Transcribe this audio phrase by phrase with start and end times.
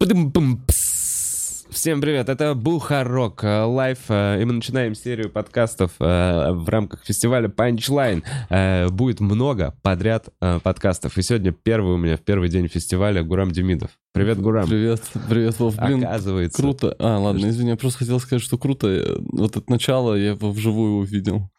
[0.00, 7.04] Всем привет, это Бухарок э, Live, э, и мы начинаем серию подкастов э, в рамках
[7.04, 8.88] фестиваля Punchline.
[8.88, 13.90] Будет много подряд подкастов, и сегодня первый у меня в первый день фестиваля Гурам Демидов.
[14.14, 14.66] Привет, Гурам.
[14.66, 15.76] Привет, привет, Вов.
[15.76, 16.62] Блин, Оказывается.
[16.62, 16.96] круто.
[16.98, 19.18] А, ладно, извини, я просто хотел сказать, что круто.
[19.32, 21.50] Вот это начало я его вживую увидел.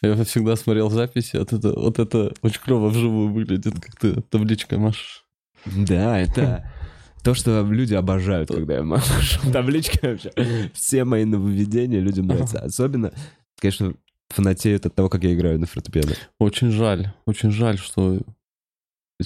[0.00, 4.78] Я всегда смотрел записи, вот это, вот это очень клево вживую выглядит, как ты табличкой
[4.78, 5.26] машешь.
[5.66, 6.72] Да, это
[7.22, 10.32] то, что люди обожают, когда я машу табличкой вообще.
[10.74, 12.58] Все мои нововведения людям нравятся.
[12.64, 13.12] Особенно,
[13.60, 13.94] конечно,
[14.30, 16.12] фанатеют от того, как я играю на фортепиано.
[16.38, 18.20] Очень жаль, очень жаль, что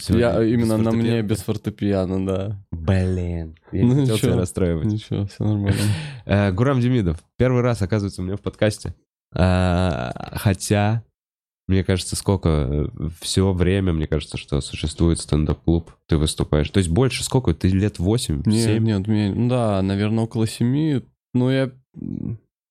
[0.09, 2.65] я именно на мне без фортепиано, да.
[2.73, 4.87] Блин, я Ну не хотел тебя расстраивать.
[4.87, 5.81] Ничего, все нормально.
[6.27, 7.23] Э, Гурам Демидов.
[7.37, 8.95] Первый раз, оказывается, у меня в подкасте.
[9.34, 11.05] Э, Хотя,
[11.67, 16.69] мне кажется, сколько все время, мне кажется, что существует стендап-клуб, ты выступаешь.
[16.71, 17.55] То есть больше сколько?
[17.55, 18.85] Ты лет 8, Нет, 7?
[18.85, 21.03] нет, мне, ну да, наверное, около семи.
[21.33, 21.71] Ну, я...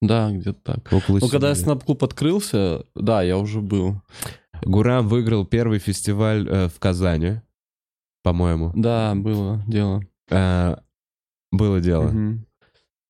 [0.01, 0.93] Да, где-то так.
[0.93, 1.61] Около Ну, когда семи.
[1.63, 4.01] стендап-клуб открылся, да, я уже был.
[4.63, 7.41] Гурам выиграл первый фестиваль э, в Казани,
[8.21, 8.71] по-моему.
[8.75, 10.01] Да, было дело.
[10.29, 10.75] Э,
[11.51, 12.09] Было дело.
[12.11, 12.45] Мгм.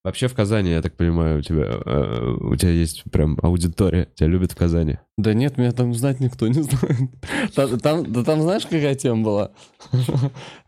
[0.04, 4.28] Вообще в Казани, я так понимаю, у тебя, э, у тебя есть прям аудитория, тебя
[4.28, 4.98] любят в Казани.
[5.18, 7.10] Да нет, меня там знать никто не знает.
[7.56, 9.52] Там, там- да там знаешь, какая тема была?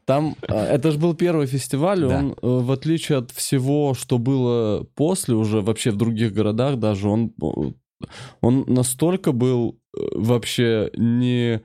[0.06, 2.19] Там, э, это же был первый фестиваль, Да.
[2.19, 7.09] он, э, в отличие от всего, что было после, уже вообще в других городах даже,
[7.09, 8.06] он, э,
[8.41, 9.80] он настолько был
[10.13, 11.61] вообще не,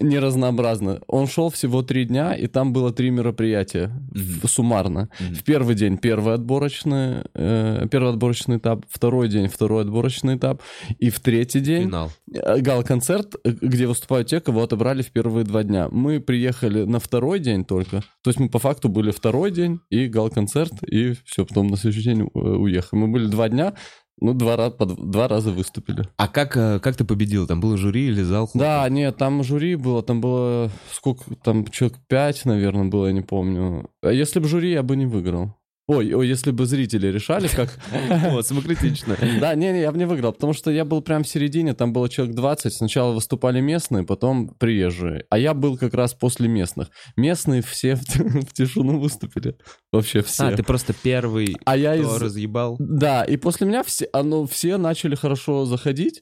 [0.00, 1.00] не разнообразно.
[1.06, 4.48] Он шел всего три дня, и там было три мероприятия Мгм.
[4.48, 5.08] суммарно.
[5.20, 5.34] Мгм.
[5.34, 10.60] В первый день первый отборочный, э, первый отборочный этап, второй день второй отборочный этап,
[10.98, 12.10] и в третий день Финал.
[12.32, 15.88] э, гал-концерт, э, где выступают те, кого отобрали в первые два дня.
[15.90, 20.06] Мы приехали на второй день только, то есть мы по факту были второй день и
[20.08, 23.00] гал-концерт, и все, потом на следующий день э, уехали.
[23.00, 23.74] Мы были два дня,
[24.18, 26.08] ну, два, раза, два раза выступили.
[26.16, 27.46] А как, э, как ты победил?
[27.46, 28.50] Там было жюри или зал?
[28.54, 33.20] Да, нет, там жюри было, там было сколько, там человек пять, наверное, было, я не
[33.20, 33.90] помню.
[34.02, 35.54] А если бы жюри, я бы не выиграл.
[35.88, 37.78] Ой, ой, если бы зрители решали, как...
[38.32, 39.16] Вот, самокритично.
[39.40, 42.08] Да, не-не, я бы не выиграл, потому что я был прям в середине, там было
[42.08, 46.90] человек 20, сначала выступали местные, потом приезжие, а я был как раз после местных.
[47.16, 49.56] Местные все в, в тишину выступили,
[49.92, 50.46] вообще все.
[50.46, 52.20] А, ты просто первый, А я из...
[52.20, 52.76] разъебал?
[52.80, 56.20] Да, и после меня все, ну, все начали хорошо заходить,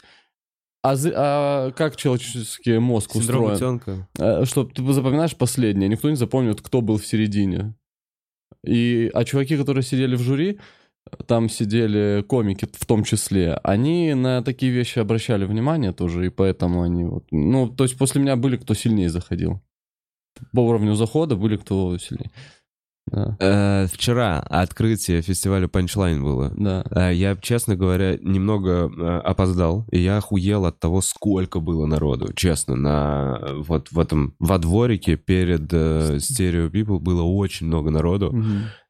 [0.83, 3.77] а, а как человеческий мозг Синдром устроен?
[3.77, 4.09] утенка.
[4.19, 7.75] Э, Что ты запоминаешь последнее, никто не запомнит, кто был в середине.
[8.67, 10.59] И, а чуваки, которые сидели в жюри,
[11.27, 16.83] там сидели комики в том числе, они на такие вещи обращали внимание тоже, и поэтому
[16.83, 17.25] они вот...
[17.31, 19.61] Ну, то есть после меня были, кто сильнее заходил.
[20.53, 22.31] По уровню захода были, кто сильнее.
[23.07, 26.53] Да, Э, Вчера открытие фестиваля Punchline было.
[26.57, 26.85] да.
[26.91, 32.33] Э, Я, честно говоря, немного э, опоздал, и я охуел от того, сколько было народу.
[32.35, 38.35] Честно, на вот в этом во дворике перед э, Stereo People было очень много народу.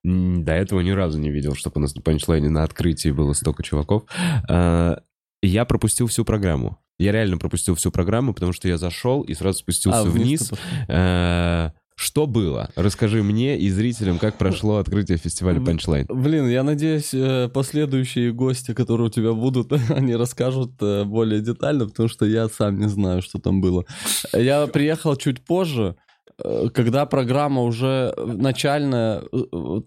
[0.04, 3.32] М, До этого ни разу не видел, чтобы у нас на панчлайне на открытии было
[3.32, 4.04] столько чуваков.
[4.48, 4.96] Э,
[5.42, 6.78] Я пропустил всю программу.
[6.98, 10.52] Я реально пропустил всю программу, потому что я зашел и сразу спустился А, вниз.
[10.88, 12.70] Э, Что было?
[12.74, 16.12] Расскажи мне и зрителям, как прошло открытие фестиваля Punchline.
[16.12, 21.86] Блин, я надеюсь, э, последующие гости, которые у тебя будут, они расскажут э, более детально,
[21.86, 23.84] потому что я сам не знаю, что там было.
[24.32, 25.94] Я приехал чуть позже,
[26.42, 29.22] э, когда программа уже начальная,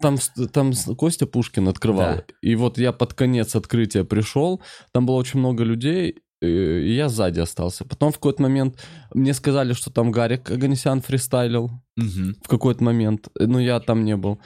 [0.01, 0.17] там,
[0.53, 2.15] там Костя Пушкин открывал.
[2.15, 2.23] Да.
[2.41, 4.61] И вот я под конец открытия пришел,
[4.93, 7.85] там было очень много людей, и я сзади остался.
[7.85, 8.79] Потом в какой-то момент
[9.13, 11.71] мне сказали, что там Гарик Аганесян фристайлил
[12.43, 14.39] в какой-то момент, но я там не был.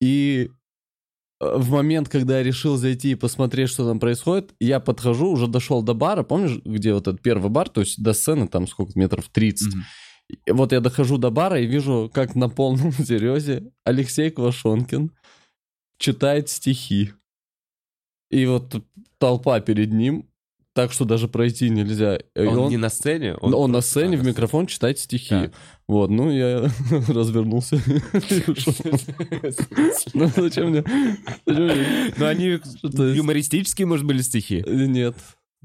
[0.00, 0.50] И
[1.40, 5.46] э, в момент, когда я решил зайти и посмотреть, что там происходит, я подхожу, уже
[5.46, 8.98] дошел до бара, помнишь, где вот этот первый бар, то есть до сцены там сколько,
[8.98, 9.74] метров 30.
[9.74, 9.84] Мгм.
[10.46, 15.12] И вот я дохожу до бара и вижу, как на полном серьезе Алексей Квашонкин
[15.98, 17.12] читает стихи.
[18.30, 18.84] И вот
[19.16, 20.27] толпа перед ним,
[20.78, 22.18] так что даже пройти нельзя.
[22.36, 23.34] И Он, не на сцене?
[23.34, 25.28] он, на просто- сцене а, в микрофон читает стихи.
[25.30, 25.52] Так.
[25.88, 26.70] Вот, ну я
[27.08, 27.80] развернулся.
[30.14, 30.84] Ну зачем мне?
[31.46, 33.16] Ну, они есть.
[33.16, 34.62] юмористические, может, были стихи?
[34.64, 35.16] Э, Нет.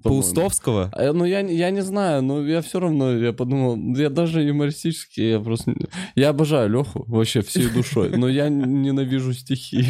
[0.01, 0.89] Паустовского?
[0.93, 5.21] А, Ну, я, я не знаю, но я все равно, я подумал, я даже юмористически,
[5.21, 5.75] я просто...
[6.15, 9.85] Я обожаю Леху вообще всей душой, но я ненавижу стихи.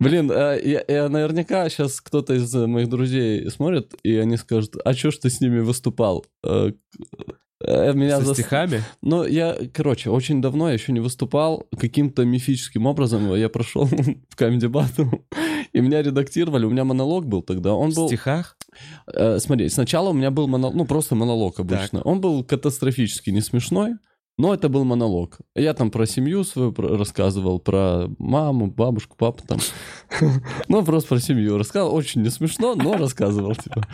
[0.00, 4.94] Блин, а, я, я наверняка сейчас кто-то из моих друзей смотрит, и они скажут, а
[4.94, 6.24] чё ж ты с ними выступал?
[6.44, 6.72] Э,
[7.62, 8.82] Э, Меня Со зас- стихами?
[9.02, 11.66] Ну, я, короче, очень давно я еще не выступал.
[11.78, 15.20] Каким-то мифическим образом я прошел в Comedy Battle,
[15.74, 16.64] и меня редактировали.
[16.64, 17.74] У меня монолог был тогда.
[17.74, 18.08] Он В был...
[18.08, 18.56] стихах?
[19.12, 22.00] Э, смотри, сначала у меня был монолог, ну просто монолог обычно.
[22.02, 23.92] Он был катастрофически не смешной,
[24.40, 25.38] но это был монолог.
[25.54, 29.58] Я там про семью свою рассказывал, про маму, бабушку, папу там.
[30.68, 31.94] Ну, просто про семью рассказывал.
[31.94, 33.86] Очень не смешно, но рассказывал, типа.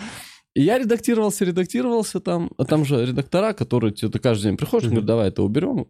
[0.55, 2.51] И я редактировался, редактировался там.
[2.59, 5.89] А там же редактора, которые тебе ты каждый день приходишь, говорят, давай это уберем.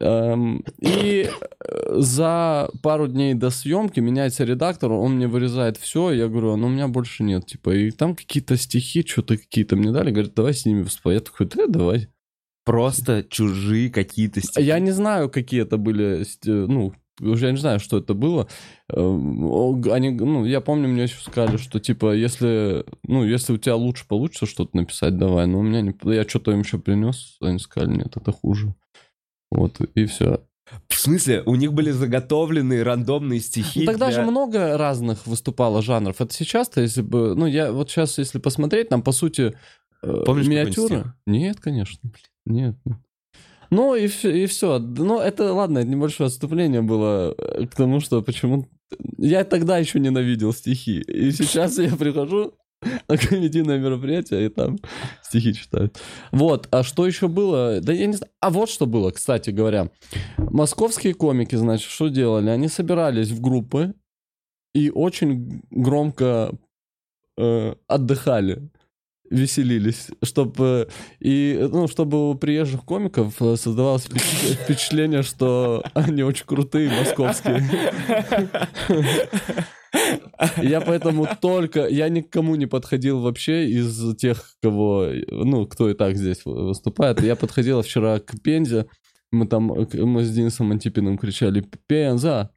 [0.00, 1.28] Эм, И
[1.60, 6.68] э, за пару дней до съемки меняется редактор, он мне вырезает все, я говорю, ну
[6.68, 10.54] у меня больше нет, типа, и там какие-то стихи, что-то какие-то мне дали, говорят, давай
[10.54, 11.14] с ними выступай.
[11.14, 12.08] Я такой, да, давай.
[12.68, 14.62] Просто чужие какие-то стихи.
[14.66, 18.46] Я не знаю, какие это были, ну, уже я не знаю, что это было.
[18.90, 23.74] Эм, Они, ну, я помню, мне еще сказали, что, типа, если, ну, если у тебя
[23.74, 25.46] лучше получится что-то написать, давай.
[25.46, 25.94] Но у меня не...
[26.14, 28.74] Я что-то им еще принес, они сказали, нет, это хуже.
[29.50, 30.42] Вот, и все.
[30.88, 35.80] В смысле, у них были заготовленные рандомные стихи Ну, тогда для- же много разных выступало
[35.80, 36.20] жанров.
[36.20, 37.34] Это сейчас-то, если бы...
[37.34, 39.54] Ну, я вот сейчас, если посмотреть, там, по сути,
[40.02, 41.14] э, Помнишь стих?
[41.26, 41.98] Нет, конечно.
[42.48, 42.76] Нет.
[43.70, 44.78] Ну, и, и все.
[44.78, 48.66] Ну, это, ладно, это небольшое отступление было э, к тому, что почему...
[49.18, 51.00] Я тогда еще ненавидел стихи.
[51.02, 52.54] И сейчас я прихожу
[53.08, 54.78] на комедийное мероприятие, и там
[55.22, 55.98] стихи читают.
[56.32, 57.80] Вот, а что еще было?
[57.82, 58.32] Да я не знаю.
[58.40, 59.90] А вот что было, кстати говоря.
[60.38, 62.48] Московские комики, значит, что делали?
[62.48, 63.94] Они собирались в группы
[64.74, 66.52] и очень громко
[67.36, 68.70] э, отдыхали,
[69.30, 70.88] веселились, чтобы
[71.20, 77.62] и ну чтобы у приезжих комиков э, создавалось впечат- впечатление, что они очень крутые московские.
[80.62, 81.86] Я поэтому только...
[81.86, 85.08] Я никому не подходил вообще из тех, кого...
[85.30, 87.22] Ну, кто и так здесь выступает.
[87.22, 88.86] Я подходил вчера к Пензе.
[89.30, 89.64] Мы там...
[89.66, 92.50] Мы с Денисом Антипиным кричали «Пенза!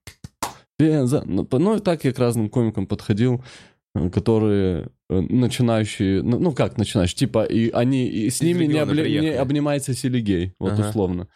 [0.78, 3.44] Пенза!» Ну, ну, и так я к разным комикам подходил,
[4.12, 6.22] которые э, начинающие...
[6.24, 7.18] Ну, ну, как начинающие?
[7.18, 8.08] Типа, и они...
[8.08, 10.54] И с Из ними не, обли- не обнимается Селигей.
[10.60, 10.90] Вот Ага.
[10.90, 11.28] условно.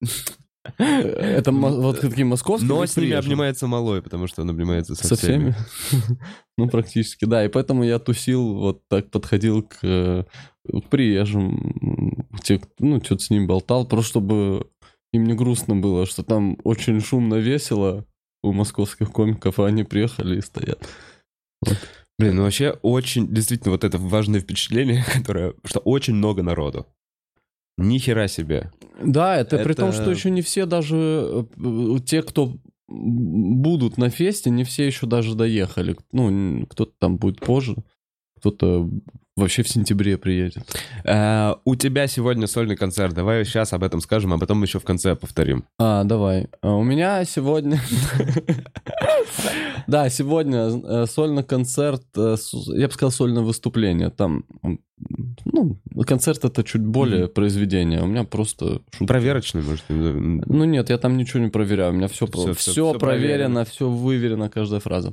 [0.78, 2.68] Это вот такие московские.
[2.68, 5.54] Но с ними обнимается малой, потому что он обнимается со, Со всеми.
[5.88, 6.18] всеми?
[6.56, 7.44] Ну, практически, да.
[7.44, 10.24] И поэтому я тусил, вот так подходил к, э,
[10.64, 14.68] к приезжим, м, те, ну, что-то с ним болтал, просто чтобы
[15.12, 18.06] им не грустно было, что там очень шумно, весело
[18.42, 20.88] у московских комиков, а они приехали и стоят.
[22.18, 26.86] Блин, ну вообще очень, действительно, вот это важное впечатление, которое, что очень много народу.
[27.76, 28.70] Ни хера себе.
[29.02, 32.54] Да, это, при том, Это- что еще не все даже, э, те, кто
[32.86, 35.96] будут на фесте, не все еще даже доехали.
[36.12, 37.76] Ну, кто-то там будет позже,
[38.38, 38.88] кто-то
[39.36, 40.64] вообще в сентябре приедет.
[41.04, 43.14] Э, у тебя сегодня сольный концерт.
[43.14, 45.64] Давай сейчас об этом скажем, а потом еще в конце повторим.
[45.78, 46.48] А, давай.
[46.62, 47.80] А, У меня сегодня...
[49.86, 52.36] Да, сегодня э, сольный концерт, э,
[52.68, 54.08] я бы сказал, сольное выступление.
[54.08, 54.44] Там,
[55.44, 58.00] ну, концерт это чуть более произведение.
[58.02, 58.80] У меня просто...
[58.98, 59.84] Проверочный, может.
[59.88, 61.92] Ну нет, я там ничего не проверяю.
[61.92, 65.12] У меня все, проверено, все выверено, каждая фраза.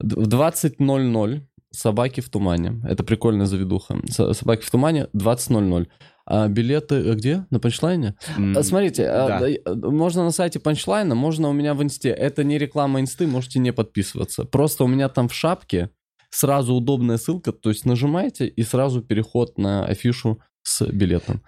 [0.00, 1.42] В 20.00
[1.78, 2.82] «Собаки в тумане».
[2.84, 4.00] Это прикольная заведуха.
[4.08, 5.86] «Собаки в тумане» 20.00.
[6.30, 7.46] А билеты э, где?
[7.50, 8.14] На панчлайне?
[8.54, 9.48] А, Смотрите, а, да.
[9.64, 12.10] а, можно на сайте панчлайна, можно у меня в инсте.
[12.10, 14.44] Это не реклама инсты, можете не подписываться.
[14.44, 15.90] Просто у меня там в шапке
[16.28, 21.42] сразу удобная ссылка, то есть нажимаете и сразу переход на афишу с билетом.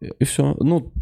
[0.00, 0.56] И все.
[0.58, 0.92] Ну,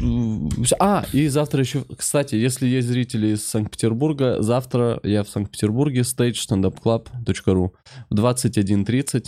[0.79, 7.71] а, и завтра еще, кстати, если есть зрители из Санкт-Петербурга, завтра я в Санкт-Петербурге, stagestandupclub.ru
[8.09, 9.25] в 21.30.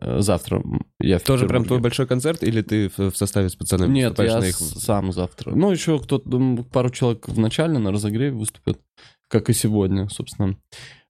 [0.00, 0.62] э, Завтра
[1.00, 4.40] я в Тоже прям твой большой концерт, или ты в, составе с пацанами Нет, я
[4.40, 4.56] на их...
[4.56, 5.54] сам завтра.
[5.54, 8.80] Ну, еще кто-то, пару человек в начале на разогреве выступят,
[9.28, 10.56] как и сегодня, собственно.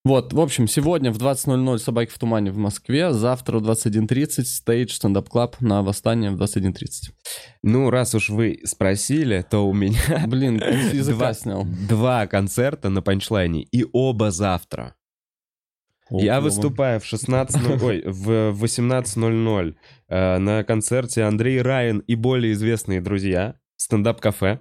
[0.02, 4.92] Вот, в общем, сегодня в 20.00 «Собаки в тумане» в Москве, завтра в 21.30 стейдж
[4.94, 7.10] стендап клаб на Восстание в 21.30.
[7.62, 10.54] Ну, раз уж вы спросили, то у меня Блин,
[10.92, 11.66] языка Два- снял.
[11.66, 14.94] два концерта на панчлайне, и оба завтра.
[16.08, 19.74] О, Я выступаю в 16.00, ой, в 18.00
[20.08, 24.60] э, на концерте Андрей Райан и более известные друзья, стендап-кафе.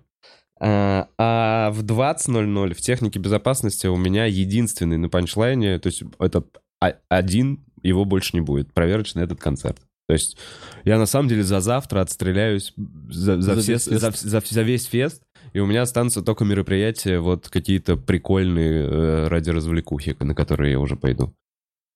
[0.59, 6.43] А, а в 20.00 в технике безопасности у меня единственный на панчлайне, то есть это
[6.81, 9.79] а- один, его больше не будет, проверочный этот концерт.
[10.07, 10.37] То есть
[10.85, 12.73] я на самом деле за завтра отстреляюсь
[13.09, 14.01] за, за За все- весь фест.
[14.21, 15.21] за- за- за весь фест,
[15.53, 20.79] и у меня останутся только мероприятия вот какие-то прикольные э, ради развлекухи, на которые я
[20.79, 21.33] уже пойду.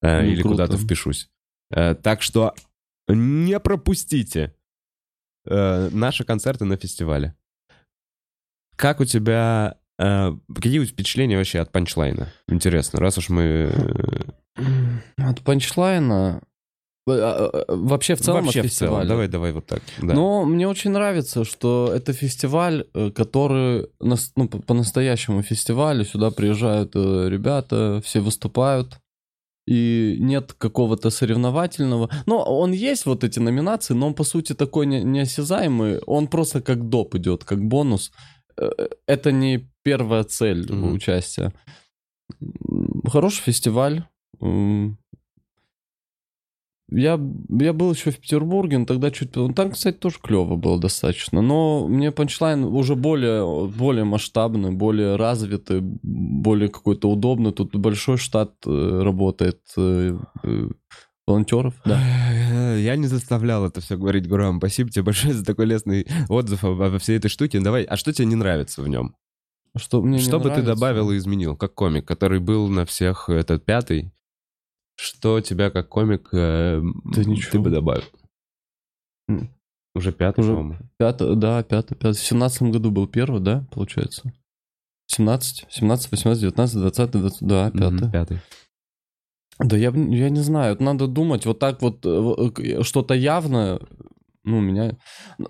[0.01, 1.27] Э, Ну, или куда-то впишусь.
[1.71, 2.53] Э, так что
[3.07, 4.53] не пропустите.
[5.45, 7.35] э, наши концерты на фестивале.
[8.83, 9.75] Как у тебя...
[9.97, 12.27] Э, какие у тебя впечатления вообще от панчлайна?
[12.49, 13.71] Интересно, раз уж мы...
[14.57, 14.61] э,
[15.15, 16.41] От панчлайна...
[17.07, 18.91] э, Вообще в целом вообще от в целом.
[18.95, 19.07] фестиваля.
[19.07, 19.81] Давай, давай вот так.
[20.01, 20.13] да.
[20.13, 22.83] Но мне очень нравится, что это фестиваль,
[23.15, 24.17] который ну,
[24.49, 26.03] по- по-настоящему фестивалю.
[26.03, 28.97] Сюда приезжают ребята, все выступают.
[29.65, 32.09] И нет какого-то соревновательного.
[32.25, 35.99] Ну, он есть, вот эти номинации, но он, по сути, такой не- неосязаемый.
[35.99, 38.11] Он просто как доп идет, как бонус.
[38.57, 38.69] Э,
[39.07, 40.93] Это не первая цель Мгм.
[40.93, 41.53] участия.
[43.07, 44.05] Хороший фестиваль.
[46.95, 47.19] Я,
[47.49, 49.31] я был еще в Петербурге, но тогда чуть...
[49.31, 51.41] Там, кстати, тоже клево было достаточно.
[51.41, 57.51] Но мне панчлайн уже более, более масштабный, более развитый, более какой-то удобный.
[57.51, 60.67] Тут большой штат э, работает э, э,
[61.27, 61.75] волонтеров.
[61.85, 62.73] Да.
[62.75, 64.57] Я не заставлял это все говорить, Гурам.
[64.57, 67.59] Спасибо тебе большое за такой лестный отзыв обо всей этой штуке.
[67.59, 69.15] Давай, а что тебе не нравится в нем?
[69.75, 70.73] Что, мне не Что бы ты нравится?
[70.75, 74.11] добавил и изменил, как комик, который был на всех этот пятый?
[74.95, 77.63] Что тебя как комик э, Да ты ничего.
[77.63, 78.03] бы добавил?
[79.95, 80.77] Уже пятый, Уже по-моему.
[80.97, 82.17] Пятый, да, пятый, пятый.
[82.17, 84.31] В семнадцатом году был первый, да, получается?
[85.07, 88.11] 17, 17, 18, 19, 20, 20, да, пятый.
[88.11, 88.41] Пятый.
[89.59, 93.79] Да я, я не знаю, надо думать, вот так вот э, в- э, что-то явное,
[94.45, 94.97] ну, меня...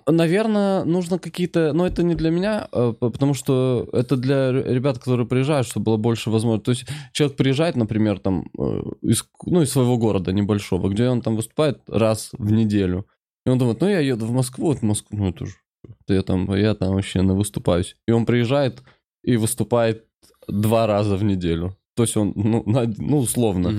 [0.06, 1.72] Наверное, нужно какие-то...
[1.72, 5.84] Но это не для меня, э, п- потому что это для ребят, которые приезжают, чтобы
[5.84, 6.64] было больше возможностей.
[6.64, 11.22] То есть человек приезжает, например, там, э, из, ну, из своего города небольшого, где он
[11.22, 13.06] там выступает раз в неделю.
[13.46, 15.54] И он думает, ну, я еду в Москву, вот в Москву, ну, это же...
[16.08, 17.96] Я там, я там вообще на выступаюсь.
[18.06, 18.82] И он приезжает
[19.24, 20.04] и выступает
[20.46, 21.76] два раза в неделю.
[21.94, 23.72] То есть он, ну, на- ну условно.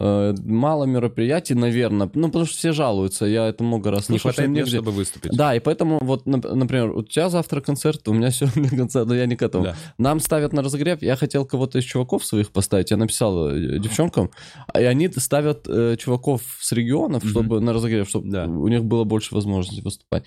[0.00, 2.08] Э, Мало мероприятий, наверное.
[2.14, 3.26] Ну, потому что все жалуются.
[3.26, 4.30] Я это много раз Не слышал.
[4.30, 5.32] что хватает мест, чтобы выступить.
[5.36, 9.16] Да, и поэтому, вот, нап- например, у тебя завтра концерт, у меня сегодня концерт, но
[9.16, 9.64] я не к этому.
[9.64, 9.76] Да.
[9.98, 11.02] Нам ставят на разогрев.
[11.02, 12.92] Я хотел кого-то из чуваков своих поставить.
[12.92, 14.30] Я написал э, девчонкам,
[14.78, 18.44] и они ставят э, чуваков с регионов, чтобы на разогрев, чтобы Да.
[18.44, 20.22] у них было больше возможностей выступать.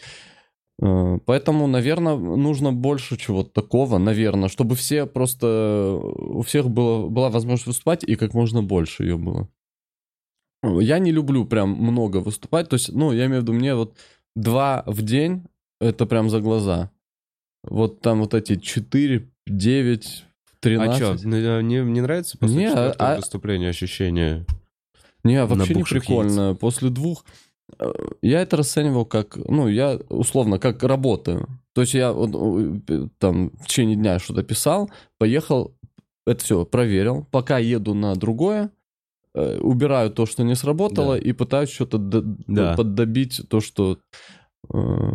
[0.82, 7.30] Э, Поэтому, наверное, нужно больше чего-то такого, наверное, чтобы все просто у всех было, была
[7.30, 9.48] возможность выступать и как можно больше ее было.
[10.64, 13.98] Я не люблю прям много выступать, то есть, ну, я имею в виду, мне вот
[14.36, 15.44] два в день
[15.80, 16.92] это прям за глаза.
[17.64, 20.26] Вот там вот эти 4, 9,
[20.60, 21.02] 13.
[21.02, 24.46] А что, не, не нравится после Не, четвертого а- выступления ощущение?
[25.24, 26.56] Не, вообще не прикольно.
[26.56, 27.28] После двух э,
[28.22, 31.48] я это расценивал как, ну, я условно как работаю.
[31.74, 35.76] То есть я э, там в течение дня что-то писал, поехал,
[36.28, 38.72] это все проверил, пока еду на другое,
[39.34, 41.20] э, убираю то, что не сработало, Да.
[41.22, 42.76] и пытаюсь что-то д- Да.
[42.76, 44.00] поддобить то, что
[44.74, 45.12] э,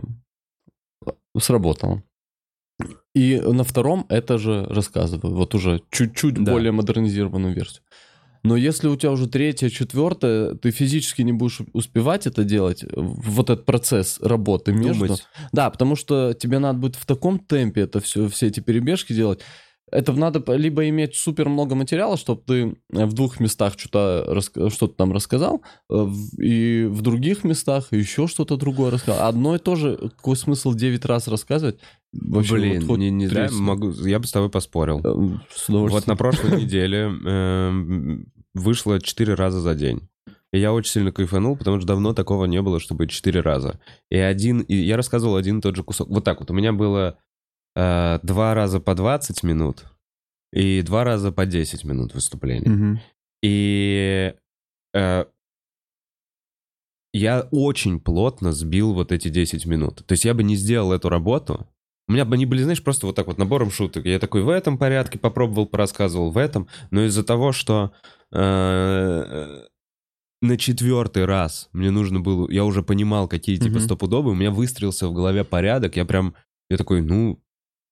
[1.39, 2.03] сработало.
[3.15, 6.53] И на втором это же рассказываю, вот уже чуть-чуть Да.
[6.53, 7.83] более модернизированную версию.
[8.43, 13.51] Но если у тебя уже третья, четвертая, ты физически не будешь успевать это делать, вот
[13.51, 15.07] этот процесс работы между.
[15.07, 15.27] Думать.
[15.53, 19.41] Да, потому что тебе надо будет в таком темпе это все, все эти перебежки делать.
[19.93, 24.69] Это надо либо иметь супер много материала, чтобы ты э, в двух местах что-то, раска-
[24.69, 29.29] что-то там рассказал, э, и в других местах еще что-то другое рассказал.
[29.29, 31.79] Одно и то же, какой смысл 9 раз рассказывать?
[32.23, 35.01] Вообще, Блин, вот не, не знаю, могу, я бы с тобой поспорил.
[35.05, 35.69] Э, с.
[35.69, 40.09] Вот на прошлой неделе эм, вышло 4 раза за день.
[40.53, 43.81] И я очень сильно кайфанул, потому что давно такого не было, чтобы 4 раза.
[44.11, 46.09] И один, и я рассказывал один и тот же кусок.
[46.09, 46.51] Вот так вот.
[46.51, 47.19] У меня было
[47.75, 49.85] э, два раза по 20 минут
[50.53, 53.01] и два раза по 10 минут выступления.
[53.43, 54.35] И
[54.95, 55.25] э,
[57.13, 60.05] я очень плотно сбил вот эти 10 минут.
[60.07, 61.67] То есть я бы не сделал эту работу.
[62.09, 64.07] У меня бы они были, знаешь, просто вот так вот набором шуток.
[64.07, 66.69] Я такой в этом порядке попробовал, порассказывал в этом.
[66.91, 67.93] Но из-за того, что
[68.33, 69.63] э,
[70.43, 72.49] на четвертый раз мне нужно было...
[72.51, 73.81] Я уже понимал, какие типа Мгм.
[73.81, 74.33] стопудовые.
[74.33, 75.97] У меня выстроился в голове порядок.
[75.97, 76.35] Я прям...
[76.71, 77.41] Я такой, ну,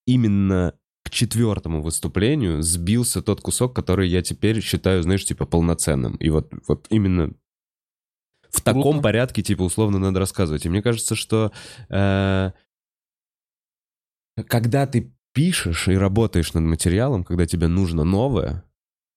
[0.07, 6.17] именно к четвертому выступлению сбился тот кусок, который я теперь считаю, знаешь, типа полноценным.
[6.17, 7.33] И вот, вот именно
[8.51, 9.01] в таком Круто.
[9.03, 10.65] порядке, типа, условно надо рассказывать.
[10.65, 11.51] И мне кажется, что
[11.89, 12.53] э,
[14.49, 18.65] когда ты пишешь и работаешь над материалом, когда тебе нужно новое,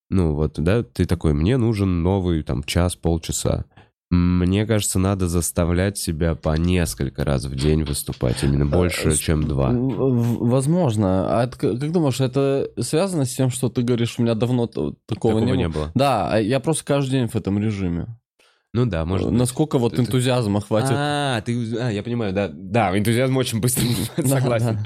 [0.09, 3.65] ну вот, да, ты такой, мне нужен новый, там, час, полчаса.
[4.09, 9.43] Мне кажется, надо заставлять себя по несколько раз в день выступать, именно больше, с- чем
[9.43, 9.69] два.
[9.71, 11.39] Возможно.
[11.39, 14.95] А это как думаешь, это связано с тем, что ты говоришь, у меня давно такого,
[15.07, 15.73] Такого не, не было?
[15.85, 15.91] было.
[15.93, 18.07] Да, а я просто каждый день в этом режиме.
[18.73, 19.37] Ну да, может быть.
[19.39, 20.91] Насколько вот энтузиазма хватит.
[20.93, 23.83] А, ты, а, я понимаю, да, да, энтузиазм очень быстро,
[24.27, 24.79] согласен.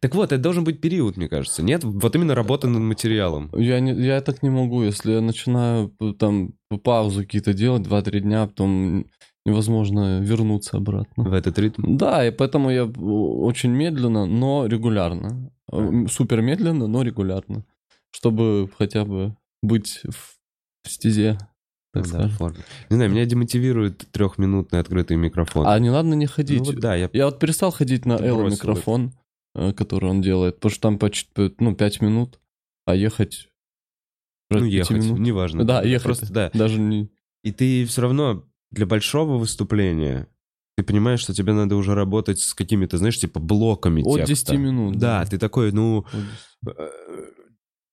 [0.00, 1.82] Так вот, это должен быть период, мне кажется, нет?
[1.82, 3.50] Вот именно работа над материалом.
[3.56, 8.20] Я, не, я так не могу, если я начинаю п- там паузу какие-то делать 2-3
[8.20, 9.06] дня, потом
[9.46, 11.24] невозможно вернуться обратно.
[11.24, 11.96] В этот ритм.
[11.96, 15.50] Да, и поэтому я э, очень медленно, но регулярно.
[15.72, 17.64] Э, м, Супер медленно, но регулярно.
[18.10, 21.38] Чтобы хотя бы быть в стезе,
[21.94, 22.58] так да, форме.
[22.90, 25.66] Не знаю, меня демотивирует трехминутный открытый микрофон.
[25.66, 26.58] А не ладно не ходить.
[26.58, 27.08] Ну вот да, я...
[27.12, 29.12] Я вот перестал ходить на Элла микрофон,
[29.54, 32.40] э, который он делает, потому что там почти, ну, 5 минут,
[32.84, 33.48] а ехать...
[34.50, 35.18] Ну, ехать, минут.
[35.18, 35.64] неважно.
[35.64, 36.04] Да, ехать.
[36.04, 36.50] Просто, да.
[36.52, 37.08] Даже не...
[37.42, 40.28] И ты все равно для большого выступления
[40.76, 44.52] ты понимаешь, что тебе надо уже работать с какими-то, знаешь, типа блоками От текста.
[44.52, 44.96] 10 минут.
[44.96, 46.04] Да, ты такой, ну...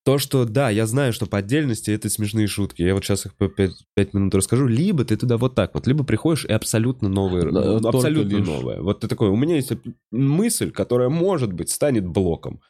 [0.04, 0.06] От 10.
[0.06, 2.82] То, что, да, я знаю, что по отдельности это смешные шутки.
[2.82, 4.68] Я вот сейчас их по 5, минут расскажу.
[4.68, 8.48] Либо ты туда вот так вот, либо приходишь и абсолютно новые, Да, ну, абсолютно лишь.
[8.48, 8.82] новое.
[8.82, 9.72] Вот ты такой, у меня есть
[10.12, 12.62] мысль, которая, может быть, станет блоком.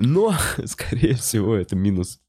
[0.00, 0.34] Но,
[0.64, 2.20] скорее всего, это минус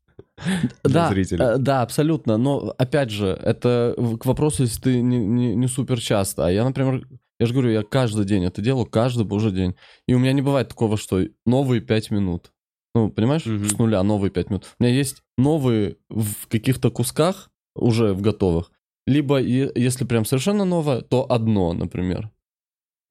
[0.84, 1.46] для Да, зрителя.
[1.46, 2.38] э, да, абсолютно.
[2.38, 6.46] Но опять же, это к вопросу, если ты не, не, не супер часто.
[6.46, 7.08] А я, например,
[7.40, 9.76] я же говорю, я каждый день это делаю, каждый божий день.
[10.08, 12.52] И у меня не бывает такого, что новые 5 минут.
[12.96, 13.66] Ну, понимаешь, Мгм.
[13.70, 14.66] с нуля новые 5 минут.
[14.80, 18.72] У меня есть новые в каких-то кусках, уже в готовых.
[19.08, 22.30] Либо, если прям совершенно новое, то одно, например.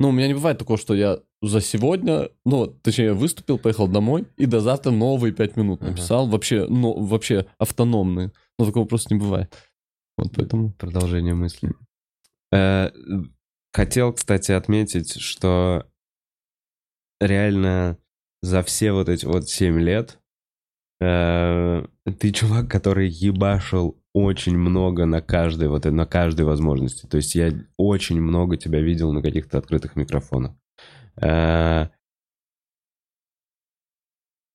[0.00, 3.88] Ну, у меня не бывает такого, что я за сегодня, ну, точнее, я выступил, поехал
[3.88, 5.90] домой, и до завтра новые пять минут Ага.
[5.90, 8.32] написал, вообще, ну, вообще автономные.
[8.58, 9.52] Ну, такого просто не бывает.
[10.16, 10.72] Вот поэтому...
[10.72, 11.72] Продолжение мысли.
[12.52, 12.90] Э,
[13.72, 15.84] Хотел, кстати, отметить, что
[17.20, 17.98] реально
[18.42, 20.18] за все вот эти вот 7 лет
[21.00, 21.84] э,
[22.18, 27.06] ты чувак, который ебашил очень много на каждой вот на каждой возможности.
[27.06, 30.52] То есть я очень много тебя видел на каких-то открытых микрофонах.
[31.20, 31.88] Э,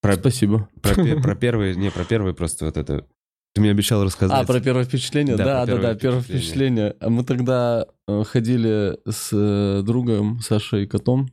[0.01, 0.69] Про, Спасибо.
[0.81, 3.07] про, про первые, не, про первые просто вот это.
[3.53, 4.37] Ты мне обещал рассказать.
[4.37, 5.37] А, про первое впечатление?
[5.37, 6.89] Да, Да, первое да, первое впечатление.
[6.89, 6.95] впечатление.
[6.99, 11.27] А Мы тогда э, ходили с э, другом Сашей Котом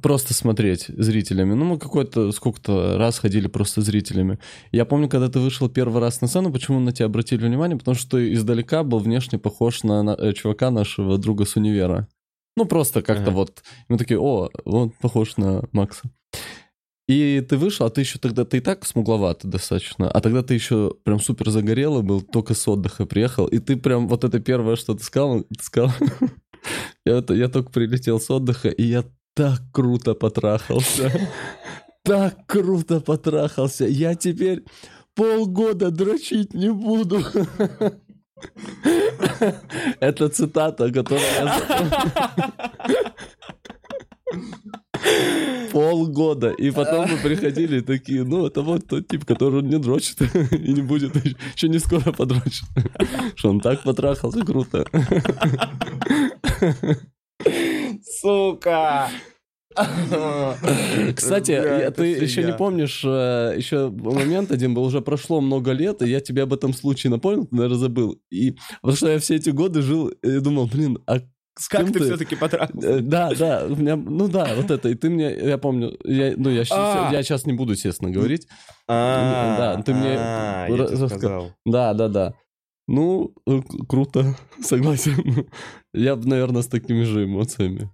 [0.00, 1.54] просто смотреть зрителями.
[1.54, 4.38] Ну, мы какой-то, сколько-то раз ходили просто зрителями.
[4.70, 7.76] Я помню, когда ты вышел первый раз на сцену, почему на тебя обратили внимание?
[7.76, 12.08] Потому что ты издалека был внешне похож на, на, э, чувака нашего друга с универа.
[12.56, 13.32] Ну, просто как-то Ага.
[13.32, 13.62] вот.
[13.88, 16.02] И мы такие, о, он похож на Макса.
[17.08, 20.54] И ты вышел, а ты еще тогда, ты и так смугловатый достаточно, а тогда ты
[20.54, 24.76] еще прям супер загорелый был, только с отдыха приехал, и ты прям, вот это первое,
[24.76, 25.90] что ты сказал, ты сказал,
[27.04, 31.10] я, это- я только прилетел с отдыха, и я так круто потрахался,
[32.04, 34.64] так круто потрахался, я теперь
[35.14, 37.22] полгода дрочить не буду.
[40.00, 41.62] Это цитата, которую я
[45.72, 46.50] полгода.
[46.50, 50.20] И потом мы приходили такие, ну, это вот тот тип, который не дрочит
[50.52, 51.16] и не будет,
[51.56, 52.64] еще не скоро подрочит.
[53.34, 54.86] Что он так потрахался, круто.
[58.02, 59.08] Сука!
[61.16, 66.02] Кстати, я- ты еще не помнишь, э, еще момент один был, уже прошло много лет,
[66.02, 68.18] и я тебе об этом случае напомнил, ты, наверное, забыл.
[68.30, 71.20] И потому что я все эти годы жил и думал, блин, а
[71.58, 72.86] с Как кем ты все-таки потрахался?
[72.88, 74.88] Э, Да, да, у меня, ну да, вот это.
[74.88, 77.10] И ты мне, я помню, я, ну я, щас- А.
[77.12, 78.48] я сейчас не буду, естественно, говорить.
[78.88, 81.52] А, Да, ты мне а, я тебе раска- сказал.
[81.66, 82.34] Да, да, да.
[82.88, 85.46] Ну, э, круто, согласен.
[85.94, 87.90] Я бы, наверное, с такими же эмоциями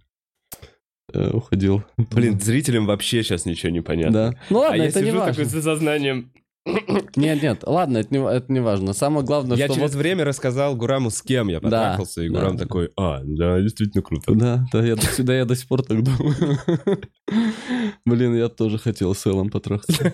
[1.13, 1.83] э, уходил.
[1.97, 4.13] Блин, зрителям вообще сейчас ничего не понятно.
[4.33, 4.41] да.
[4.51, 5.33] Ну А ладно, я это не сижу важно.
[5.35, 6.33] такой с осознанием.
[7.17, 8.93] Нет, нет, ладно, это не, это не важно.
[8.93, 9.99] Самое главное, Я что через вот...
[9.99, 12.35] время рассказал Гураму, с кем я потрахался, и да.
[12.41, 14.35] Гурам такой, а, да, действительно круто.
[14.35, 16.35] Да, да, я до сюда я до сих пор так думаю.
[18.05, 20.13] Блин, я тоже хотел с Эллом потрахаться.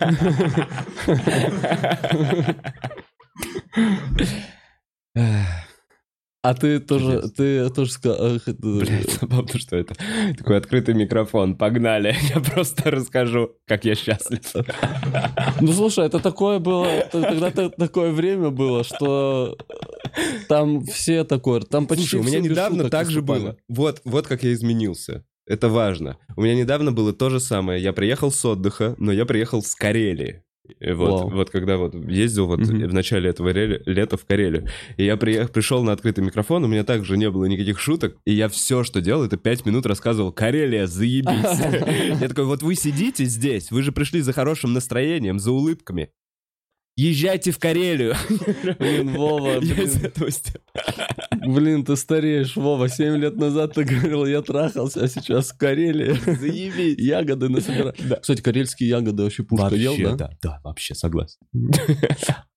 [5.17, 7.31] А ты тоже, Чудесно.
[7.31, 8.39] ты тоже сказал...
[8.59, 9.95] Блин, забавно, что это
[10.37, 11.57] такой открытый микрофон.
[11.57, 14.43] Погнали, я просто расскажу, как я счастлив.
[15.63, 19.57] Ну слушай, это такое было, тогда та- такое время было, что
[20.47, 23.57] там все такое, там почти Слушай, у меня недавно так же было.
[23.69, 25.25] Вот, вот как я изменился.
[25.47, 26.19] Это важно.
[26.37, 27.83] У меня недавно было то же самое.
[27.83, 30.43] Я приехал с отдыха, но я приехал с Карелии.
[30.81, 31.31] Вот, Вау.
[31.31, 32.89] вот когда вот ездил вот Мгм.
[32.89, 36.69] в начале этого ре- лета в Карелию, и я приехал, пришел на открытый микрофон, у
[36.69, 40.33] меня также не было никаких шуток, и я все, что делал, это пять минут рассказывал
[40.33, 41.29] «Карелия, заебись!»
[42.21, 46.09] Я такой, вот вы сидите здесь, вы же пришли за хорошим настроением, за улыбками.
[46.97, 48.15] Езжайте в Карелию.
[48.79, 49.91] Блин, Вова, блин,
[51.55, 52.89] блин, ты стареешь, Вова.
[52.89, 56.13] Семь лет назад ты говорил, я трахался, а сейчас в Карелии.
[56.13, 56.99] Заебись.
[56.99, 57.95] Ягоды насобираю.
[57.99, 58.17] Да.
[58.17, 60.17] Кстати, карельские ягоды вообще пушка ел, Вообще, да?
[60.17, 61.39] да, да, вообще согласен.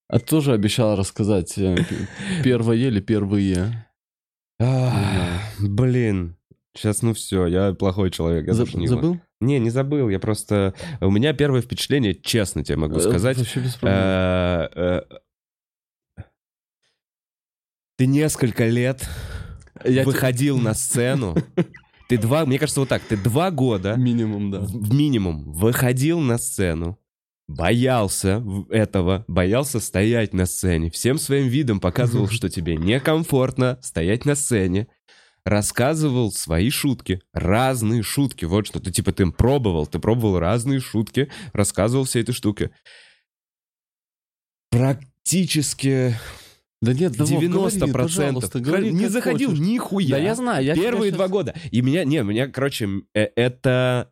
[0.10, 1.76] А тоже обещал рассказать, э,
[2.41, 3.88] первое или первые.
[4.58, 6.37] Ах, Блин,
[6.78, 8.88] сейчас ну все, я плохой человек, я Заб- душнила.
[8.96, 9.20] Забыл?
[9.42, 10.74] Не, не забыл, я просто...
[11.02, 14.00] У меня первое впечатление, честно тебе могу Э, сказать, Вообще без проблем.
[14.00, 15.02] э, э,
[17.98, 19.08] ты несколько лет
[19.86, 21.36] Я выходил на сцену,
[22.10, 24.60] ты два, мне кажется, вот так, ты два года Минимум, да.
[24.60, 27.00] в минимум выходил на сцену,
[27.48, 34.36] боялся этого, боялся стоять на сцене, всем своим видом показывал, что тебе некомфортно стоять на
[34.36, 34.88] сцене,
[35.48, 41.30] рассказывал свои шутки, разные шутки, вот что ты типа ты пробовал, ты пробовал разные шутки,
[41.54, 42.72] рассказывал все эти штуки.
[44.70, 46.16] Практически
[46.82, 48.54] Да нет, да, Вов, 90 говори, процентов.
[48.56, 49.64] Не заходил хочешь.
[49.64, 50.10] нихуя.
[50.10, 51.56] Да я знаю, я Первые два щас- года.
[51.72, 54.12] И меня, не, меня, короче, э, это,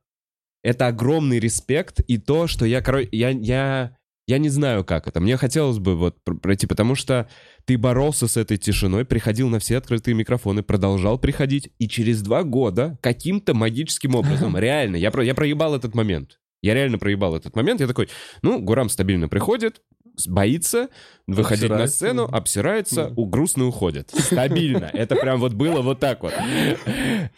[0.63, 5.19] это огромный респект и то, что я, короче, я, я, я не знаю, как это.
[5.19, 7.29] Мне хотелось бы вот пр- пройти, потому что
[7.65, 12.43] ты боролся с этой тишиной, приходил на все открытые микрофоны, продолжал приходить, и через два
[12.43, 16.39] года каким-то магическим образом, реально, я, про, я проебал этот момент.
[16.61, 17.79] Я реально проебал этот момент.
[17.79, 18.09] Я такой,
[18.41, 19.81] ну, Гурам стабильно приходит,
[20.27, 20.89] боится
[21.27, 21.95] выходить на Обсирается.
[21.95, 23.13] сцену, обсирается, Да.
[23.15, 24.11] у, грустно уходит.
[24.15, 24.89] Стабильно.
[24.93, 26.33] Это прям вот было вот так вот.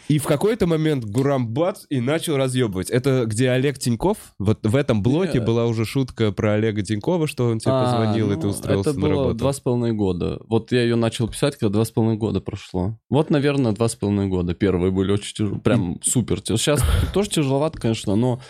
[0.09, 2.89] И в какой-то момент Гурам бац и начал разъебывать.
[2.89, 4.17] Это где Олег Тиньков?
[4.39, 8.31] Вот в этом блоке была уже шутка про Олега Тинькова, что он тебе А, позвонил,
[8.31, 9.33] и ну, ты устроился Это на работу.
[9.35, 10.39] два с половиной года.
[10.47, 12.99] Вот я ее начал писать, когда два с половиной года прошло.
[13.09, 14.53] Вот, наверное, два с половиной года.
[14.53, 15.61] Первые были очень тяжелые.
[15.61, 16.39] Прям супер.
[16.43, 18.41] Сейчас тоже тяжеловато, конечно, но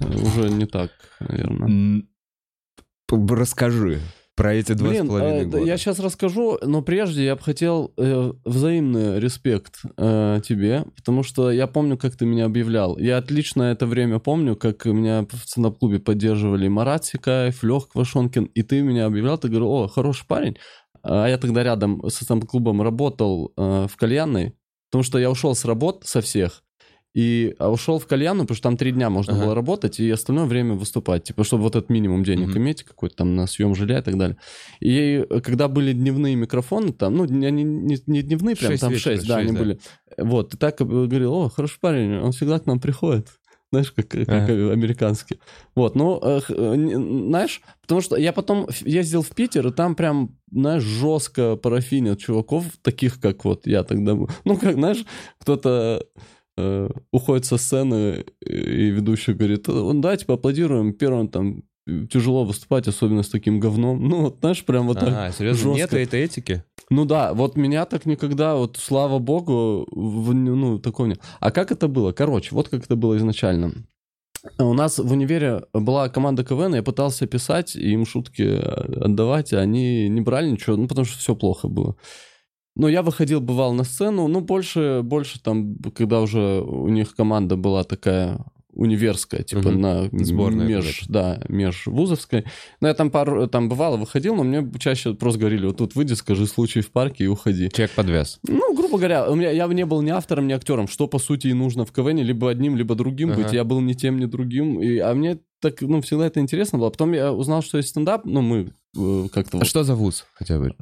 [0.00, 0.90] э, уже не так,
[1.20, 2.02] наверное.
[3.12, 4.00] Расскажи
[4.34, 5.70] про эти два с Блин, половиной э, да, года.
[5.70, 11.50] я сейчас расскажу, но прежде я бы хотел э, взаимный респект э, тебе, потому что
[11.50, 12.96] я помню, как ты меня объявлял.
[12.96, 18.62] Я отлично это время помню, как меня в стендап-клубе поддерживали Марат Сикаев, Лех Квашонкин, и
[18.62, 20.56] ты меня объявлял, ты говорил, о, хороший парень.
[21.02, 24.54] А я тогда рядом со стендап-клубом работал э, в кальянной,
[24.90, 26.62] потому что я ушел с работ со всех,
[27.14, 29.42] и а ушел в кальянную, потому что там три дня можно Ага.
[29.44, 31.24] было работать, и остальное время выступать.
[31.24, 32.58] Типа, чтобы вот этот минимум денег Мгм.
[32.58, 34.36] иметь, какой-то там на съем жилья и так далее.
[34.80, 38.92] И э, когда были дневные микрофоны, там, ну, не, не, не- не дневные, прям там
[38.92, 39.58] вечера, 6, да, шесть, они да.
[39.58, 39.78] были.
[40.16, 43.28] Вот, и так э, говорил, о, хороший парень, он всегда к нам приходит.
[43.70, 44.72] Знаешь, как, как Ага.
[44.72, 45.40] американский.
[45.74, 46.74] Вот, ну, э, э,
[47.28, 52.64] знаешь, потому что я потом ездил в Питер, и там прям, знаешь, жестко парафинят чуваков,
[52.82, 54.28] таких, как вот я тогда был.
[54.44, 55.04] Ну, как, знаешь,
[55.38, 56.06] кто-то
[56.56, 62.88] э, уходит со сцены, и ведущий говорит, «Ну, давайте поаплодируем, первым там э, тяжело выступать,
[62.88, 64.06] особенно с таким говном.
[64.08, 65.08] Ну, вот, знаешь, прям вот так.
[65.10, 65.96] А, серьезно, жестко.
[65.96, 66.64] нет этой этики?
[66.90, 71.20] Ну да, вот меня так никогда, вот слава богу, в- ну, такого нет.
[71.40, 72.12] А как это было?
[72.12, 73.72] Короче, вот как это было изначально.
[74.58, 79.60] У нас в универе была команда КВН, я пытался писать, им шутки э, отдавать, а
[79.60, 81.94] они не брали ничего, ну, потому что все плохо было.
[82.74, 87.56] Но я выходил, бывал на сцену, ну, больше, больше там, когда уже у них команда
[87.56, 88.38] была такая
[88.72, 89.80] универская, типа Мгм.
[89.80, 92.44] на Сборная меж, да, межвузовской.
[92.80, 96.14] Но я там пару, там бывало, выходил, но мне чаще просто говорили, вот тут выйди,
[96.14, 97.68] скажи случай в парке и уходи.
[97.70, 98.38] Человек подвес.
[98.48, 101.48] Ну, грубо говоря, у меня, я не был ни автором, ни актером, что, по сути,
[101.48, 103.42] и нужно в КВН, либо одним, либо другим Ага.
[103.42, 103.52] быть.
[103.52, 104.80] Я был ни тем, ни другим.
[104.80, 106.90] И, а мне так, ну, всегда это интересно было.
[106.90, 109.56] Потом я узнал, что есть стендап, ну, мы как-то...
[109.56, 110.74] А вот, что за вуз хотя бы?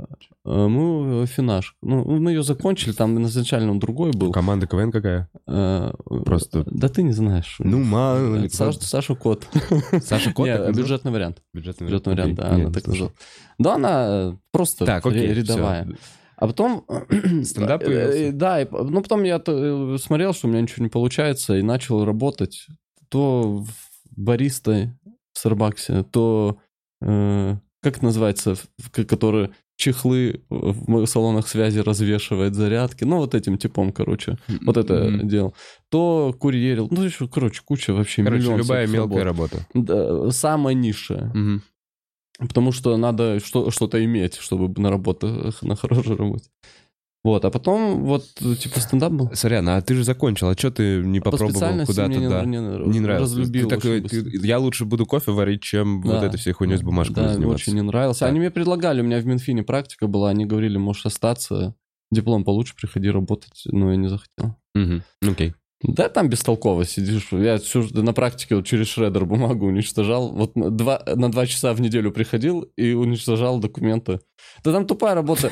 [0.44, 1.76] э, мы э, финаш.
[1.82, 4.32] Ну, мы ее закончили, там изначально он другой был.
[4.32, 5.28] Команда КВН какая?
[5.46, 5.92] Э,
[6.24, 7.56] Просто- Да ты не знаешь.
[7.60, 8.48] Ну, мало ли.
[8.48, 9.46] Саша, Саша Кот.
[10.02, 10.82] Саша Кот Не, так называется?
[10.82, 11.42] бюджетный вариант.
[11.54, 12.56] Бюджетный Бюджетный вариант, да, Окей.
[12.56, 13.12] Не, она так слышал.
[13.58, 13.58] называлась.
[13.58, 15.84] Да, она э, просто Так, окей, рядовая.
[15.84, 15.94] всё.
[16.36, 16.84] А потом...
[17.44, 18.18] Стендап э, появился.
[18.18, 22.04] э, Да, ну потом я э, смотрел, что у меня ничего не получается, и начал
[22.04, 22.66] работать
[23.08, 23.64] то
[24.16, 24.92] баристой
[25.32, 26.58] в Старбаксе, то...
[27.82, 28.54] Как называется?
[28.54, 33.04] в- к- Который чехлы в салонах связи развешивает зарядки.
[33.04, 34.36] Ну, вот этим типом, короче.
[34.66, 35.28] Вот это Мгм.
[35.28, 35.54] делал.
[35.88, 36.88] То курьерил.
[36.90, 39.52] Ну, еще, короче, куча вообще Короче, миллион любая мелкая работ.
[39.54, 39.66] работа.
[39.72, 41.24] Да, самая низшая.
[41.34, 41.62] Мгм.
[42.38, 46.50] Потому что надо что- что-то иметь, чтобы на работу, на хорошей работе.
[47.22, 48.24] Вот, а потом вот,
[48.58, 49.30] типа, стендап был.
[49.34, 52.44] Сорян, а ты же закончил, а что ты не по попробовал специальности куда-то, мне да?
[52.44, 52.56] не,
[52.88, 53.30] Не нравилось.
[53.32, 54.22] Разлюбил Ты такой, быстро.
[54.22, 56.26] ты- я лучше буду кофе варить, чем вот Да.
[56.26, 57.54] этой всей хуйней с бумажками Да, заниматься.
[57.62, 58.20] очень не нравился.
[58.20, 58.26] Да.
[58.28, 61.74] Они мне предлагали, у меня в Минфине практика была, они говорили, можешь остаться,
[62.10, 64.56] диплом получше, приходи работать, но я не захотел.
[64.74, 65.02] Мгм.
[65.28, 65.54] Окей.
[65.82, 67.28] Да, там бестолково сидишь.
[67.32, 70.30] Я всю, на практике вот через шредер бумагу уничтожал.
[70.30, 74.20] Вот два, на два часа в неделю приходил и уничтожал документы.
[74.62, 75.50] Да там тупая работа.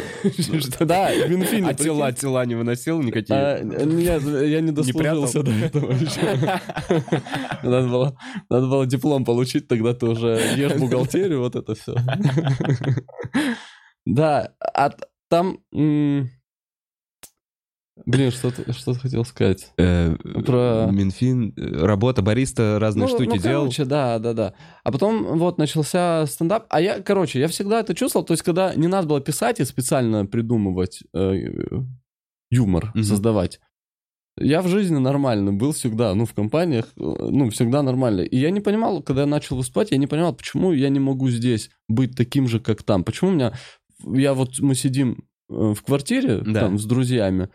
[0.81, 1.69] Да, в Минфине.
[1.69, 3.39] А тела, тела не выносил никакие?
[3.39, 6.61] А, я не дослужился до этого еще.
[7.63, 11.95] Надо было диплом получить, тогда ты уже ешь бухгалтерию, вот это все.
[14.05, 14.91] Да, а
[15.31, 15.61] там...
[18.09, 19.71] Блин, что ты, что ты хотел сказать?
[19.77, 20.17] Э,
[20.47, 20.89] Про...
[20.91, 23.63] Минфин, э, работа бариста, разные ну, штуки ну, делал.
[23.65, 24.55] короче, да, да, да.
[24.83, 26.65] А потом вот начался стендап.
[26.71, 29.65] А я, короче, я всегда это чувствовал, то есть когда не надо было писать и
[29.67, 31.51] специально придумывать э,
[32.51, 33.03] юмор, mm-hmm.
[33.03, 33.61] создавать.
[34.41, 38.23] Я в жизни нормально был всегда, ну, в компаниях, э, ну, всегда нормально.
[38.23, 41.29] И я не понимал, когда я начал выступать, я не понимал, почему я не могу
[41.29, 43.05] здесь быть таким же, как там.
[43.05, 43.53] Почему у меня...
[44.03, 46.61] Я вот, мы сидим э, в квартире, да.
[46.61, 47.51] там, с друзьями,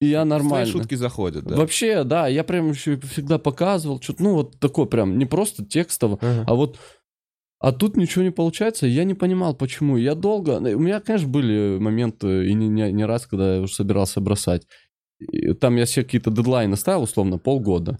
[0.00, 0.66] и я нормально.
[0.66, 1.56] Твои шутки заходят, да?
[1.56, 6.18] Вообще, да, я прям еще всегда показывал, что-то, ну, вот такое прям, не просто текстово,
[6.20, 6.44] ага.
[6.46, 6.78] а вот...
[7.60, 9.96] А тут ничего не получается, я не понимал, почему.
[9.96, 10.58] Я долго...
[10.58, 14.68] У меня, конечно, были моменты, и не, не, не раз, когда я уже собирался бросать.
[15.18, 17.98] И там я себе какие-то дедлайны ставил, условно, полгода.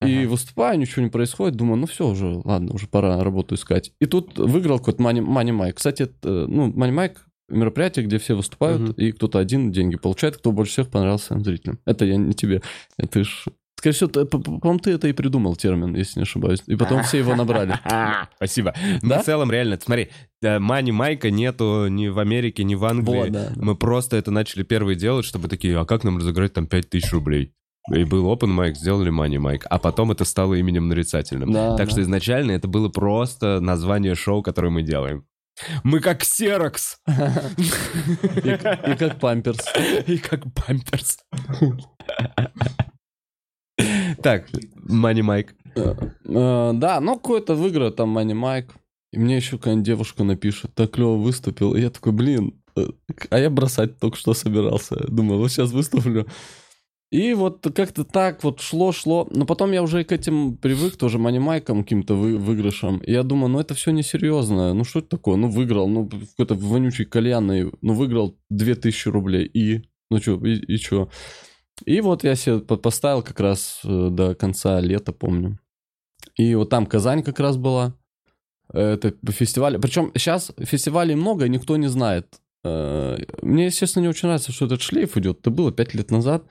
[0.00, 0.08] Ага.
[0.08, 3.92] И выступаю, ничего не происходит, думаю, ну все уже, ладно, уже пора работу искать.
[4.00, 5.72] И тут выиграл какой-то Money, Money Mike.
[5.72, 7.16] Кстати, это, ну, Money Mike
[7.52, 8.92] мероприятие, где все выступают, угу.
[8.92, 11.78] и кто-то один деньги получает, кто больше всех понравился зрителям.
[11.84, 12.62] Это я не тебе.
[12.98, 13.46] Это ж...
[13.76, 16.62] Скорее всего, ты, по-моему, ты это и придумал термин, если не ошибаюсь.
[16.68, 17.74] И потом все его набрали.
[18.36, 18.74] Спасибо.
[19.02, 19.18] Да?
[19.18, 20.10] в целом, реально, смотри,
[20.40, 23.18] Мани Майка нету ни в Америке, ни в Англии.
[23.18, 26.68] Вот, да, Мы просто это начали первые делать, чтобы такие, а как нам разыграть там
[26.68, 27.54] 5000 рублей?
[27.90, 31.50] И был open mic, сделали money mic, а потом это стало именем нарицательным.
[31.50, 31.92] Да, так да.
[31.92, 35.24] что изначально это было просто название шоу, которое мы делаем.
[35.82, 36.98] Мы как Ксерокс.
[38.42, 39.64] И, как Памперс.
[40.06, 41.18] И как Памперс.
[44.22, 45.54] Так, Мани Майк.
[45.74, 48.74] Э, да, ну какой-то выиграет там Мани Майк.
[49.12, 51.74] И мне еще какая-нибудь девушка напишет, так клево выступил.
[51.74, 52.86] И я такой, блин, э,
[53.30, 54.96] а я бросать только что собирался.
[55.08, 56.26] Думаю, вот сейчас выступлю.
[57.12, 59.28] И вот как-то так вот шло-шло.
[59.30, 63.00] Но потом я уже к этим привык, тоже манимайкам, каким-то вы, выигрышам.
[63.00, 64.72] И я думаю, ну это все несерьезно.
[64.72, 65.36] Ну что это такое?
[65.36, 69.44] Ну выиграл, ну какой-то вонючий кальянный, ну выиграл 2000 рублей.
[69.44, 69.82] И?
[70.10, 71.10] Ну что, и, и что?
[71.84, 75.58] И вот я себе поставил как раз э, до конца лета, помню.
[76.36, 77.94] И вот там Казань как раз была.
[78.72, 79.78] Это фестиваль.
[79.78, 82.40] Причем сейчас фестивалей много, и никто не знает.
[82.64, 85.40] Э, мне, естественно, не очень нравится, что этот шлейф идет.
[85.40, 86.46] Это было пять лет назад.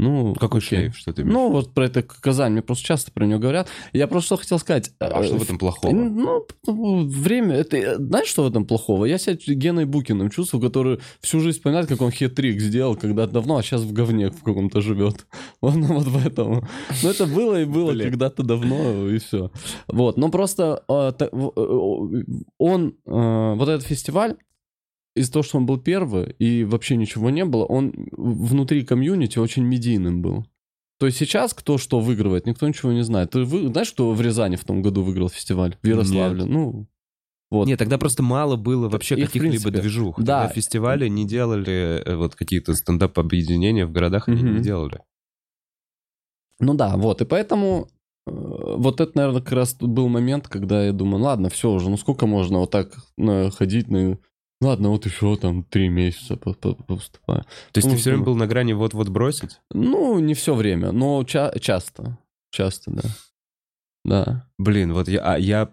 [0.00, 0.78] Ну, Какой окей.
[0.78, 1.34] шлейф, что ты имеешь?
[1.34, 3.68] Ну, вот про это Казань, мне просто часто про него говорят.
[3.92, 4.92] Я просто что хотел сказать.
[4.98, 5.92] А что в этом плохого?
[5.92, 6.46] Ну,
[7.06, 9.04] время, это, знаешь, что в этом плохого?
[9.04, 13.58] Я себя Геной Букиным чувствую, который всю жизнь вспоминает, как он хитрик сделал когда давно,
[13.58, 15.26] а сейчас в говне в каком-то живет.
[15.60, 16.66] Вот, ну, вот в этом.
[17.02, 19.50] Ну, это было и было когда-то давно, и все.
[19.86, 21.12] Вот, но просто э,
[22.56, 24.36] он, э, вот этот фестиваль,
[25.14, 29.64] из-за того, что он был первый и вообще ничего не было, он внутри комьюнити очень
[29.64, 30.46] медийным был.
[30.98, 33.30] То есть сейчас кто что выигрывает, никто ничего не знает.
[33.30, 35.76] Ты вы, знаешь, что в Рязани в том году выиграл фестиваль?
[35.82, 36.42] В Ярославле?
[36.42, 36.50] Нет.
[36.50, 36.86] Ну,
[37.50, 37.66] вот.
[37.66, 40.18] Нет, тогда просто мало было вообще каких-либо движух.
[40.18, 40.42] Да.
[40.42, 44.52] Тогда фестивали не делали э, вот какие-то стендап-объединения в городах, они mm-hmm.
[44.52, 45.00] не делали.
[46.60, 47.88] Ну да, вот, и поэтому
[48.26, 51.96] э, вот это, наверное, как раз был момент, когда я думаю, ладно, все уже, ну
[51.96, 52.94] сколько можно вот так
[53.56, 54.20] ходить, ну,
[54.60, 57.44] Ладно, вот еще там три месяца поступаю.
[57.72, 59.60] То есть ну, ты все время был на грани вот-вот бросить?
[59.70, 62.18] Ну, не все время, но ча- часто.
[62.50, 63.02] Часто, да.
[64.04, 64.46] Да.
[64.58, 65.72] Блин, вот я, а я...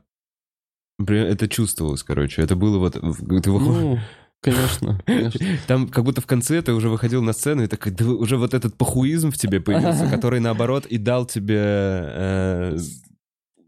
[1.06, 2.42] Это чувствовалось, короче.
[2.42, 2.94] Это было вот...
[2.94, 3.52] Ты выходишь...
[3.52, 4.00] Ну,
[4.42, 5.46] конечно, конечно.
[5.68, 8.54] Там как будто в конце ты уже выходил на сцену, и так, да, уже вот
[8.54, 12.78] этот похуизм в тебе появился, который, наоборот, и дал тебе э,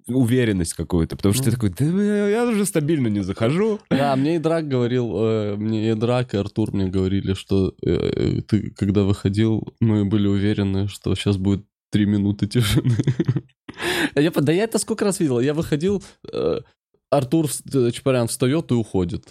[0.09, 3.79] уверенность какую-то, потому что ты такой, да я уже стабильно не захожу.
[3.89, 7.91] Да, мне и Драк говорил, э, мне и Драк, и Артур мне говорили, что э,
[7.91, 12.95] э, ты, когда выходил, мы были уверены, что сейчас будет три минуты тишины.
[14.15, 15.39] Я, да я это сколько раз видел.
[15.39, 16.03] Я выходил,
[17.11, 17.47] Артур
[17.91, 19.29] Чапарян встает и уходит.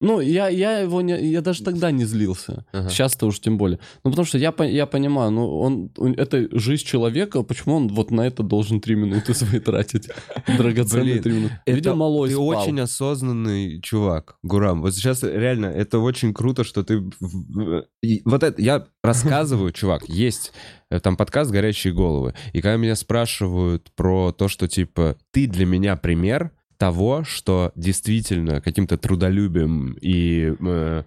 [0.00, 2.64] Ну, я, я его не, я даже тогда не злился.
[2.72, 2.88] Ага.
[2.88, 3.80] Сейчас-то уж тем более.
[4.04, 8.12] Ну, потому что я, я понимаю, ну, он, он, это жизнь человека, почему он вот
[8.12, 10.08] на это должен три минуты свои тратить?
[10.46, 11.60] Драгоценные три минуты.
[11.66, 12.46] Видел, малой Ты спал.
[12.46, 14.82] очень осознанный чувак, Гурам.
[14.82, 17.02] Вот сейчас реально, это очень круто, что ты...
[18.24, 20.52] Вот это, я рассказываю, чувак, есть
[20.90, 22.34] э, там подкаст «Горячие головы».
[22.52, 28.60] И когда меня спрашивают про то, что, типа, ты для меня пример, того, что действительно
[28.60, 31.02] каким-то трудолюбием и э,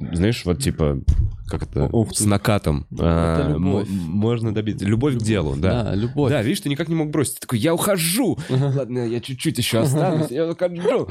[0.00, 1.00] знаешь, вот типа,
[1.48, 3.88] как это, Ух с накатом Это а, любовь.
[3.88, 4.84] мо- можно добиться.
[4.86, 5.82] Любовь к делу, да.
[5.82, 6.30] Да, любовь.
[6.30, 7.34] Да, видишь, ты никак не мог бросить.
[7.34, 8.38] Ты такой, я ухожу.
[8.48, 11.08] Ладно, я чуть-чуть еще останусь, я ухожу.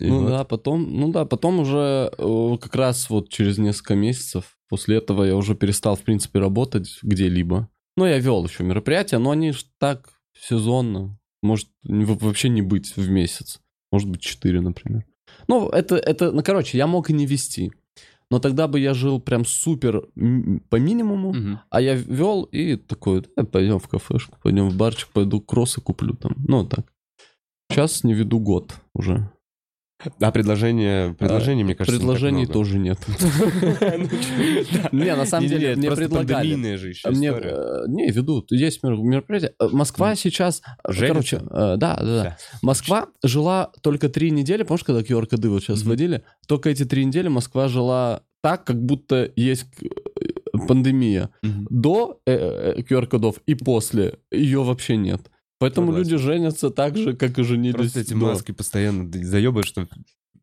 [0.00, 0.28] И Ну вот.
[0.30, 5.22] да, потом, ну да, потом уже э, как раз вот через несколько месяцев после этого
[5.22, 7.68] я уже перестал, в принципе, работать где-либо.
[7.96, 11.16] Ну, я вел еще мероприятия, но они ж так сезонно.
[11.44, 13.60] Может вообще не быть в месяц.
[13.92, 15.04] Может быть, 4, например.
[15.46, 17.70] Ну, это, это, ну, короче, я мог и не вести.
[18.30, 20.06] Но тогда бы я жил прям супер
[20.70, 21.60] по минимуму, Мгм.
[21.68, 26.14] а я вел и такой, «Да, пойдем в кафешку, пойдем в барчик, пойду кроссы куплю
[26.14, 26.32] там.
[26.48, 26.90] Ну, так.
[27.70, 29.30] Сейчас не веду год уже.
[30.20, 32.52] А предложение, предложение, мне кажется, не Предложений много.
[32.52, 32.98] тоже нет.
[33.80, 34.88] Да.
[34.92, 36.76] Не, на самом деле, мне предлагали.
[36.76, 37.12] же еще э,
[37.88, 39.54] не, ведут, есть мер- мероприятия.
[39.58, 42.22] Э, Москва сейчас, э, короче, да, да, да.
[42.24, 42.36] Да.
[42.62, 46.22] Москва жила только три недели, помнишь, когда QR-коды вот сейчас вводили?
[46.46, 49.66] Только эти три недели Москва жила так, как будто есть
[50.68, 51.30] пандемия.
[51.42, 55.30] До QR-кодов и после ее вообще нет.
[55.64, 56.10] Поэтому Согласен.
[56.10, 58.16] люди женятся так же, как и женились Просто эти до.
[58.16, 59.88] маски постоянно заебают, что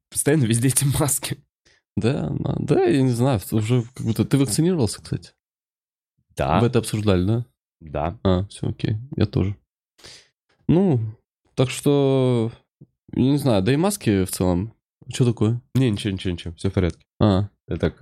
[0.10, 1.38] постоянно везде эти маски.
[1.96, 4.26] Да, да, я не знаю, уже как будто...
[4.26, 5.34] Ты вакцинировался, кстати?
[6.36, 7.46] Да, Вы это обсуждали, да?
[7.82, 8.20] да.
[8.24, 9.56] А, все, окей, я тоже.
[10.68, 11.00] Ну,
[11.54, 12.52] так что,
[13.12, 14.74] не знаю, да и маски в целом.
[15.08, 15.62] Что такое?
[15.76, 17.06] Не, ничего, ничего, ничего, все в порядке.
[17.20, 18.02] А, Я так...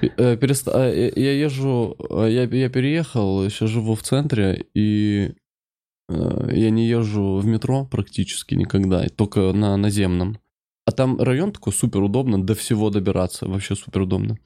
[0.00, 5.34] э, э, я езжу, э, я, переехал, сейчас живу в центре, и
[6.08, 10.38] я не езжу в метро практически никогда, только на наземном.
[10.86, 14.38] А там район такой супер удобно, до всего добираться, вообще супер удобно.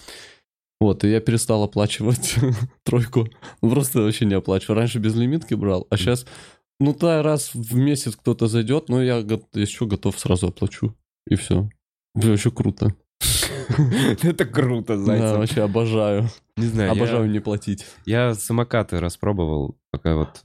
[0.80, 2.34] Вот, и я перестал оплачивать
[2.82, 3.28] тройку.
[3.62, 4.76] Ну, просто вообще не оплачиваю.
[4.78, 6.26] Раньше без лимитки брал, а сейчас,
[6.80, 9.24] ну, да, раз в месяц кто-то зайдет, ну, я,
[9.66, 10.96] что, готов, сразу оплачу.
[11.28, 11.70] И все.
[12.14, 12.96] Вообще круто.
[14.22, 15.36] Это круто, Да, Зайцев.
[15.38, 16.28] вообще обожаю.
[16.56, 17.86] Не знаю, Обожаю я- не платить.
[18.04, 20.42] я самокаты распробовал, пока вот...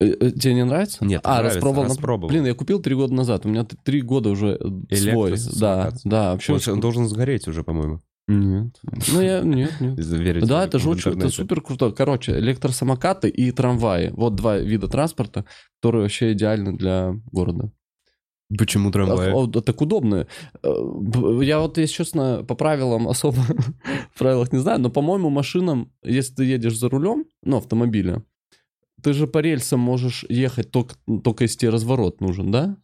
[0.00, 1.04] Э, э, Тебе не нравится?
[1.04, 1.88] Нет, а, нравится, распробовал.
[1.88, 2.28] распробовал.
[2.30, 3.46] Блин, я купил три года назад.
[3.46, 4.58] У меня три года уже
[4.92, 5.36] свой.
[5.58, 6.32] Да, да.
[6.32, 8.00] Вообще, Он, он должен сгореть уже, по-моему.
[8.26, 8.80] Нет.
[9.12, 9.40] Ну, я...
[9.40, 9.98] Нет, нет.
[9.98, 11.90] верить Да, это же очень, это супер круто.
[11.90, 14.10] Короче, электросамокаты и трамваи.
[14.10, 15.44] Вот два вида транспорта,
[15.80, 17.70] которые вообще идеальны для города.
[18.56, 19.32] Почему трамвай?
[19.32, 20.26] А, а, так удобно.
[20.62, 20.74] Э,
[21.42, 23.40] Я вот, если честно, по правилам особо
[24.14, 28.22] в правилах не знаю, но, по-моему, машинам, если ты едешь за рулем, ну, автомобиля,
[29.04, 32.76] ты же по рельсам можешь ехать только, только если тебе разворот нужен, да?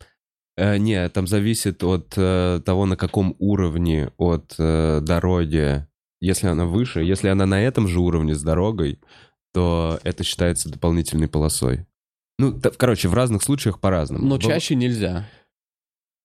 [0.57, 5.87] Э, не, там зависит от э, того, на каком уровне от э, дороги.
[6.21, 9.01] Если она выше, если она на этом же уровне с дорогой,
[9.55, 11.87] то это считается дополнительной полосой.
[12.39, 14.27] Ну, короче, в разных случаях по-разному.
[14.27, 15.27] Но Быв- чаще нельзя,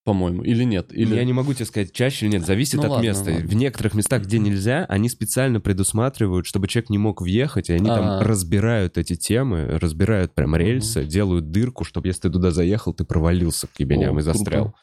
[0.06, 0.92] по-моему, или нет?
[0.92, 1.16] Или...
[1.16, 3.30] Я не могу тебе сказать, чаще или нет, зависит Ну от ладно, места.
[3.32, 3.46] ладно.
[3.48, 7.88] В некоторых местах, где нельзя, они специально предусматривают, чтобы человек не мог въехать, и они
[7.88, 8.22] там А.
[8.22, 13.66] разбирают эти темы, разбирают прям рельсы, делают дырку, чтобы если ты туда заехал, ты провалился
[13.66, 14.66] к ебеням и застрял.
[14.66, 14.78] круто.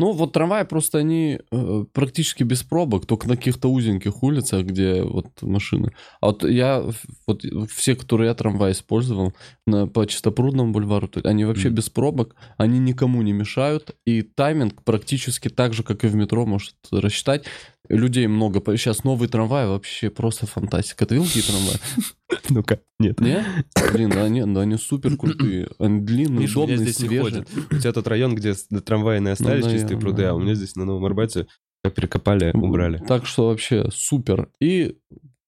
[0.00, 5.02] Ну, вот трамваи просто они э, практически без пробок, только на каких-то узеньких улицах, где
[5.02, 5.90] вот машины.
[6.20, 6.84] А вот я,
[7.26, 9.34] вот все, которые я трамвай использовал,
[9.66, 11.74] на, по Чистопрудному бульвару, они вообще Мгм.
[11.76, 16.46] без пробок, они никому не мешают, и тайминг практически так же, как и в метро,
[16.46, 17.44] может рассчитать.
[17.88, 18.60] Людей много.
[18.76, 21.06] Сейчас новый трамвай вообще просто фантастика.
[21.06, 21.76] Ты видел какие трамваи?
[22.50, 23.20] Ну-ка, нет.
[23.20, 23.44] Нет?
[23.92, 25.68] Блин, да они, да они супер крутые.
[25.78, 27.46] Они длинные, меня удобные, здесь не свежие.
[27.70, 30.44] У тебя тот район, где трамвайные остались, Ну, чистые наверное, пруды, а у да.
[30.44, 31.46] меня здесь на Новом Арбате
[31.82, 32.98] перекопали, убрали.
[33.08, 34.50] Так что вообще супер.
[34.60, 34.98] И,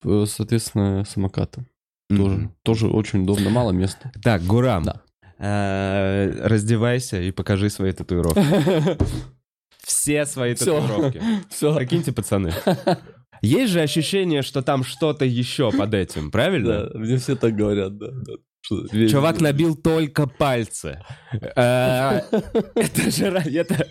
[0.05, 1.67] э, соответственно, самокаты.
[2.09, 2.55] Тоже, Мгм.
[2.63, 4.11] тоже очень удобно, мало места.
[4.23, 5.03] Так, Гурам, Да.
[5.39, 8.41] э, раздевайся и покажи свои татуировки.
[9.91, 10.81] Все свои Всё.
[10.81, 11.21] татуировки.
[11.51, 11.75] Все.
[11.75, 12.53] Прикиньте, пацаны.
[13.43, 16.89] Есть же ощущение, что там что-то еще под этим, правильно?
[16.93, 18.09] Да, мне все так говорят, да.
[18.13, 19.09] да.
[19.09, 21.01] Чувак набил только пальцы.
[21.57, 22.21] Э,
[22.75, 23.25] Это же...
[23.27, 23.87] это-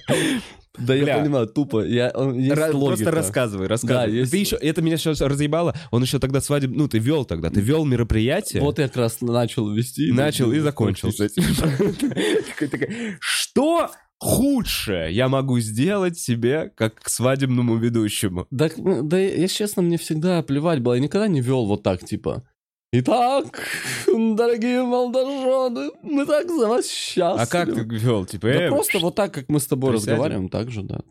[0.78, 1.18] Да я Бля.
[1.20, 1.84] понимаю, тупо.
[1.84, 4.06] Я, он- есть Ра- Просто рассказывай, рассказывай.
[4.06, 5.76] Да, есть- Ты еще, это меня сейчас разъебало.
[5.92, 9.20] Он еще тогда свадеб, ну ты вел тогда, ты вел мероприятие, Вот я как раз
[9.22, 10.12] начал вести.
[10.14, 11.12] начал и закончил
[13.20, 18.48] Что худшее я могу сделать себе, как к свадебному ведущему?
[18.52, 20.94] Да, ну, да, если честно, мне всегда плевать было.
[20.96, 22.44] Я никогда не вел вот так, типа.
[22.92, 23.62] Итак,
[24.08, 27.42] дорогие молодожены, мы так за вас счастливы.
[27.42, 28.26] А как ты вел?
[28.26, 30.12] Типа, Да э, просто вот так, как мы с тобой Присядем?
[30.14, 31.02] разговариваем, так же, да.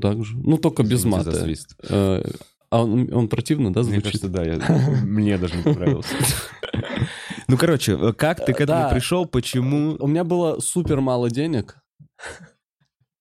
[0.00, 0.36] Так же.
[0.36, 1.32] Ну, только без мата.
[1.88, 2.22] Э,
[2.70, 4.04] А он, он противно, да, Мне звучит?
[4.04, 4.58] кажется, да, я-
[5.04, 6.14] мне даже не понравился.
[7.50, 8.88] Ну, короче, как ты к этому Да.
[8.90, 9.96] пришел, почему?
[10.00, 11.78] У меня было супер мало денег.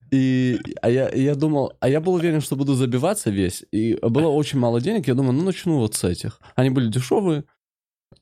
[0.09, 3.65] И а я, я думал, а я был уверен, что буду забиваться весь.
[3.73, 5.07] И было очень мало денег.
[5.07, 6.39] Я думаю, ну начну вот с этих.
[6.55, 7.43] Они были дешевые.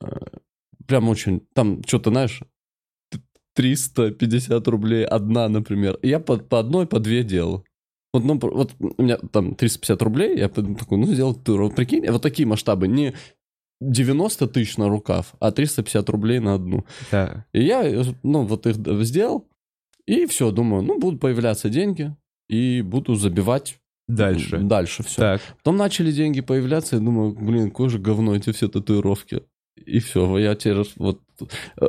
[0.00, 0.06] э,
[0.88, 1.40] Прям очень.
[1.54, 2.40] Там что-то, знаешь,
[3.10, 3.20] т-
[3.54, 5.94] 350 рублей одна, например.
[6.02, 7.64] И я по, по одной, по две делал.
[8.12, 11.76] Вот, ну, вот у меня там 350 рублей, я такой, ну, сделал татуировку.
[11.76, 12.88] Прикинь, вот такие масштабы.
[12.88, 13.14] Не
[13.80, 16.84] 90 тысяч на рукав, а 350 рублей на одну.
[17.12, 17.46] Да.
[17.52, 19.48] И я, э, ну, вот их д- сделал,
[20.06, 22.14] и все, думаю, ну, будут появляться деньги,
[22.48, 23.78] и буду забивать
[24.08, 24.58] Дальше.
[24.58, 25.16] дальше все.
[25.16, 25.42] Так.
[25.58, 29.42] Потом начали деньги появляться, и думаю, блин, какое же говно эти все татуировки.
[29.84, 31.20] И все, я теперь вот
[31.80, 31.86] э,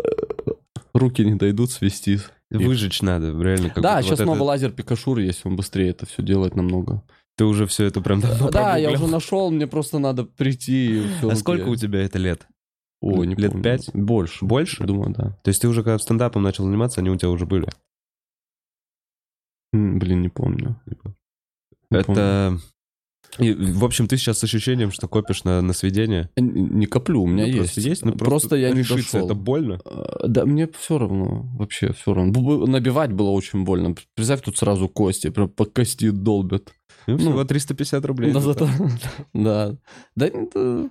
[0.93, 2.20] руки не дойдут свести.
[2.49, 3.70] Выжечь надо, реально.
[3.70, 7.03] как да, сейчас вот новый это- лазер Пикашур есть, он быстрее это все делает намного.
[7.38, 11.03] Ты уже все это прям давно да, я уже нашел, мне просто надо прийти.
[11.22, 12.47] А сколько у тебя это лет?
[12.99, 13.63] Ой, не лет помню.
[13.63, 13.89] пять?
[13.93, 14.43] Больше.
[14.43, 14.84] Больше?
[14.86, 15.38] Думаю, да.
[15.43, 17.68] То есть ты уже когда стендапом начал заниматься, они у тебя уже были?
[19.74, 20.80] Блин, не помню.
[20.86, 21.15] Не помню.
[21.91, 22.57] Это...
[23.39, 26.30] И, в общем, ты сейчас с ощущением, что копишь на, на сведения?
[26.38, 27.57] Я не коплю, у меня Ну, есть.
[27.59, 29.26] просто есть, ну, просто, я не дошел.
[29.26, 29.80] это больно?
[29.86, 32.65] Э, Да, мне все равно, вообще все равно.
[32.65, 33.95] Набивать было очень больно.
[34.15, 36.74] Представь, тут сразу кости, прям по кости долбят.
[37.05, 38.32] Ну, Ну, всего 350 рублей.
[38.32, 38.70] Да, зато-
[39.34, 39.76] да.
[40.15, 40.89] Да, это-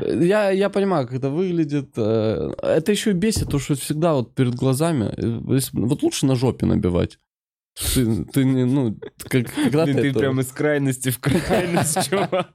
[0.00, 1.90] Я, я понимаю, как это выглядит.
[1.96, 5.12] Э, Это еще и бесит, то, что всегда вот перед глазами.
[5.16, 7.18] э, Вот лучше на жопе набивать.
[7.94, 12.50] Ты, ты не, ну, как, когда ты, ты это- прям из крайности в крайность, чувак.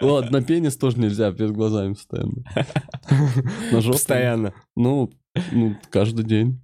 [0.00, 2.44] Ладно, на пенис тоже нельзя перед глазами постоянно.
[3.72, 3.96] На жопу.
[3.96, 4.54] Постоянно.
[4.76, 5.10] Ну,
[5.50, 6.60] ну, каждый день.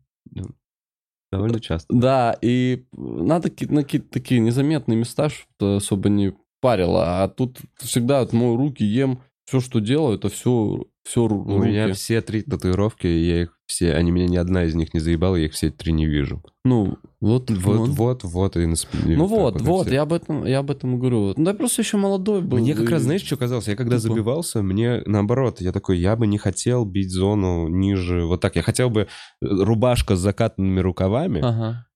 [1.31, 1.93] Довольно часто.
[1.95, 7.23] Да, и надо на какие-то такие незаметные места, что особо не парило.
[7.23, 11.85] А тут всегда вот мою руки, ем, все, что делаю, это все, все У меня
[11.87, 11.97] руки.
[11.97, 15.47] все три татуировки, я их все, они меня ни одна из них не заебала, я
[15.47, 16.43] их все три не вижу.
[16.65, 19.17] Ну, вот, Вот, ну, вот, вот, и на спине.
[19.17, 19.95] Ну вот, вот, все.
[19.95, 21.35] я об этом, я об этом говорю.
[21.37, 22.59] Ну, да, я просто еще молодой был.
[22.59, 23.69] Мне как и- раз, знаешь, что казалось?
[23.69, 24.09] Я когда Тупо.
[24.15, 28.57] забивался, мне наоборот, я такой, я бы не хотел бить зону ниже, вот так.
[28.57, 29.07] Я хотел бы э,
[29.41, 31.87] рубашка с закатанными рукавами Ага.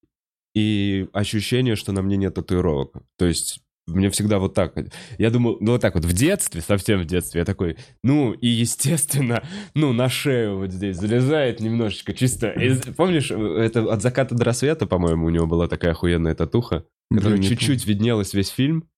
[0.55, 2.97] и ощущение, что на мне нет татуировок.
[3.17, 4.75] То есть мне всегда вот так.
[5.19, 8.47] Я думал, ну вот так вот в детстве, совсем в детстве, я такой, ну и
[8.49, 9.43] естественно,
[9.75, 12.51] ну на шею вот здесь залезает немножечко чисто.
[12.51, 17.39] из- помнишь, это от заката до рассвета, по-моему, у него была такая охуенная татуха, которая
[17.43, 18.89] чуть-чуть виднелась весь фильм.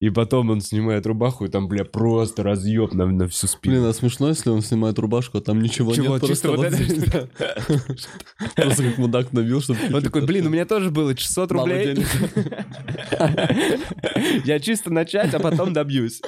[0.00, 3.74] И потом он снимает рубаху, и там, бля, просто разъеб на, на всю спину.
[3.76, 6.26] Блин, а смешно, если он снимает рубашку, а там ничего Чего, нет.
[6.26, 7.04] чисто просто вот здесь.
[8.56, 9.78] Просто как мудак набил, чтобы...
[9.92, 11.98] Он такой, блин, у меня тоже было 600 Мало рублей.
[14.46, 16.22] Я чисто начать, а потом добьюсь.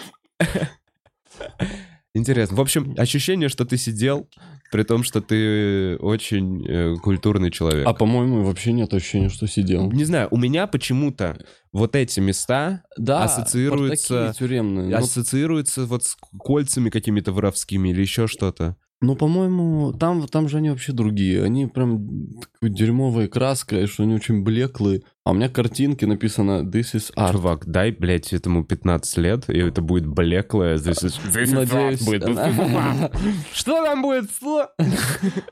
[2.15, 2.59] Интересно.
[2.59, 4.29] В общем, ощущение, что ты сидел,
[4.73, 7.87] при том, что ты очень э, культурный человек.
[7.87, 9.93] А по-моему, вообще нет ощущения, что сидел.
[9.93, 11.37] Не знаю, у меня почему-то
[11.73, 13.25] вот эти места Да,
[14.07, 14.89] такие тюремные.
[14.89, 18.77] Ну, ассоциируются вот с кольцами какими-то воровскими или еще что-то.
[19.03, 21.43] Ну, по-моему, там, там же они вообще другие.
[21.43, 25.03] Они прям такой дерьмовой краской, что они очень блеклые.
[25.25, 27.31] А у меня картинки написано «This is art».
[27.31, 30.79] Чувак, дай, блядь, этому 15 лет, и это будет блеклое.
[30.79, 32.25] This is, this is Надеюсь, будет.
[33.53, 34.29] Что там будет?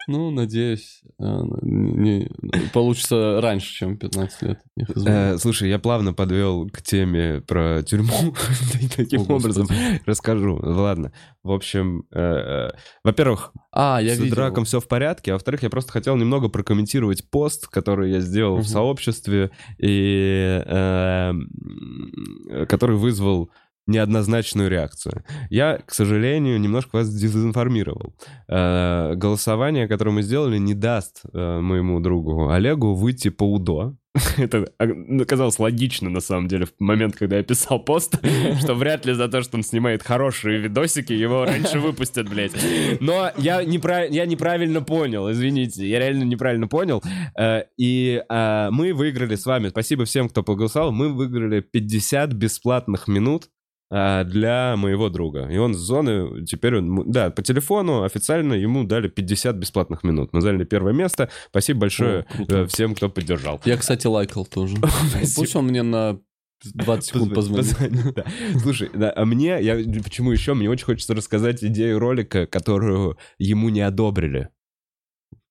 [0.09, 2.27] Ну, надеюсь, э,
[2.73, 4.59] получится раньше, чем 15 лет.
[5.07, 8.35] Э, слушай, я плавно подвел к теме про тюрьму.
[8.97, 9.68] Таким образом
[10.05, 10.59] расскажу.
[10.61, 11.12] Ладно.
[11.45, 12.71] В общем, э,
[13.05, 14.35] во-первых, А, я с видел.
[14.35, 18.57] драком все в порядке, а во-вторых, я просто хотел немного прокомментировать пост, который я сделал
[18.57, 23.50] в сообществе, и э, м, который вызвал
[23.86, 25.24] неоднозначную реакцию.
[25.50, 28.14] Я, к сожалению, немножко вас дезинформировал.
[28.48, 33.96] Э, голосование, которое мы сделали, не даст э, моему другу Олегу выйти по УДО.
[34.38, 38.18] Это а, казалось логично, на самом деле, в момент, когда я писал пост,
[38.61, 42.52] что вряд ли за то, что он снимает хорошие видосики, его раньше выпустят, блядь.
[43.00, 47.02] Но я, непра- я неправильно понял, извините, я реально неправильно понял.
[47.38, 53.06] Э, И э, мы выиграли с вами, спасибо всем, кто поголосовал, мы выиграли 50 бесплатных
[53.06, 53.48] минут
[53.91, 55.49] для моего друга.
[55.51, 60.32] И он с зоны, теперь он, да, по телефону официально ему дали 50 бесплатных минут.
[60.32, 61.28] Мы заняли первое место.
[61.49, 63.61] Спасибо большое О, э, всем, кто поддержал.
[63.64, 64.76] Я, кстати, лайкал тоже.
[65.36, 66.20] Пусть он мне на
[66.62, 67.93] 20 секунд Позвони- позвонит.
[67.97, 68.24] позвони, да.
[68.61, 69.74] Слушай, да, а мне, я
[70.05, 74.51] почему еще, мне очень хочется рассказать идею ролика, которую ему не одобрили.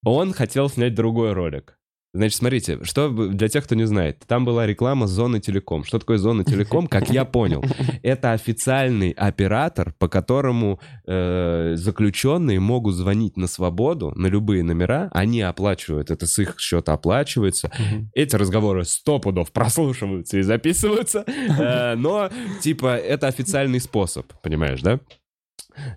[0.06, 1.79] Он хотел снять другой ролик.
[2.12, 5.84] Значит, смотрите, что для тех, кто не знает, там была реклама Зоны Телеком.
[5.84, 6.88] Что такое Зона Телеком?
[6.88, 7.64] Как я понял,
[8.01, 15.41] это официальный оператор, по которому э, заключенные могут звонить на свободу, на любые номера, они
[15.41, 17.72] оплачивают, это с их счета оплачивается.
[18.16, 22.32] Эти разговоры сто пудов прослушиваются и записываются, э, но,
[22.62, 24.99] типа, это официальный способ, понимаешь, да?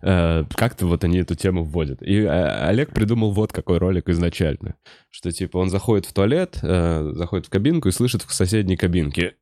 [0.02, 2.02] Э, как-то вот они эту тему вводят.
[2.02, 2.28] И э,
[2.66, 4.74] Олег придумал вот какой ролик изначально.
[5.10, 9.36] Что типа он заходит в туалет, э, заходит в кабинку и слышит в соседней кабинке.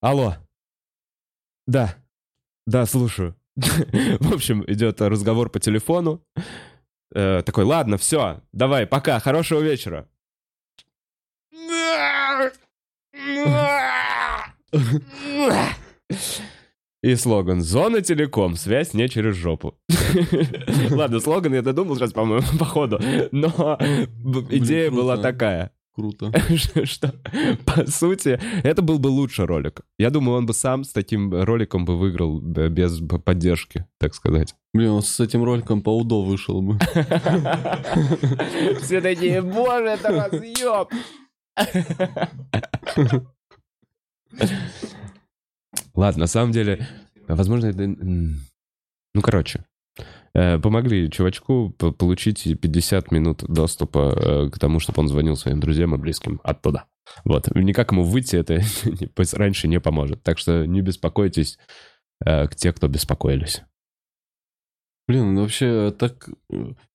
[0.00, 0.36] Алло.
[1.66, 1.94] Да.
[2.66, 3.36] Да, слушаю.
[3.56, 6.24] В общем, идет разговор по телефону.
[7.12, 10.08] Такой, ладно, все, давай, пока, хорошего вечера.
[17.02, 19.74] И слоган «Зона телеком, связь не через жопу».
[20.90, 23.00] Ладно, слоган я додумал сейчас, по-моему, по ходу,
[23.32, 23.76] но
[24.50, 25.72] идея была такая.
[25.94, 26.32] Круто.
[26.84, 27.12] Что,
[27.66, 29.82] по сути, это был бы лучший ролик.
[29.98, 34.54] Я думаю, он бы сам с таким роликом бы выиграл без поддержки, так сказать.
[34.72, 36.78] Блин, он с этим роликом по УДО вышел бы.
[38.80, 40.88] Все такие, боже, это разъеб!
[45.94, 46.86] Ладно, на самом деле,
[47.28, 47.86] возможно, это...
[47.86, 49.64] Ну, короче,
[50.34, 55.94] э, помогли чувачку получить 50 минут доступа э, к тому, чтобы он звонил своим друзьям
[55.94, 56.84] и близким оттуда.
[57.24, 57.54] Вот.
[57.54, 58.62] Никак ему выйти это
[59.36, 60.22] раньше не поможет.
[60.22, 61.58] Так что не беспокойтесь
[62.24, 63.62] э, к те, кто беспокоились.
[65.08, 66.28] Блин, ну вообще так...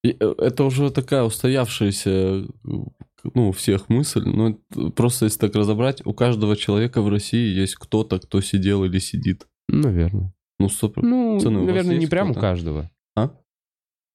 [0.04, 2.48] Это уже такая устоявшаяся
[3.34, 4.58] ну, у всех мысль, но
[4.92, 9.48] просто если так разобрать, у каждого человека в России есть кто-то, кто сидел или сидит.
[9.68, 10.34] Наверное.
[10.60, 10.98] Ну, стоп.
[10.98, 12.90] Ну, Цены, наверное, не прям у каждого.
[13.16, 13.32] А?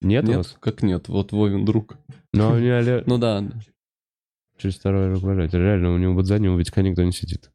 [0.00, 0.56] Нет, нет у вас?
[0.60, 1.08] Как нет?
[1.08, 1.96] Вот Вовин друг.
[2.32, 3.02] Ну, у меня.
[3.06, 3.44] Ну да.
[4.58, 5.58] Через второй руководитель.
[5.58, 7.51] Реально, у него вот за него ведь никто не сидит.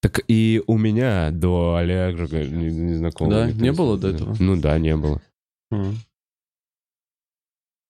[0.00, 3.46] Так и у меня до Олега незнакомого.
[3.46, 3.52] Да?
[3.52, 4.36] Не было до этого?
[4.38, 5.20] Ну да, не было.
[5.72, 5.94] Mm.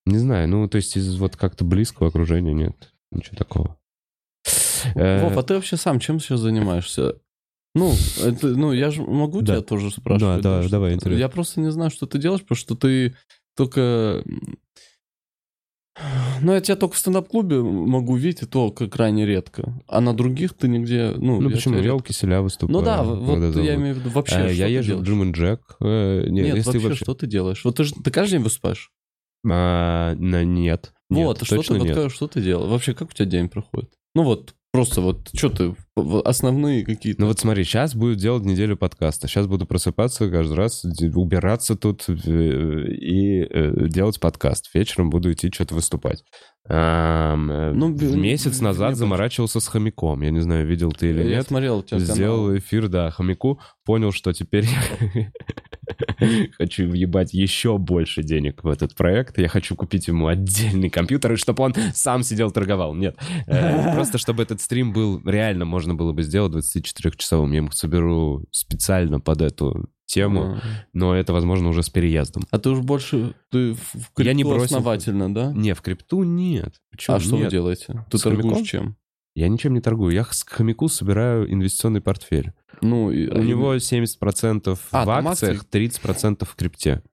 [0.05, 2.93] Не знаю, ну, то есть из вот как-то близкого окружения нет.
[3.11, 3.77] Ничего такого.
[4.95, 7.15] Э, Вов, а ты вообще сам чем сейчас занимаешься?
[7.75, 7.93] Ну,
[8.23, 9.53] это, ну, я же могу да.
[9.53, 10.41] тебя тоже спрашивать.
[10.41, 11.19] Да, да, давай, интересно.
[11.19, 13.15] Я просто не знаю, что ты делаешь, потому что ты
[13.55, 14.23] только...
[16.41, 19.73] Ну, я тебя только в стендап-клубе могу видеть, и то как крайне редко.
[19.87, 21.13] А на других ты нигде...
[21.17, 21.77] Ну, ну почему?
[21.79, 22.79] Я у Киселя выступаю.
[22.79, 25.75] Ну да, вот я имею в виду вообще, а, Я езжу в Джим и Джек.
[25.81, 27.63] Э, нет, нет вообще, вообще, что ты делаешь?
[27.65, 28.91] Вот ты, же, ты каждый день выступаешь?
[29.45, 30.93] А, на нет.
[31.09, 31.97] Вот, нет, что ты, нет.
[31.97, 32.67] вот, что ты делал?
[32.67, 33.91] Вообще, как у тебя день проходит?
[34.15, 35.75] Ну вот, просто вот, что ты,
[36.25, 37.21] основные какие-то...
[37.21, 39.27] Ну вот смотри, сейчас буду делать неделю подкаста.
[39.27, 44.69] Сейчас буду просыпаться каждый раз, убираться тут э, и э, делать подкаст.
[44.73, 46.23] Вечером буду идти что-то выступать.
[46.67, 50.21] Ну, месяц назад заморачивался с хомяком.
[50.21, 51.33] Я не знаю, видел ты или я нет.
[51.33, 52.57] Я смотрел Сделал канал.
[52.57, 53.59] эфир, да, хомяку.
[53.85, 54.65] Понял, что теперь
[56.57, 59.37] хочу въебать еще больше денег в этот проект.
[59.39, 62.93] Я хочу купить ему отдельный компьютер, и чтобы он сам сидел торговал.
[62.93, 63.17] Нет.
[63.47, 67.51] Э, просто чтобы этот стрим был реально можно было бы сделать 24-часовым.
[67.51, 70.61] Я ему соберу специально под эту тему, а.
[70.93, 72.43] но это, возможно, уже с переездом.
[72.49, 74.63] А ты уж больше ты в крипту я не бросил...
[74.63, 75.51] основательно, да?
[75.53, 76.81] Не, в крипту нет.
[76.89, 77.17] Почему?
[77.17, 78.05] А что вы делаете?
[78.09, 78.65] Ты с торгуешь хомяком?
[78.65, 78.97] чем?
[79.35, 80.13] Я ничем не торгую.
[80.13, 82.53] Я с хомяку собираю инвестиционный портфель.
[82.81, 83.27] Ну, У и...
[83.27, 86.01] него 70% а, в акциях, акции?
[86.01, 87.03] 30% в крипте.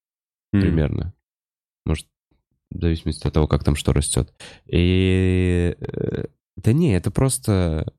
[0.54, 0.60] Mm.
[0.60, 1.14] Примерно.
[1.84, 2.06] Может,
[2.70, 4.32] в зависимости от того, как там что растет.
[4.66, 5.76] И...
[5.78, 6.24] Э,
[6.56, 7.92] да не, это просто...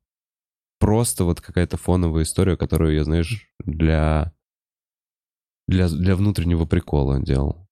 [0.79, 4.33] Просто вот какая-то фоновая история, которую я, знаешь, для
[5.67, 7.67] для, для внутреннего прикола делал.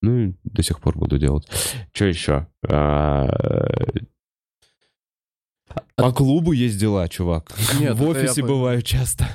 [0.00, 1.46] Ну и до сих пор буду делать.
[1.92, 2.46] Что еще?
[2.68, 3.28] А,
[5.96, 7.52] по клубу есть дела, чувак.
[7.78, 8.46] Нет, в офисе я...
[8.46, 9.28] бываю часто.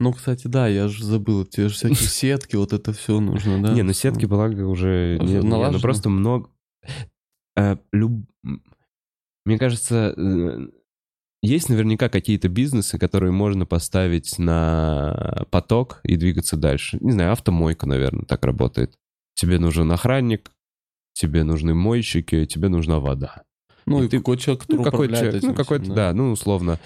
[0.00, 3.72] Ну, кстати, да, я же забыл, тебе же всякие сетки, вот это все нужно, да?
[3.72, 5.18] Не, ну сетки, благо, уже...
[5.22, 6.50] Не, ну просто много...
[7.56, 7.76] Э.
[7.92, 10.66] Мне кажется, э,
[11.44, 16.98] есть наверняка какие-то бизнесы, которые можно поставить на поток и двигаться дальше.
[17.00, 18.94] Не знаю, автомойка, наверное, так работает.
[19.34, 20.50] Тебе нужен охранник,
[21.12, 23.42] тебе нужны мойщики, тебе нужна вода.
[23.86, 25.94] Ну и, и ты, какой человек, который ну, какой человек, ну какой-то, да.
[25.94, 26.80] да, ну условно.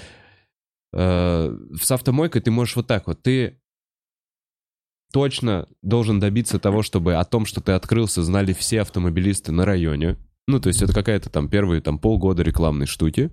[0.92, 3.60] Э, с автомойкой ты можешь вот так вот, ты
[5.12, 10.16] точно должен добиться того, чтобы о том, что ты открылся, знали все автомобилисты на районе.
[10.48, 13.30] Ну, то есть это какая-то там первые там полгода рекламной штуки.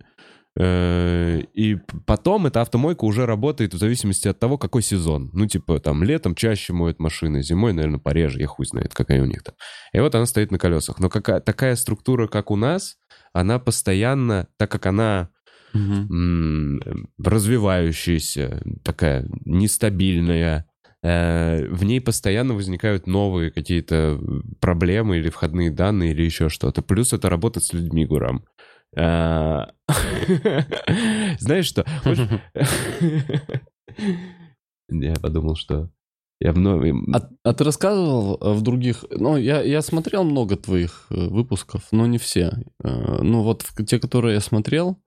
[0.57, 5.29] Э, и потом эта автомойка уже работает в зависимости от того, какой сезон.
[5.33, 9.25] Ну, типа, там, летом чаще моют машины, зимой, наверное, пореже, я хуй знает, какая у
[9.25, 9.55] них там.
[9.93, 10.99] И вот она стоит на колесах.
[10.99, 12.95] Но какая, такая структура, как у нас,
[13.33, 15.29] она постоянно, так как она
[16.09, 20.65] м- развивающаяся, такая нестабильная,
[21.03, 24.19] э, в ней постоянно возникают новые какие-то
[24.61, 26.81] проблемы или входные данные или еще что-то.
[26.81, 28.45] Плюс это работа с людьми, Гурам.
[28.97, 29.71] А,
[31.39, 31.85] знаешь что?
[34.89, 35.89] Я подумал, что
[36.39, 36.93] я вновь...
[37.13, 39.05] А, а ты рассказывал э, в других...
[39.09, 42.51] Ну, я, я смотрел много твоих э, выпусков, но не все.
[42.83, 44.97] Э, ну, вот те, которые я смотрел,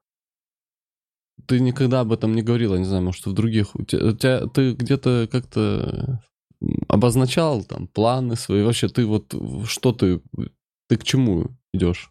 [1.47, 3.75] ты никогда об этом не говорил, я не знаю, может, в других...
[3.75, 6.23] У тебя, у тебя, ты где-то как-то
[6.89, 8.63] обозначал там планы свои?
[8.63, 9.35] Вообще, ты вот
[9.67, 10.23] что ты...
[10.89, 12.11] Ты к чему идешь?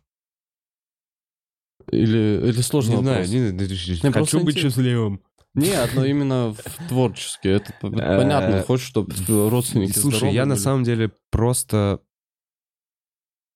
[1.91, 3.27] Или, или сложный не вопрос?
[3.27, 5.21] Знаю, не, не, хочу быть счастливым.
[5.57, 7.47] Нет, но именно в творчески.
[7.47, 8.63] Это понятно.
[8.63, 9.13] Хочешь, чтобы
[9.49, 11.99] родственники Слушай, я на самом деле просто...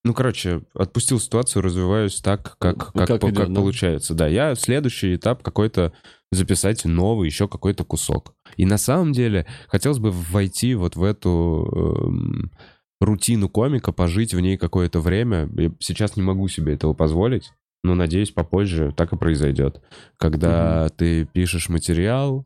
[0.03, 3.53] Ну, короче, отпустил ситуацию, развиваюсь так, как, как, как, идет, как да?
[3.53, 4.15] получается.
[4.15, 5.93] Да, я следующий этап какой-то
[6.31, 8.33] записать новый, еще какой-то кусок.
[8.57, 12.51] И на самом деле хотелось бы войти вот в эту эм,
[12.99, 15.47] рутину комика, пожить в ней какое-то время.
[15.55, 17.51] Я сейчас не могу себе этого позволить.
[17.83, 19.81] Но, надеюсь, попозже так и произойдет.
[20.17, 20.93] Когда mm-hmm.
[20.97, 22.45] ты пишешь материал,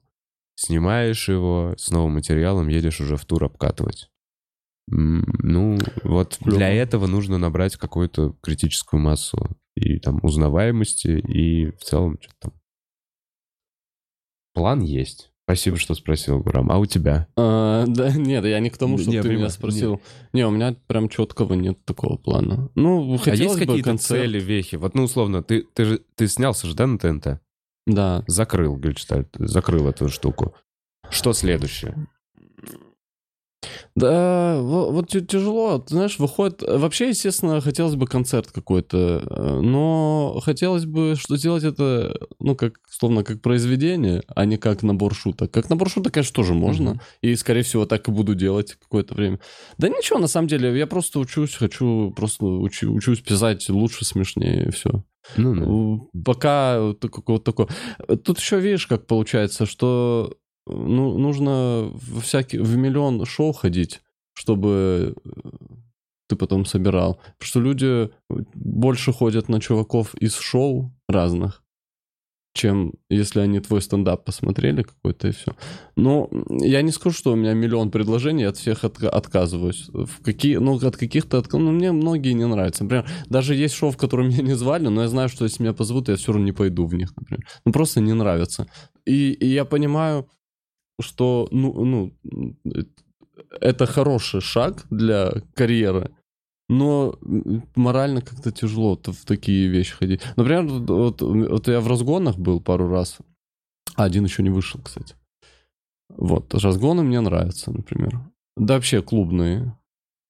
[0.55, 4.09] снимаешь его, с новым материалом едешь уже в тур обкатывать.
[4.87, 6.57] Ну, вот Клево.
[6.57, 12.53] для этого нужно набрать какую-то критическую массу и там узнаваемости, и в целом что-то там.
[14.53, 15.31] План есть.
[15.45, 16.71] Спасибо, что спросил, Гурам.
[16.71, 17.27] А у тебя?
[17.37, 19.91] А, да, нет, я не к тому, что ты меня спросил.
[19.91, 20.01] Нет.
[20.33, 22.71] Не, у меня прям четкого нет такого плана.
[22.73, 24.21] Ну, хотелось а есть какие-то концерт...
[24.21, 24.75] цели, вехи?
[24.75, 27.39] Вот, ну, условно, ты, ты, же, ты снялся же, да, на ТНТ?
[27.85, 28.23] Да.
[28.25, 30.55] Закрыл Гельштальт, закрыл эту штуку.
[31.11, 32.07] Что следующее?
[33.95, 36.61] Да, вот тяжело, ты знаешь, выходит...
[36.67, 42.81] Вообще, естественно, хотелось бы концерт какой-то, э, но хотелось бы, что сделать это, ну, как,
[42.89, 45.51] словно как произведение, а не как набор шуток.
[45.51, 46.99] Как набор шуток, конечно, тоже можно, mm-hmm.
[47.21, 49.39] и, скорее всего, так и буду делать какое-то время.
[49.77, 54.67] Да ничего, на самом деле, я просто учусь, хочу, просто учу, учусь писать лучше, смешнее,
[54.67, 55.05] и все.
[55.37, 56.21] Ну, да.
[56.25, 57.69] Пока какого-то такого...
[58.17, 60.35] Тут еще видишь, как получается, что
[60.67, 64.01] ну, нужно в, всякий, в миллион шоу ходить,
[64.33, 65.29] чтобы э,
[66.27, 67.19] ты потом собирал.
[67.37, 68.09] Потому что люди
[68.53, 71.63] больше ходят на чуваков из шоу разных,
[72.55, 75.51] чем если они твой стендап посмотрели какой-то и все.
[75.95, 79.89] Но я не скажу, что у меня миллион предложений, от всех от, отказываюсь.
[79.89, 82.83] В какие, ну, от каких-то, от, ну, мне многие не нравятся.
[82.83, 85.73] Например, даже есть шоу, в котором меня не звали, но я знаю, что если меня
[85.73, 87.45] позовут, я все равно не пойду в них, например.
[87.65, 88.67] Ну, просто не нравится.
[89.05, 90.27] И, и я понимаю,
[90.99, 92.55] что, ну, ну,
[93.59, 96.11] это хороший шаг для карьеры,
[96.69, 97.17] но
[97.75, 100.21] морально как-то тяжело в такие вещи ходить.
[100.35, 103.19] Например, вот, вот я в разгонах был пару раз,
[103.95, 105.15] а один еще не вышел, кстати.
[106.09, 108.19] Вот, разгоны мне нравятся, например.
[108.57, 109.77] Да вообще клубные.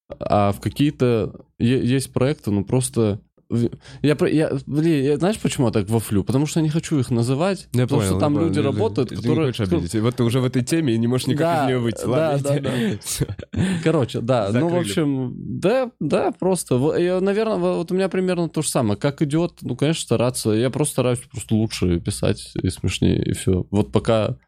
[0.08, 5.88] А в какие-то есть проекты, ну просто я, я, блин, я, знаешь, почему я так
[5.88, 6.24] вафлю?
[6.24, 7.68] Потому что я не хочу их называть.
[7.72, 9.52] Я потому понял, что там понял, люди работают, ты, которые...
[9.52, 9.94] Ты не обидеть.
[10.00, 12.04] Вот ты уже в этой теме и не можешь никак да, из нее выйти.
[12.06, 13.60] Да, да, да.
[13.84, 14.50] Короче, да.
[14.50, 14.70] Закрыли.
[14.70, 16.96] Ну, в общем, да, да, просто.
[16.96, 18.98] Я, наверное, вот у меня примерно то же самое.
[18.98, 20.50] Как идет, ну, конечно, стараться.
[20.50, 23.66] Я просто стараюсь просто лучше писать и смешнее, и все.
[23.70, 24.38] Вот пока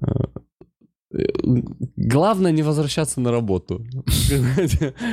[0.00, 0.06] э,
[1.96, 3.84] Главное не возвращаться на работу.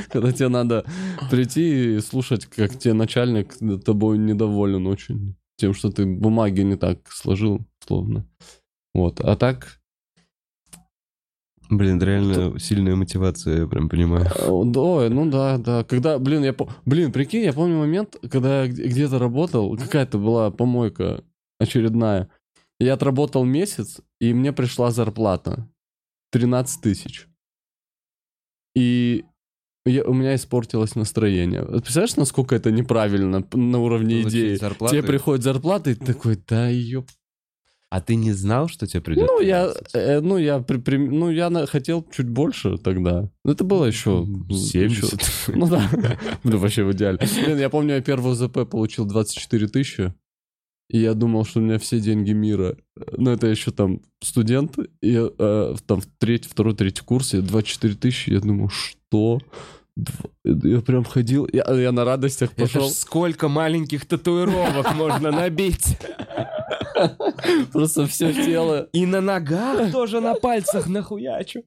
[0.10, 0.86] Когда тебе надо
[1.30, 5.36] прийти и слушать, как тебе начальник тобой недоволен очень.
[5.58, 8.26] Тем, что ты бумаги не так сложил, словно.
[8.94, 9.20] Вот.
[9.20, 9.80] А так...
[11.70, 14.26] Блин, реально сильная мотивация, я прям понимаю.
[14.26, 15.84] Да, ну да, да.
[15.84, 16.56] Когда, блин, я...
[16.86, 21.24] Блин, прикинь, я помню момент, когда я где-то работал, какая-то была помойка
[21.60, 22.30] очередная.
[22.80, 25.68] Я отработал месяц, и мне пришла зарплата.
[26.32, 27.28] 13 тысяч.
[28.76, 29.26] И
[29.86, 31.64] я, у меня испортилось настроение.
[31.64, 34.56] Представляешь, насколько это неправильно на уровне Получить идеи?
[34.56, 34.96] Зарплаты?
[34.96, 37.10] Тебе приходит зарплата, и ты такой, да ёп.
[37.92, 39.28] А ты не знал, что тебе придет?
[39.28, 43.32] Ну, я, э, ну, я, при, при, ну, я на, хотел чуть больше тогда.
[43.44, 44.28] Это было еще...
[44.48, 45.14] 70.
[45.14, 45.18] Еще,
[45.56, 45.90] ну да.
[46.44, 47.18] Ну, вообще в идеале.
[47.18, 50.14] Блин, я помню, я первую ЗП получил 24 тысячи.
[50.90, 52.76] И я думал, что у меня все деньги мира.
[53.16, 58.32] Но это еще там студент, и э, там третий, второй, третий курсе 24 тысячи.
[58.32, 59.40] Я думаю, что?
[60.44, 62.86] Я прям ходил, я, я на радостях пошел.
[62.86, 65.98] Это сколько маленьких татуировок можно набить.
[67.72, 68.90] Просто все тело.
[68.92, 71.64] И на ногах тоже на пальцах нахуячу.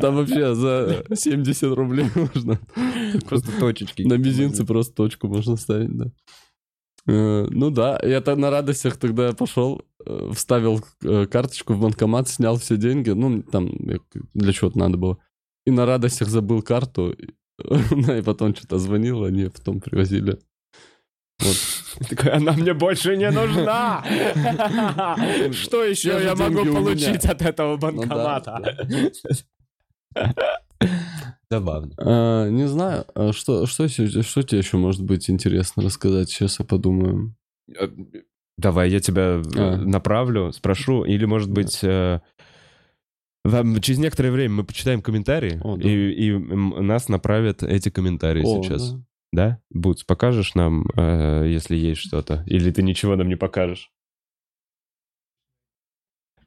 [0.00, 2.58] Там вообще за 70 рублей можно.
[3.28, 4.02] Просто точечки.
[4.02, 6.06] На мизинце просто точку можно ставить, да.
[7.06, 12.28] Э, ну да, я то на радостях тогда пошел, э, вставил э, карточку в банкомат,
[12.28, 13.70] снял все деньги, ну там
[14.34, 15.18] для чего-то надо было.
[15.64, 17.34] И на радостях забыл карту, и
[18.24, 20.38] потом что-то звонил, они потом привозили.
[21.38, 21.56] Вот.
[22.08, 24.02] Такой, она мне больше не нужна.
[25.52, 28.78] Что еще я могу получить от этого ну банкомата?
[31.50, 31.94] Забавно.
[31.98, 36.28] А, не знаю, а что, что, что тебе еще может быть интересно рассказать?
[36.28, 37.36] Сейчас я подумаю.
[37.68, 37.88] Э,
[38.58, 39.76] давай, я тебя э, а.
[39.76, 41.04] направлю, спрошу.
[41.04, 42.20] Или, может быть, э,
[43.44, 45.88] через некоторое время мы почитаем комментарии, О, да.
[45.88, 48.92] и, и нас направят эти комментарии О, сейчас.
[48.92, 49.00] Да?
[49.32, 49.60] да?
[49.70, 52.42] Бутс, покажешь нам, если есть что-то?
[52.46, 53.92] Или ты ничего нам не покажешь?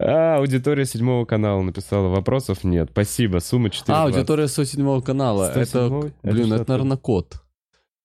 [0.01, 2.07] А, аудитория седьмого канала написала.
[2.07, 2.89] Вопросов нет.
[2.91, 3.39] Спасибо.
[3.39, 3.97] Сумма 4.
[3.97, 5.49] А, аудитория 107 канала.
[5.51, 5.61] 107?
[5.61, 5.89] Это,
[6.23, 7.41] блин, это, это наверное, кот.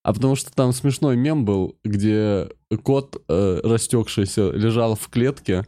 [0.03, 2.51] А потому что там смешной мем был, где
[2.83, 5.67] кот, э, растекшийся, лежал в клетке,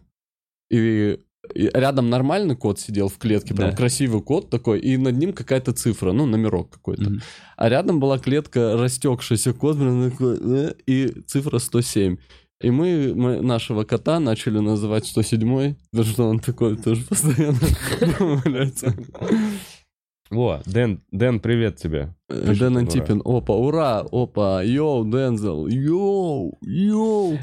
[0.71, 1.19] и,
[1.55, 3.77] и рядом нормальный кот сидел в клетке, прям да.
[3.77, 7.05] красивый кот такой, и над ним какая-то цифра, ну, номерок какой-то.
[7.05, 7.23] Mm-hmm.
[7.57, 12.19] А рядом была клетка, растекшийся кот, блин, э, и цифра 107.
[12.61, 17.59] И мы, мы нашего кота начали называть 107-й, потому что он такой тоже постоянно
[18.19, 18.95] валяется.
[20.31, 22.15] О, Дэн, Дэн, привет тебе.
[22.29, 27.39] Э, Дэн Антипин, опа, ура, опа, йоу, Дензел, йоу, йоу.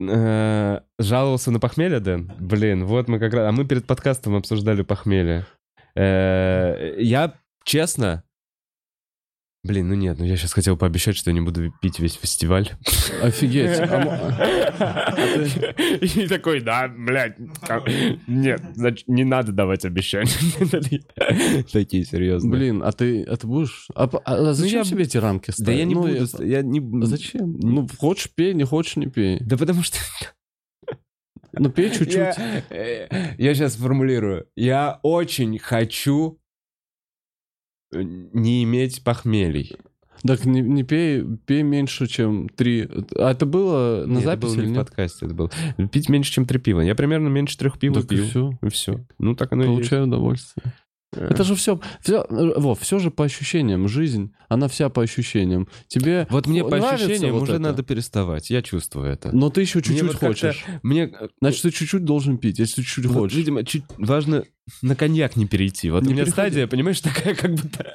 [0.00, 2.32] Э, жаловался на похмелье, Дэн?
[2.40, 3.48] Блин, вот мы как раз...
[3.48, 5.46] А мы перед подкастом обсуждали похмелье.
[5.94, 8.24] Э, я, честно,
[9.64, 12.68] Блин, ну нет, ну я сейчас хотел пообещать, что я не буду пить весь фестиваль.
[13.22, 13.78] Офигеть.
[16.16, 17.38] И такой, да, блядь,
[18.26, 18.60] нет,
[19.06, 21.64] не надо давать обещания.
[21.72, 22.52] Такие серьезные.
[22.52, 23.88] Блин, а ты, а ты будешь?
[23.94, 25.66] А, а ну, зачем себе эти рамки ставить?
[25.66, 27.02] Да я не ну, буду, я не...
[27.02, 27.58] А зачем?
[27.58, 29.38] Ну, хочешь пей, не хочешь не пей.
[29.40, 29.96] Да потому что...
[31.54, 32.36] Ну, пей чуть-чуть.
[33.38, 34.46] Я сейчас формулирую.
[34.56, 36.38] Я очень хочу
[38.02, 39.76] не иметь похмелий.
[40.26, 42.88] Так не, не пей, пей меньше, чем три.
[43.14, 45.50] А это было на нет, записи это было не в подкасте, это было.
[45.92, 46.80] Пить меньше, чем три пива.
[46.80, 48.24] Я примерно меньше трех пива так пью.
[48.24, 48.58] И все.
[48.62, 49.00] И все.
[49.18, 50.72] Ну, так оно Получаю и удовольствие.
[51.16, 53.88] Это же все, все, во, все же по ощущениям.
[53.88, 55.68] Жизнь, она вся по ощущениям.
[55.86, 57.62] Тебе Вот мне по ощущениям вот уже это?
[57.62, 58.50] надо переставать.
[58.50, 59.34] Я чувствую это.
[59.34, 60.64] Но ты еще чуть-чуть вот хочешь.
[60.82, 61.12] Мне...
[61.40, 63.36] Значит, ты чуть-чуть должен пить, если ты чуть-чуть вот, хочешь.
[63.36, 64.44] Видимо, чуть важно
[64.82, 65.90] на коньяк не перейти.
[65.90, 66.50] Вот не у меня переходи.
[66.50, 67.94] стадия, понимаешь, такая как будто...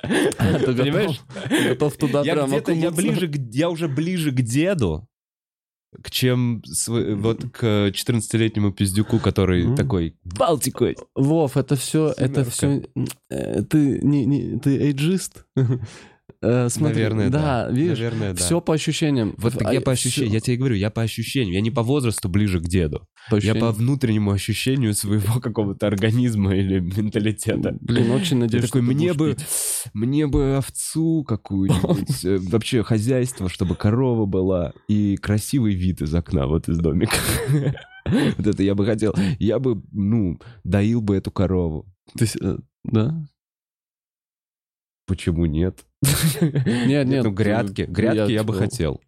[0.65, 1.19] Ты понимаешь?
[1.67, 5.07] Готов туда я прям я ближе, я уже ближе к деду,
[6.03, 9.75] к чем вот к 14-летнему пиздюку, который mm.
[9.75, 10.97] такой Балтикой.
[11.15, 12.83] Вов, это все, это все,
[13.29, 15.45] э, ты не, не ты эйджист.
[16.41, 17.65] Э, смотри, Наверное, да.
[17.65, 17.71] да.
[17.71, 18.39] Видишь, Наверное, да.
[18.39, 19.35] Все по ощущениям.
[19.37, 22.29] Вот а, я по ощущениям, я тебе говорю, я по ощущениям, я не по возрасту
[22.29, 23.07] ближе к деду.
[23.29, 27.77] По я по внутреннему ощущению своего какого-то организма или менталитета.
[27.81, 29.45] Блин, очень надеюсь, такой, мне бы, пить.
[29.93, 36.47] мне бы овцу какую-нибудь, э, вообще хозяйство, чтобы корова была и красивый вид из окна,
[36.47, 37.15] вот из домика.
[38.37, 39.13] Вот это я бы хотел.
[39.37, 41.85] Я бы, ну, доил бы эту корову.
[42.17, 43.23] То есть, э, да?
[45.09, 45.85] Почему нет?
[46.39, 47.23] Нет, нет.
[47.23, 47.81] Ну, грядки.
[47.81, 49.01] Грядки я бы хотел.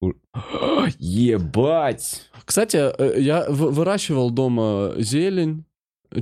[0.98, 2.30] Ебать!
[2.44, 5.64] Кстати, э, я выращивал дома зелень,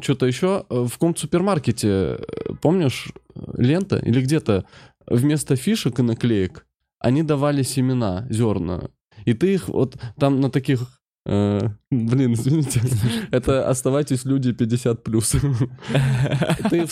[0.01, 0.65] что-то еще.
[0.71, 2.19] В каком супермаркете, э,
[2.63, 4.65] помнишь, лента или где-то
[5.07, 6.65] вместо фишек и наклеек
[7.01, 8.91] они давали семена, зерна.
[9.25, 12.81] И ты их вот там на таких Э, блин, извините.
[13.33, 15.31] Это оставайтесь люди 50 плюс.
[16.71, 16.87] Ты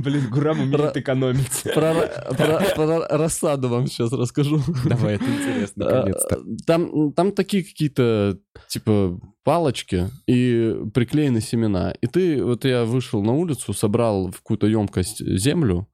[0.00, 1.64] Блин, Гурам умеет экономить.
[1.74, 4.60] Про рассаду вам сейчас расскажу.
[4.84, 6.40] Давай, это интересно, наконец-то.
[6.66, 8.38] Там, там такие какие-то,
[8.68, 11.92] типа, палочки и приклеены семена.
[12.00, 15.88] И ты, вот я вышел на улицу, собрал в какую-то емкость землю,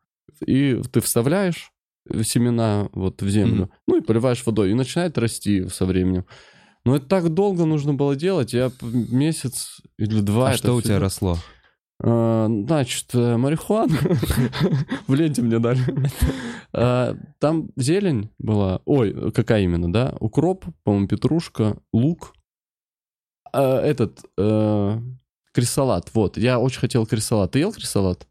[0.47, 1.73] и ты вставляешь
[2.23, 6.25] семена вот в землю, ну и поливаешь водой, и начинает расти со временем.
[6.85, 8.53] Но это так долго нужно было делать.
[8.53, 10.51] Я месяц или два...
[10.51, 11.37] А что у тебя росло?
[12.03, 13.97] А, значит, э, марихуана.
[15.07, 15.81] В ленте мне дали.
[16.73, 18.81] А, там зелень была.
[18.87, 20.17] Ой, какая именно, да?
[20.21, 22.35] Укроп, по-моему, петрушка, лук.
[23.53, 24.21] А, этот...
[24.39, 24.99] Э,
[25.53, 26.37] Крисалат, вот.
[26.37, 27.51] Я очень хотел крисалат.
[27.53, 28.29] Ты ел крисалат?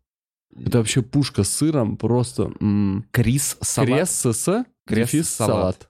[0.55, 2.51] Это вообще пушка с сыром, просто...
[2.61, 3.05] м,
[4.87, 5.88] Крис салат.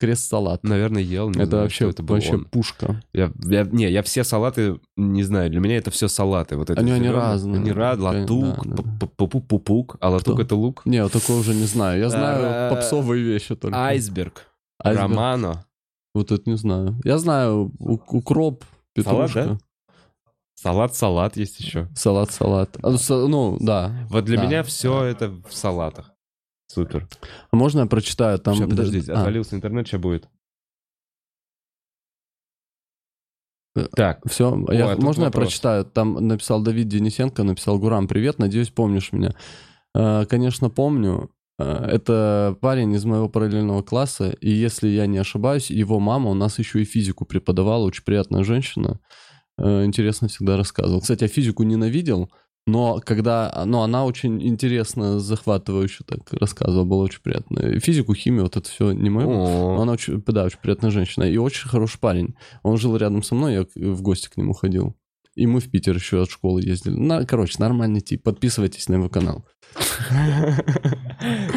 [0.00, 0.60] Крест с Крест дефис салат.
[0.60, 0.60] салат.
[0.60, 0.64] Крест салат.
[0.64, 1.30] Наверное, ел.
[1.30, 2.44] Это знаю, вообще, это был вообще он.
[2.44, 3.02] пушка.
[3.12, 5.50] Я, я- не, я все салаты не знаю.
[5.50, 6.56] Для меня это все салаты.
[6.56, 7.60] Вот это Они- они разные.
[7.60, 8.26] Они разные.
[8.26, 8.82] Да, Латук, да.
[8.82, 9.96] п- п- пу- пу- пук.
[10.00, 10.42] А латук Кто?
[10.42, 10.82] это лук.
[10.84, 12.00] Не, вот такого уже не знаю.
[12.00, 13.76] Я знаю попсовые вещи только.
[13.78, 14.46] Айсберг.
[14.82, 15.10] Айсберг.
[15.10, 15.64] Романо.
[16.14, 16.96] Вот это не знаю.
[17.04, 18.64] Я знаю укроп,
[18.96, 19.58] Салат, петрушка.
[20.56, 21.88] Салат-салат есть еще.
[21.94, 22.76] Салат, салат.
[22.82, 23.92] А, Ну, да.
[24.08, 26.10] Вот для Да, меня все это в салатах.
[26.66, 27.06] Супер.
[27.50, 28.38] А можно я прочитаю?
[28.38, 28.54] Там...
[28.56, 30.28] Сейчас, подождите, А, отвалился интернет, сейчас будет.
[33.76, 35.46] Э, Так, Все, а я, можно я вопрос.
[35.48, 35.84] прочитаю?
[35.84, 39.34] Там написал Давид Денисенко, написал Гурам, привет, надеюсь, помнишь меня.
[39.94, 41.30] Э, Конечно, помню.
[41.58, 46.34] Э, Это парень из моего параллельного класса, и если я не ошибаюсь, его мама у
[46.34, 49.00] нас еще и физику преподавала, очень приятная женщина.
[49.56, 51.00] Интересно всегда рассказывал.
[51.00, 52.28] Кстати, я физику ненавидел,
[52.66, 57.78] но когда, но она очень интересно, захватывающе так рассказывала, было очень приятно.
[57.78, 59.26] Физику, химию, вот это все не мое.
[59.26, 61.24] Но Она очень, да, очень приятная женщина.
[61.24, 62.34] И очень хороший парень.
[62.62, 64.96] Он жил рядом со мной, я в гости к нему ходил.
[65.34, 66.94] И мы в Питер еще от школы ездили.
[66.94, 68.22] На, короче, нормальный тип.
[68.22, 69.44] Подписывайтесь на его канал.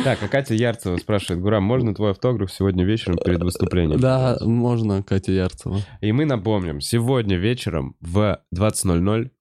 [0.04, 4.00] Так, а Катя Ярцева спрашивает, Гурам, можно твой автограф сегодня вечером перед выступлением?
[4.00, 5.82] Да, можно, Катя Ярцева.
[6.00, 9.32] И мы напомним, сегодня вечером в 20.00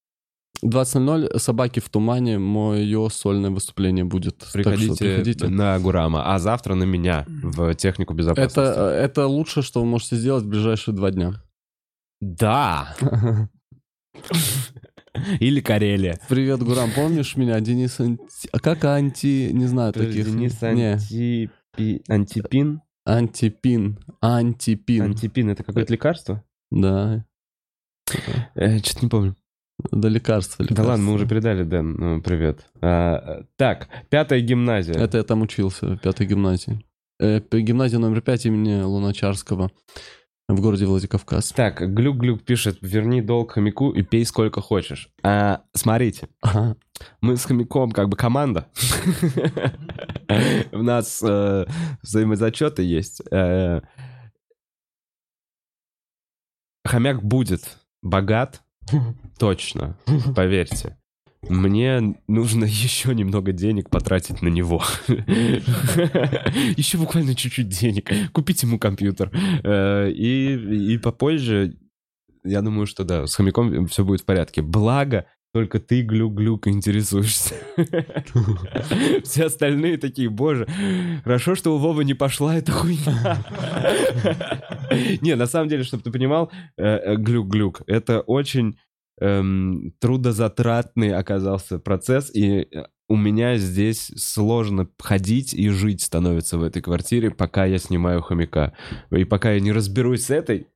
[0.65, 4.39] 20.00 «Собаки в тумане» мое сольное выступление будет.
[4.39, 5.49] Так что приходите, приходите.
[5.49, 8.59] на Гурама, а завтра на меня в технику безопасности.
[8.59, 11.35] Это, это лучшее, что вы можете сделать в ближайшие два дня.
[12.21, 12.95] Да!
[15.41, 16.19] Или Карелия.
[16.29, 17.59] Привет, Гурам, помнишь меня?
[17.61, 18.49] Денис Анти...
[18.53, 19.51] А как анти...
[19.53, 20.27] Не знаю таких.
[20.27, 22.83] Денис Не, Антипи- Антипин?
[23.05, 23.99] антипин.
[24.21, 25.03] Антипин.
[25.03, 26.45] Антипин— это какое-то лекарство?
[26.71, 27.25] Да.
[28.09, 29.37] Что-то не помню.
[29.91, 30.91] Да лекарства, Да лекарства.
[30.93, 31.93] ладно, мы уже передали, Дэн.
[31.93, 32.67] Ну, привет.
[32.81, 34.95] А, так, пятая гимназия.
[34.95, 36.85] Это я там учился, в пятой гимназии.
[37.21, 39.71] Э, гимназия номер пять имени Луначарского
[40.49, 41.53] в городе Владикавказ.
[41.53, 45.11] Так, Глюк-Глюк пишет, верни долг хомяку и пей сколько хочешь.
[45.23, 46.77] А, смотрите, Ага.
[47.21, 48.69] мы с хомяком как бы команда.
[50.73, 51.67] У нас э,
[52.03, 53.21] взаимозачеты есть.
[53.31, 53.81] Э,
[56.85, 58.63] Хомяк будет богат,
[59.39, 59.97] точно,
[60.35, 60.97] поверьте.
[61.49, 64.83] Мне нужно еще немного денег потратить на него.
[66.77, 68.11] Еще буквально чуть-чуть денег.
[68.33, 69.31] Купить ему компьютер.
[69.63, 71.77] Э, И, и попозже,
[72.45, 74.63] я думаю, что да, с хомяком все будет в порядке.
[74.63, 75.27] Благо,
[75.57, 77.55] только ты, глюк-глюк, интересуешься.
[79.25, 80.67] Все остальные такие, боже,
[81.25, 83.43] хорошо, что у Вовы не пошла эта хуйня.
[85.23, 88.77] Не, на самом деле, чтобы ты понимал, э, э, глюк-глюк, это очень
[89.19, 96.65] эм, трудозатратный оказался процесс, и э, у меня здесь сложно ходить и жить становится в
[96.65, 98.75] этой квартире, пока я снимаю хомяка.
[99.11, 100.67] И пока я не разберусь с этой,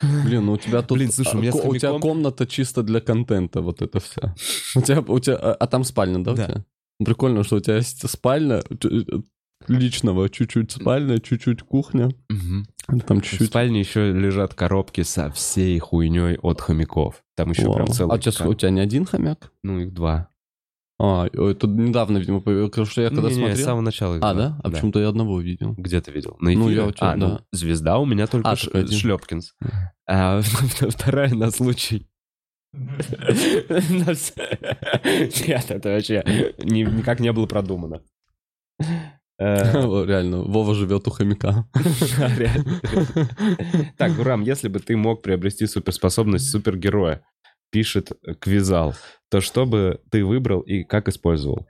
[0.00, 0.98] Блин, ну у тебя тут...
[0.98, 4.34] Блин, слушай, у меня а, у тебя комната чисто для контента, вот это все.
[4.76, 6.46] У тебя, у тебя, а, а там спальня, да, у Да.
[6.46, 6.64] тебя?
[7.04, 9.00] Прикольно, что у тебя есть спальня, э,
[9.66, 12.10] личного, чуть-чуть спальня, чуть-чуть кухня,
[13.06, 13.48] там В чуть-чуть...
[13.48, 17.22] спальне еще лежат коробки со всей хуйней от хомяков.
[17.36, 17.74] Там еще Вау.
[17.74, 18.16] прям целый...
[18.16, 19.52] А тебя, у тебя не один хомяк?
[19.62, 20.28] Ну, их два.
[21.00, 23.56] А, это недавно, видимо, появилось, что я когда Не-не, смотрел...
[23.56, 24.34] с самого начала А, два.
[24.34, 24.58] да?
[24.64, 25.74] А почему-то я одного видел.
[25.76, 26.36] Где ты видел?
[26.40, 26.74] На Ну, эфире?
[26.80, 27.40] я у тебя, а, ну, да.
[27.52, 28.86] звезда у меня только А, Ш-.
[28.88, 29.54] Шлепкинс.
[30.08, 30.40] А
[30.90, 32.08] вторая на случай...
[35.46, 36.22] Нет, это вообще
[36.58, 38.02] ни- никак не было продумано.
[39.38, 39.72] Э,
[40.06, 41.68] Реально, Вова живет у хомяка.
[43.96, 47.22] Так, Гурам, если бы ты мог приобрести суперспособность супергероя,
[47.70, 48.94] пишет Квизал,
[49.30, 51.66] то что бы ты выбрал и как использовал?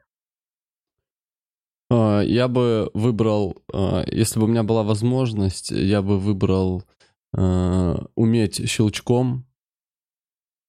[1.90, 6.84] А, Я бы выбрал, а, если бы у меня была возможность, я бы выбрал
[7.32, 9.46] а, уметь щелчком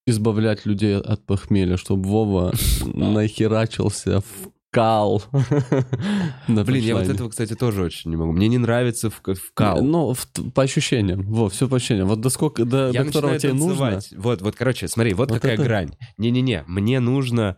[0.07, 2.53] избавлять людей от похмелья, чтобы Вова
[2.93, 5.23] нахерачился в кал.
[6.47, 8.31] Блин, я вот этого, кстати, тоже очень не могу.
[8.31, 9.81] Мне не нравится в, в кал.
[9.81, 11.21] Ну, в- по ощущениям.
[11.23, 12.07] Во, все по ощущениям.
[12.07, 13.91] Вот до сколько, до, Я до которого тебе нужно.
[13.91, 14.13] танцевать.
[14.17, 15.91] Вот, вот, короче, смотри, вот, Вот какая это- грань.
[16.17, 17.57] Не-не-не, мне нужно...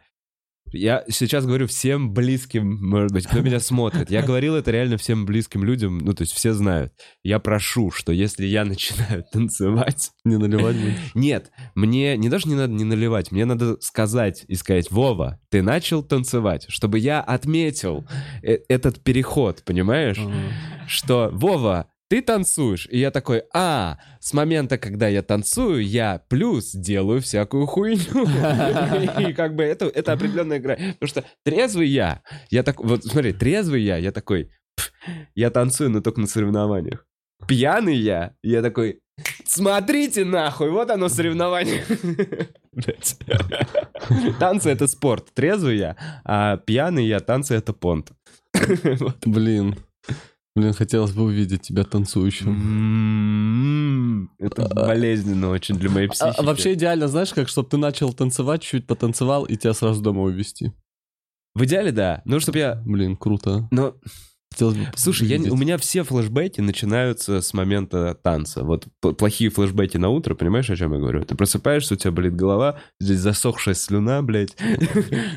[0.71, 4.09] Я сейчас говорю всем близким, может быть, кто меня смотрит.
[4.09, 6.93] Я говорил это реально всем близким людям, ну, то есть все знают.
[7.23, 10.11] Я прошу, что если я начинаю танцевать...
[10.23, 11.15] Не наливать будешь?
[11.15, 15.61] Нет, мне не даже не надо не наливать, мне надо сказать и сказать, Вова, ты
[15.61, 18.05] начал танцевать, чтобы я отметил
[18.43, 20.19] э- этот переход, понимаешь?
[20.87, 22.89] Что Вова, ты танцуешь.
[22.91, 28.27] И я такой, а, с момента, когда я танцую, я плюс делаю всякую хуйню.
[29.29, 30.75] И как бы это, это определенная игра.
[30.75, 34.51] Потому что трезвый я, я так, вот смотри, трезвый я, я такой,
[35.35, 37.07] я танцую, но только на соревнованиях.
[37.47, 38.99] Пьяный я, я такой,
[39.45, 41.85] смотрите нахуй, вот оно соревнование.
[44.37, 45.29] Танцы— это спорт.
[45.33, 45.95] Трезвый я,
[46.25, 48.11] а пьяный я, танцы— это понт.
[49.25, 49.77] Блин.
[50.53, 52.49] Блин, хотелось бы увидеть тебя танцующим.
[54.37, 56.35] Это а, болезненно очень для моей а, психики.
[56.39, 60.33] А, вообще идеально, знаешь, как, чтобы ты начал танцевать, чуть потанцевал, и тебя сразу домой
[60.33, 60.73] увезти.
[61.55, 62.21] В идеале, да.
[62.25, 62.81] Ну, чтобы я...
[62.85, 63.69] Блин, круто.
[63.71, 63.95] Но
[64.95, 68.65] Слушай, я, у меня все флешбеки начинаются с момента танца.
[68.65, 71.23] Вот плохие флешбеки на утро, понимаешь, о чем я говорю?
[71.23, 74.57] Ты просыпаешься, у тебя болит голова, здесь засохшая слюна, блядь.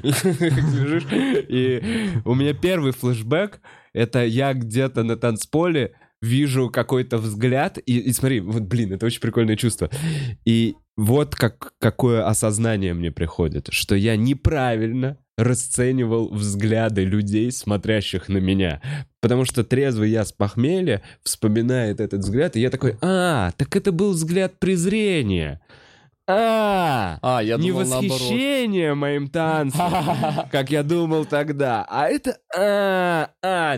[0.02, 1.82] И
[2.24, 3.60] у меня первый флешбэк—
[3.94, 9.20] это я где-то на танцполе вижу какой-то взгляд, и, и смотри, вот, блин, это очень
[9.20, 9.90] прикольное чувство.
[10.44, 18.38] И вот как, какое осознание мне приходит, что я неправильно расценивал взгляды людей, смотрящих на
[18.38, 18.80] меня.
[19.20, 23.90] Потому что трезвый я с похмелья вспоминает этот взгляд, и я такой, а, так это
[23.90, 25.60] был взгляд презрения.
[26.26, 29.00] А, а я не думал восхищение наоборот.
[29.00, 29.92] моим танцем,
[30.50, 33.76] как я думал тогда, а это а, а,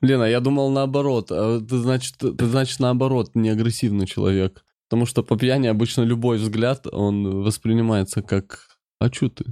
[0.00, 1.32] Блин, а я думал наоборот.
[1.32, 4.64] А ты значит, ты значит наоборот не агрессивный человек.
[4.88, 8.68] Потому что по пьяни обычно любой взгляд, он воспринимается как
[9.00, 9.46] «А чё ты?»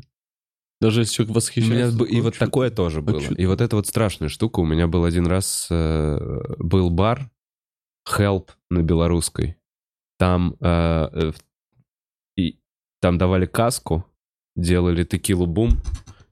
[0.81, 1.97] Даже если человек восхищается...
[1.97, 2.77] Меня, и вот такое ты?
[2.77, 3.21] тоже а было.
[3.21, 4.61] И вот это вот страшная штука.
[4.61, 5.69] У меня был один раз...
[5.71, 6.19] Э,
[6.59, 7.31] был бар
[8.09, 9.57] Help на белорусской.
[10.23, 11.33] Там, э, э,
[12.37, 12.61] и,
[13.01, 14.05] там давали каску,
[14.55, 15.71] делали текилу бум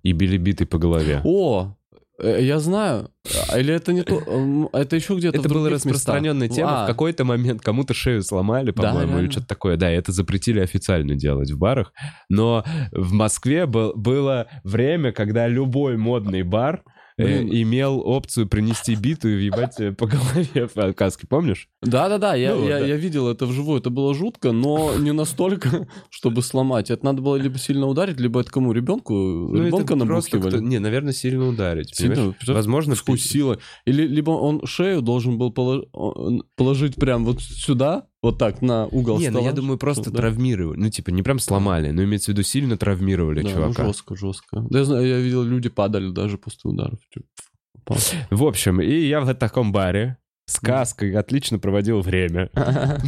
[0.05, 1.21] и били биты по голове.
[1.25, 1.75] О,
[2.23, 3.11] Э, я знаю.
[3.51, 4.69] А, или это не то...
[4.73, 6.57] Это еще где-то Это была распространенная местах.
[6.57, 6.83] тема.
[6.83, 6.85] А.
[6.85, 9.77] В какой-то момент кому-то шею сломали, по-моему, да, или что-то такое.
[9.77, 11.93] Да, это запретили официально делать в барах.
[12.29, 16.83] Но в Москве был, было время, когда любой модный бар.
[17.21, 21.69] Э, имел опцию принести биту и въебать по голове в каске, помнишь?
[21.83, 22.87] Да-да-да, я, ну, я, да.
[22.87, 26.91] я видел это вживую, это было жутко, но не настолько, чтобы сломать.
[26.91, 29.15] Это надо было либо сильно ударить, либо это кому, ребенку?
[29.15, 30.61] Ну, Ребенка набухивали?
[30.61, 31.95] Не, наверное, сильно ударить.
[31.95, 32.35] Сильно?
[32.47, 33.59] Возможно, вкусило.
[33.85, 39.29] Или либо он шею должен был положить прям вот сюда, вот так, на угол Не,
[39.29, 39.41] стола.
[39.41, 40.19] ну я думаю, просто да?
[40.19, 40.79] травмировали.
[40.79, 43.83] Ну, типа, не прям сломали, но имеется в виду сильно травмировали да, чувака.
[43.83, 44.61] Ну, жестко, жестко.
[44.69, 46.99] Да, я знаю, я видел, люди падали даже после ударов.
[47.13, 47.97] Типа,
[48.31, 52.51] в общем, и я в таком баре с каской отлично проводил время.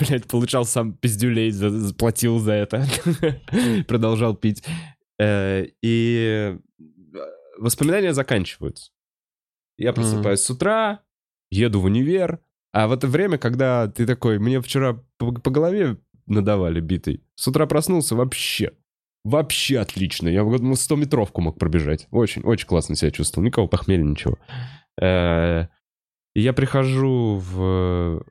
[0.00, 2.86] Блять, получал сам пиздюлей, заплатил за это.
[3.88, 4.64] Продолжал пить.
[5.18, 6.56] Э, и
[7.58, 8.92] воспоминания заканчиваются.
[9.76, 11.00] Я просыпаюсь с утра,
[11.50, 12.40] еду в универ,
[12.74, 15.96] а в это время, когда ты такой, мне вчера по, по голове
[16.26, 18.72] надавали битой, с утра проснулся вообще.
[19.24, 20.28] Вообще отлично.
[20.28, 22.08] Я вот 100-метровку мог пробежать.
[22.10, 23.46] Очень, очень классно себя чувствовал.
[23.46, 24.38] Никого похмелья, ничего.
[25.00, 25.68] Э,
[26.34, 28.24] я прихожу в,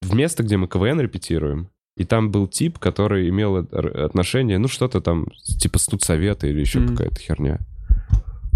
[0.00, 1.68] в место, где мы КВН репетируем.
[1.98, 5.26] И там был тип, который имел отношение, ну, что-то там,
[5.60, 6.96] типа студсовета или еще mm-hmm.
[6.96, 7.58] какая-то херня.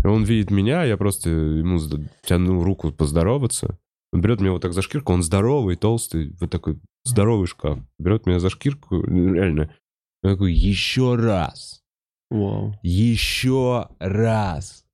[0.03, 1.79] И он видит меня, я просто ему
[2.25, 3.79] тяну руку поздороваться.
[4.12, 7.78] Он берет меня вот так за шкирку, он здоровый, толстый, вот такой здоровый шкаф.
[7.98, 9.74] Берет меня за шкирку, реально.
[10.22, 11.82] Он такой, еще раз.
[12.30, 12.78] Вау.
[12.82, 14.84] Еще раз.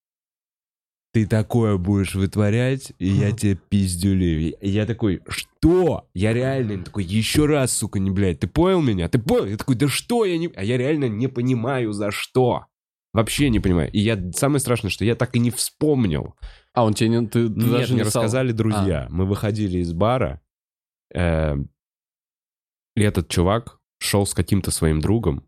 [1.12, 4.56] Ты такое будешь вытворять, и я тебе пиздюлю.
[4.60, 6.08] И я такой, что?
[6.14, 8.40] Я реально такой, еще раз, сука, не блядь.
[8.40, 9.08] Ты понял меня?
[9.08, 9.46] Ты понял?
[9.46, 10.48] Я такой, да что я не...
[10.54, 12.66] А я реально не понимаю, за что.
[13.12, 13.90] Вообще не понимаю.
[13.90, 16.34] И я самое страшное, что я так и не вспомнил.
[16.74, 17.26] А, он тебе не...
[17.26, 19.06] Ты, ты Нет, даже мне не рассказали друзья.
[19.09, 19.12] А.
[19.12, 20.40] Мы выходили из бара,
[21.14, 21.56] э,
[22.94, 25.44] и этот чувак шел с каким-то своим другом,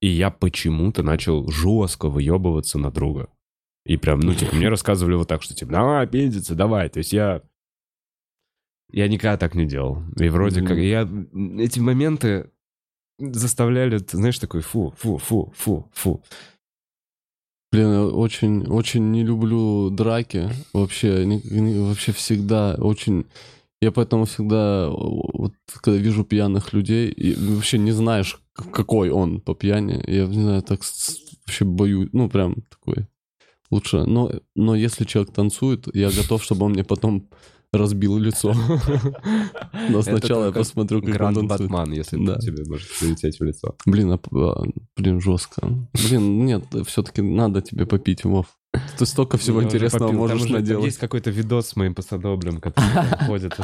[0.00, 3.28] и я почему-то начал жестко выебываться на друга.
[3.84, 6.88] И прям, ну, типа, мне рассказывали вот так, что, типа, давай, пиздиться, давай.
[6.88, 7.42] То есть я...
[8.90, 10.02] Я никогда так не делал.
[10.16, 10.66] И вроде mm-hmm.
[10.66, 10.78] как...
[10.78, 11.62] Я...
[11.62, 12.50] Эти моменты
[13.18, 16.22] заставляли, ты знаешь, такой фу, фу, фу, фу, фу.
[17.70, 20.50] Блин, очень, очень не люблю драки.
[20.72, 23.26] Вообще, не, не, вообще всегда очень...
[23.80, 29.54] Я поэтому всегда, вот, когда вижу пьяных людей, и вообще не знаешь, какой он по
[29.54, 30.80] пьяни, я не знаю, так
[31.46, 33.06] вообще боюсь, ну, прям такой,
[33.70, 34.04] лучше.
[34.04, 37.28] Но, но если человек танцует, я готов, чтобы он мне потом
[37.72, 38.54] разбил лицо.
[39.90, 41.42] Но сначала я посмотрю, как Гранд.
[41.44, 43.76] Батман, если тебе может прилететь в лицо.
[43.86, 44.64] Блин, а, а,
[44.96, 45.68] блин, жестко.
[45.92, 48.46] Блин, нет, все-таки надо тебе попить, Вов.
[48.98, 50.86] Ты столько всего интересного можешь наделать.
[50.86, 53.58] Есть какой-то видос с моим посадоблем, который ходит.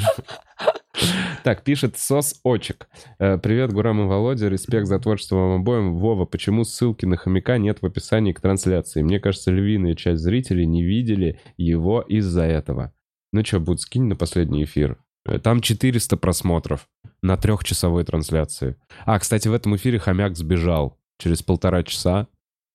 [1.42, 2.88] Так, пишет Сос Очек.
[3.18, 4.48] Э, Привет, Гурам и Володя.
[4.48, 5.98] Респект за творчество вам обоим.
[5.98, 9.02] Вова, почему ссылки на хомяка нет в описании к трансляции?
[9.02, 12.94] Мне кажется, львиная часть зрителей не видели его из-за этого.
[13.35, 14.97] Ну что, будет скинь на последний эфир.
[15.26, 16.87] Э, Там 400 просмотров
[17.20, 18.76] на трехчасовой трансляции.
[19.07, 22.28] А, кстати, в этом эфире хомяк сбежал через полтора часа.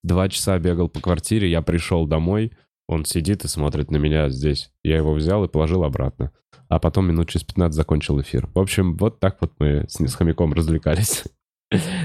[0.03, 2.51] Два часа бегал по квартире, я пришел домой,
[2.89, 4.69] он сидит и смотрит на меня здесь.
[4.83, 6.33] Я его взял и положил обратно.
[6.67, 8.49] А потом минут через 15 закончил эфир.
[8.53, 11.23] В общем, вот так вот мы с, с хомяком развлекались.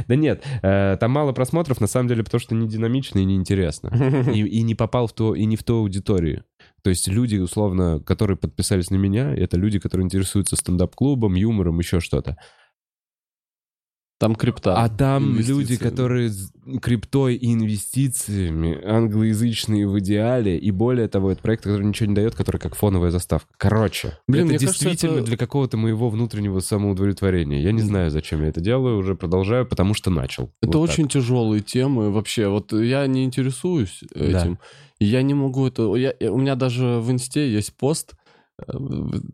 [0.09, 3.35] Да нет, э, там мало просмотров, на самом деле, потому что не динамично и не
[3.35, 3.89] интересно.
[4.31, 6.45] И, и не попал в то, и не в ту аудиторию.
[6.85, 11.99] То есть люди, условно, которые подписались на меня, это люди, которые интересуются стендап-клубом, юмором, еще
[11.99, 12.37] что-то.
[14.21, 14.77] Там крипта.
[14.77, 21.43] А там люди, которые с криптой и инвестициями, англоязычные в идеале, и более того, это
[21.43, 23.53] проект, который ничего не дает, который как фоновая заставка.
[23.59, 27.61] Короче, Блин, это мне кажется, действительно это- для какого-то моего внутреннего самоудовлетворения.
[27.61, 30.53] Я не знаю, зачем я это делаю, уже продолжаю, потому что начал.
[30.63, 30.93] Это Вот так.
[30.95, 32.49] очень тяжелые темы вообще.
[32.49, 34.57] Вот я не интересуюсь Да.
[35.01, 35.95] И Я не могу это...
[35.97, 38.15] я- я- у меня даже в инсте есть пост,
[38.59, 38.73] э,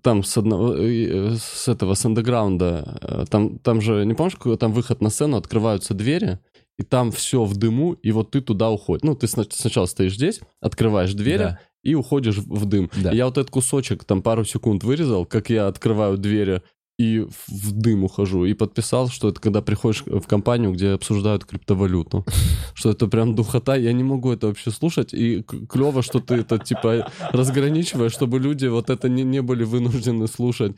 [0.03, 4.57] там с одного, э, с этого, с андеграунда, э, там, там же, не помнишь, какой
[4.57, 6.39] там выход на сцену, открываются двери,
[6.79, 9.03] и там все в дыму, и вот ты туда уходишь.
[9.03, 11.59] Ну, ты сна- сначала стоишь здесь, открываешь двери, Да.
[11.83, 12.91] и уходишь в в дым.
[12.97, 13.13] Да.
[13.13, 16.63] И я вот этот кусочек там пару секунд вырезал, как я открываю двери
[17.01, 18.45] и в- дым ухожу.
[18.45, 22.27] И подписал, что это когда приходишь в компанию, где обсуждают криптовалюту.
[22.75, 23.77] Что это прям духота.
[23.77, 25.15] Я не могу это вообще слушать.
[25.15, 30.27] И клево, что ты это типа разграничиваешь, чтобы люди вот это не, не были вынуждены
[30.29, 30.77] слушать.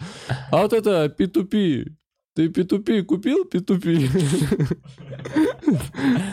[0.50, 1.86] А вот это P2P.
[2.34, 4.76] Ты P2P купил P2P?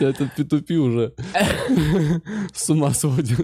[0.00, 1.12] Этот P2P уже
[2.54, 3.38] с ума сводит.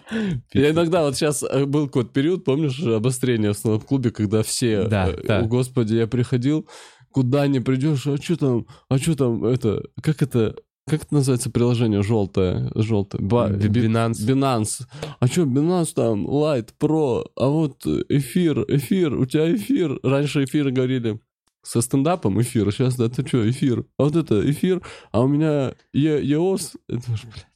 [0.52, 5.20] Я иногда, вот сейчас был какой-то период, помнишь, обострение в стендап-клубе, когда все, Да, э,
[5.26, 5.38] да.
[5.40, 6.68] о, господи, я приходил,
[7.10, 11.50] куда не придешь, а что там, а что там, это, как это, как это называется
[11.50, 14.26] приложение желтое, желтое, Ба- Binance.
[14.26, 14.86] Binance.
[15.20, 19.98] А что, Binance там, Light, Pro, а вот эфир, эфир, у тебя эфир.
[20.02, 21.20] Раньше эфиры говорили
[21.64, 23.84] со стендапом эфир, а сейчас это что, эфир?
[23.96, 24.82] А вот это эфир,
[25.12, 27.46] а у меня EOS, это ж, блядь,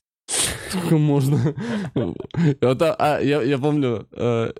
[0.76, 1.54] сколько можно?
[2.98, 4.52] А, я, я помню, э,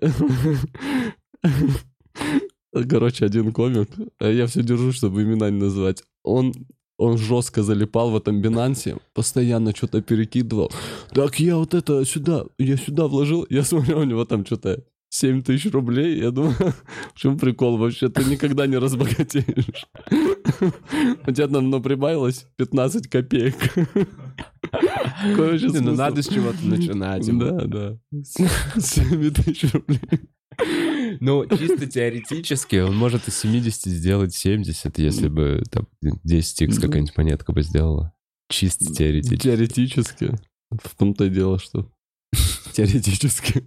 [2.89, 3.89] короче, один комик,
[4.19, 6.53] э, я все держу, чтобы имена не называть, он
[6.99, 10.71] он жестко залипал в этом Бинансе, постоянно что-то перекидывал.
[11.11, 14.83] Так я вот это сюда, я сюда вложил, я смотрю, у него там что-то
[15.17, 16.19] 7 тысяч рублей.
[16.19, 16.55] Я думаю,
[17.15, 18.09] в чем прикол вообще?
[18.09, 19.87] Ты никогда не разбогатеешь.
[21.25, 23.55] У тебя там ну, прибавилось 15 копеек.
[25.35, 27.25] Вообще Ну, надо с чего-то начинать.
[27.37, 27.99] Да, да.
[28.23, 29.99] 7 тысяч рублей.
[31.19, 37.53] Ну, чисто теоретически он может из 70 сделать 70, если бы там 10x какая-нибудь монетка
[37.53, 38.13] бы сделала.
[38.49, 39.43] Чисто теоретически.
[39.43, 40.35] Теоретически.
[40.69, 41.91] В том-то и дело, что
[42.73, 43.65] теоретически.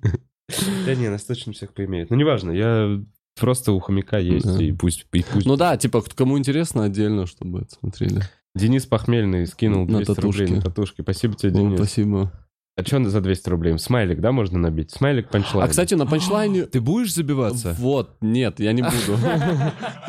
[0.87, 2.11] Да не, нас точно всех поимеют.
[2.11, 3.01] Ну, неважно, я
[3.39, 4.63] просто у хомяка есть, Да.
[4.63, 5.07] и пусть...
[5.13, 5.47] и пусть...
[5.47, 8.23] Ну да, типа, кому интересно, отдельно, чтобы это смотрели.
[8.55, 11.03] Денис Похмельный скинул На 200 рублей на татушки.
[11.03, 11.79] Спасибо тебе, Денис.
[11.79, 12.33] спасибо.
[12.77, 13.79] А что за 200 рублей?
[13.79, 14.91] Смайлик, да, можно набить?
[14.91, 15.67] Смайлик панчлайн.
[15.67, 16.63] А, кстати, на панчлайне...
[16.67, 17.77] Ты будешь забиваться?
[17.79, 19.19] Вот, нет, я не буду.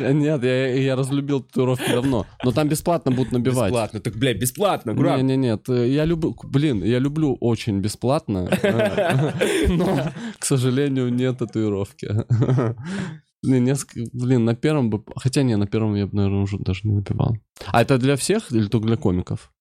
[0.00, 2.26] Нет, я, я разлюбил татуировки давно.
[2.44, 3.70] Но там бесплатно будут набивать.
[3.70, 4.00] Бесплатно.
[4.00, 5.18] Так, блядь, бесплатно, Гурам.
[5.18, 11.12] Не, не, нет, э, я люблю, блин, я люблю очень бесплатно, э, но, к сожалению,
[11.12, 12.08] нет татуировки.
[13.44, 16.82] Блин, неск- блин, на первом бы, хотя не, на первом я бы, наверное, уже даже
[16.84, 17.36] не набивал.
[17.66, 19.51] А это для всех или только для комиков?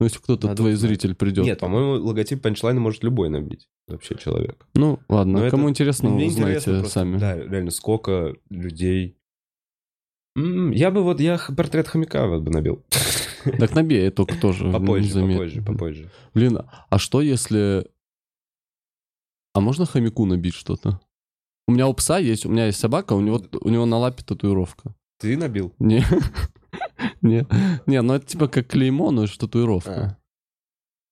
[0.00, 0.88] Ну, если кто-то, Надо твой узнать.
[0.90, 1.44] зритель придет.
[1.44, 3.68] Нет, по-моему, логотип панчлайна может любой набить.
[3.86, 4.66] Вообще человек.
[4.74, 7.18] Ну, ладно, Но кому это- интересно, Мне узнаете интересно просто, сами.
[7.18, 9.16] Да, реально, сколько людей...
[10.36, 12.82] М, Я бы вот, я портрет хомяка вот бы набил.
[13.58, 16.10] Так набей, я только тоже Попозже, попозже, попозже.
[16.32, 17.86] Блин, а что если...
[19.54, 21.00] А можно хомяку набить что-то?
[21.68, 24.22] У меня у пса есть, у меня есть собака, у него, у него на лапе
[24.24, 24.94] татуировка.
[25.18, 25.72] Ты набил?
[25.78, 26.04] Не,
[27.22, 27.46] не,
[27.86, 30.18] не, ну это типа как клеймо, но это татуировка.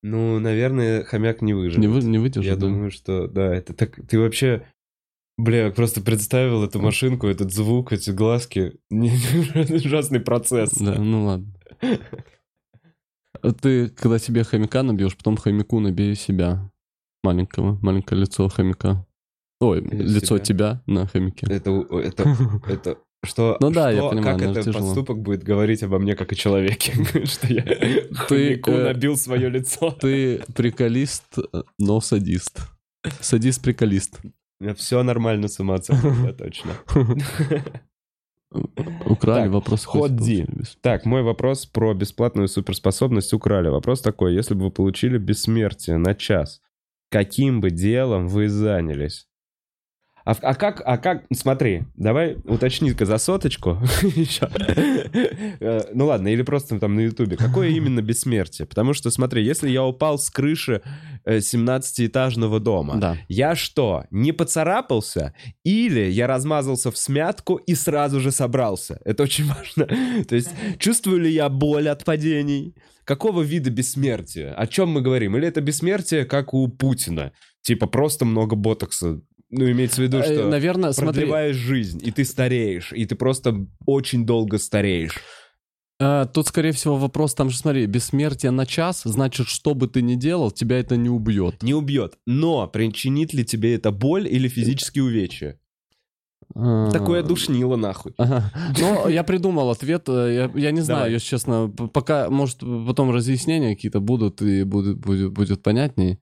[0.02, 1.78] Ну, наверное, хомяк не выживет.
[1.78, 2.62] Не, вы, не выдержит, Я да?
[2.66, 4.00] думаю, что да, это так.
[4.08, 4.66] Ты вообще.
[5.36, 8.74] Бля, просто представил эту машинку, этот звук, эти глазки.
[8.90, 10.72] Ужасный процесс.
[10.72, 11.54] Да, ну ладно.
[13.42, 16.70] А Ты, когда себе хомяка набьешь, потом хомяку набей себя.
[17.22, 19.06] Маленького, маленькое лицо хомяка.
[19.60, 21.46] Ой, лицо тебя на хомяке.
[21.50, 22.36] Это, это,
[22.66, 24.86] это, что, ну да, что, я понимаю, как этот тяжело.
[24.86, 26.92] поступок будет говорить обо мне как о человеке,
[27.24, 27.62] что я
[28.14, 29.90] хомяку э, набил свое лицо.
[30.00, 31.36] Ты приколист,
[31.78, 32.60] но садист.
[33.20, 34.20] Садист-приколист.
[34.76, 36.72] Все нормально с да, точно.
[39.06, 39.84] Украли Так, вопрос.
[39.84, 40.46] Ходди.
[40.80, 43.68] Так, мой вопрос про бесплатную суперспособность украли.
[43.68, 46.60] Вопрос такой, если бы вы получили бессмертие на час,
[47.10, 49.29] каким бы делом вы занялись?
[50.30, 53.78] А, а как, а как, смотри, давай уточни-ка за соточку.
[55.60, 57.36] Э, Ну ладно, или просто там на ютубе.
[57.36, 58.66] Какое именно бессмертие?
[58.66, 60.82] Потому что, смотри, если я упал с крыши
[61.24, 63.16] э, 17-этажного дома, Да.
[63.28, 65.34] я что, не поцарапался?
[65.64, 69.00] Или я размазался в смятку и сразу же собрался?
[69.04, 69.88] Это очень важно.
[70.28, 72.74] То есть, чувствую ли я боль от падений?
[73.04, 74.54] Какого вида бессмертия?
[74.54, 75.36] О чем мы говорим?
[75.36, 77.32] Или это бессмертие, как у Путина?
[77.62, 79.20] Типа просто много ботокса.
[79.50, 83.14] Ну, имеется в виду, Э, что Наверное, смотри, продлеваешь жизнь, и ты стареешь, и ты
[83.16, 85.18] просто очень долго стареешь.
[85.98, 90.02] э, тут, скорее всего, вопрос, там же, смотри, бессмертие на час, значит, что бы ты
[90.02, 91.62] ни делал, тебя это не убьет.
[91.62, 92.14] Не убьет.
[92.26, 95.58] Но причинит ли тебе это боль или физические увечья?
[96.54, 98.12] А, Такое душнило нахуй.
[98.18, 98.50] Ага.
[98.80, 100.04] Ну, я придумал ответ.
[100.08, 101.12] э, Я, я не знаю, Давай.
[101.12, 101.68] если честно.
[101.92, 106.18] Пока, может, потом разъяснения какие-то будут, и будет, будет, будет понятней.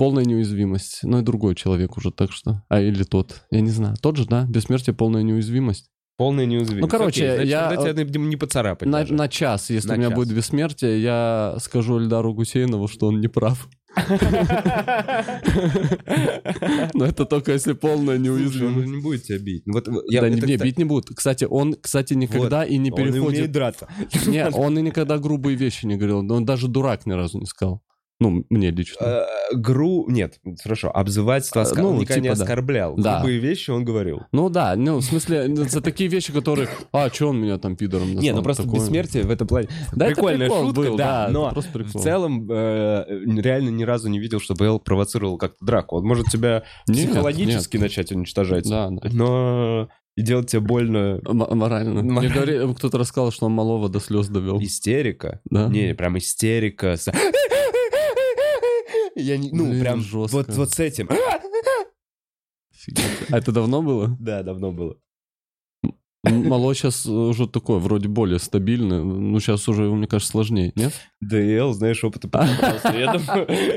[0.00, 1.00] Полная неуязвимость.
[1.02, 2.62] Ну и другой человек уже, так что.
[2.70, 3.42] А или тот.
[3.50, 3.96] Я не знаю.
[4.00, 4.46] Тот же, да?
[4.48, 5.90] Бессмертие, полная неуязвимость.
[6.16, 6.80] Полная неуязвимость.
[6.80, 9.12] Ну, короче, Окей, значит, я- тогда тебя будем не поцарапать На, даже.
[9.12, 10.16] на час, если На у меня час.
[10.16, 13.68] будет бессмертие, я скажу Эльдару Гусейнову, что он не прав.
[16.94, 18.86] Но это только если полная он неуязвимость.
[18.88, 19.64] же не будет тебя бить.
[19.66, 21.14] Вот, я, Да не, не, бить не будут.
[21.14, 23.88] Кстати, он, кстати, никогда и не он и умеет переходит драться.
[24.26, 26.18] Не, он и никогда грубые вещи не говорил.
[26.32, 27.82] Он даже дурак ни разу не сказал.
[28.20, 29.02] Ну, мне лично.
[29.02, 29.24] Э,
[29.54, 30.06] Гру...
[30.08, 32.42] Нет, хорошо, обзывательство А, оска- ну, никогда не типа да.
[32.42, 32.94] оскорблял.
[32.96, 33.16] Да.
[33.20, 34.20] Грубые вещи он говорил.
[34.30, 36.68] Ну да, ну, в смысле, ну, за такие вещи, которые...
[36.92, 38.22] А, что он меня там пидором назвал?
[38.22, 38.80] Не, ну просто Такое.
[38.80, 39.68] бессмертие в этом плане...
[39.94, 43.04] Да, Прикольная прикол шутка, был, да, но В целом, э,
[43.40, 45.96] реально ни разу не видел, чтобы Эл провоцировал как-то драку.
[45.96, 47.82] Он может тебя Нет, психологически нет.
[47.84, 49.08] начать уничтожать, Да, да.
[49.10, 51.20] но и делать тебе больно.
[51.24, 52.02] М- морально.
[52.02, 52.02] Морально.
[52.02, 54.60] Мне говорили, кто-то рассказал, что он малого до слез довел.
[54.60, 55.40] Истерика.
[55.48, 55.68] Да.
[55.68, 56.96] Не, прям истерика.
[59.20, 59.50] Я не...
[59.50, 60.36] Ну, Блин, прям жестко.
[60.36, 61.08] вот, вот с этим.
[63.30, 64.16] А это давно было?
[64.18, 64.96] Да, давно было.
[66.22, 69.02] Мало сейчас уже такое, вроде более стабильное.
[69.02, 70.92] Ну, сейчас уже, мне кажется, сложнее, нет?
[71.32, 72.28] Эл, знаешь, опыта.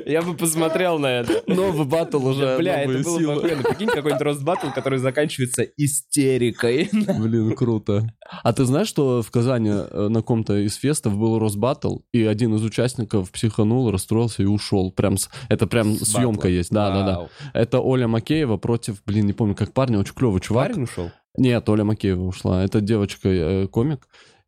[0.06, 1.42] Я бы посмотрел на это.
[1.48, 2.58] Новый батл уже.
[2.58, 3.64] Бля, это было бы охуенно.
[3.64, 6.90] Прикинь, какой-нибудь roast battle, который заканчивается истерикой.
[6.92, 8.14] Блин, круто.
[8.44, 12.24] А ты знаешь, что в Казани э, на ком-то из фестов был roast battle, и
[12.24, 14.92] один из участников психанул, расстроился и ушел.
[14.92, 15.16] Прям
[15.48, 16.72] это прям съемка есть.
[16.72, 17.30] Да, да, да.
[17.54, 20.70] Это Оля Макеева против, блин, не помню, как парня, очень клевый чувак.
[20.70, 21.12] Парень ушел?
[21.36, 22.64] Нет, Оля Макеева ушла.
[22.64, 23.68] Это девочка э,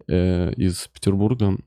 [0.07, 1.57] э, из Петербурга.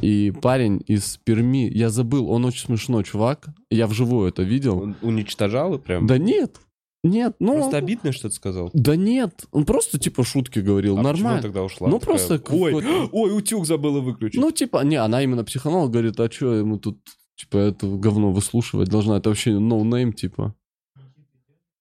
[0.00, 3.48] И парень из Перми, я забыл, он очень смешной чувак.
[3.70, 4.80] Я вживую это видел.
[4.80, 6.06] Он уничтожал и прям?
[6.06, 6.56] Да нет,
[7.02, 7.54] нет, ну...
[7.54, 8.70] Просто обидно что-то сказал?
[8.74, 11.42] Да нет, он просто типа шутки говорил, А нормально.
[11.42, 11.88] тогда ушла?
[11.88, 12.74] Ну, Такая, просто Ой,
[13.12, 14.40] ой, утюг забыла выключить.
[14.40, 17.00] Ну, типа, не, она именно психанула, говорит, а что ему тут,
[17.36, 19.16] типа, это говно выслушивать должна?
[19.16, 20.54] Это вообще no-name, типа.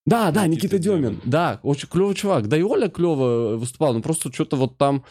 [0.10, 1.02] Да, да, Никита Никита Демин.
[1.02, 1.22] Демин.
[1.26, 2.48] Да, очень клевый чувак.
[2.48, 5.03] Да и Оля клево выступала, но просто что-то вот там...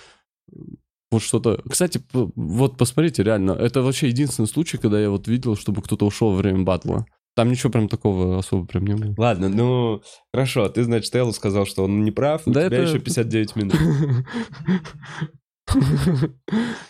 [1.11, 1.63] Вот что-то...
[1.69, 6.31] Кстати, вот посмотрите, реально, это вообще единственный случай, когда я вот видел, чтобы кто-то ушел
[6.33, 7.07] во время батла.
[7.35, 9.15] Там ничего прям такого особо прям не было.
[9.17, 10.03] Ладно, ну,
[10.35, 13.57] хорошо, ты, значит, Эллу сказал, что он не прав, у Да тебя это- еще 59
[13.57, 13.77] минут.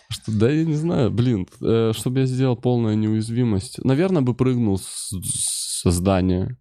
[0.08, 3.84] Что, да, я не знаю, блин, э, чтобы я сделал полная неуязвимость.
[3.84, 6.56] Наверное, бы прыгнул со здания.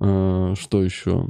[0.00, 1.26] Э, что еще?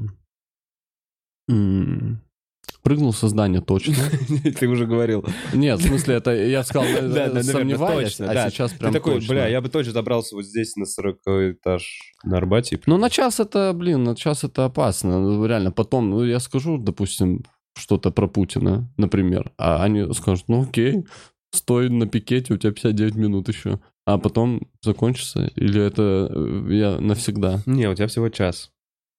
[2.82, 3.95] Прыгнул со здания точно.
[4.59, 5.24] Ты уже говорил.
[5.55, 6.85] Нет, в смысле, это я сказал,
[7.43, 9.35] сомневаюсь, а сейчас Ты прям такой, точно.
[9.35, 11.19] бля, я бы точно забрался вот здесь на 40
[11.53, 12.78] этаж на Арбате.
[12.86, 15.19] Ну, на час это, блин, на час это опасно.
[15.19, 20.62] Ну, Реально, потом, ну, я скажу, допустим, что-то про Путина, например, а они скажут, ну,
[20.62, 21.07] окей,
[21.53, 23.81] стой на пикете, у тебя 59 минут еще.
[24.07, 25.51] А потом закончится?
[25.57, 27.63] Или это э, я навсегда?
[27.67, 28.71] Не, у тебя всего час.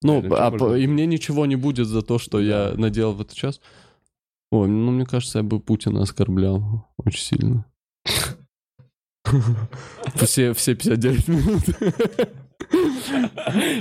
[0.01, 0.75] Ну, а можно?
[0.75, 3.61] и мне ничего не будет за то, что я наделал в этот час?
[4.51, 7.65] Ой, ну, мне кажется, я бы Путина оскорблял очень сильно.
[10.15, 11.63] Все, все 59 минут.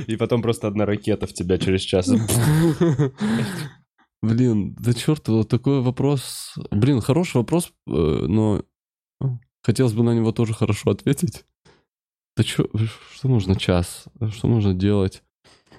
[0.07, 2.11] И потом просто одна ракета в тебя через час.
[4.23, 6.55] Блин, да черт, вот такой вопрос.
[6.71, 8.63] Блин, хороший вопрос, э, но
[9.65, 11.45] хотелось бы на него тоже хорошо ответить.
[12.37, 12.67] Да чё,
[13.15, 14.05] что можно час?
[14.31, 15.23] Что можно делать?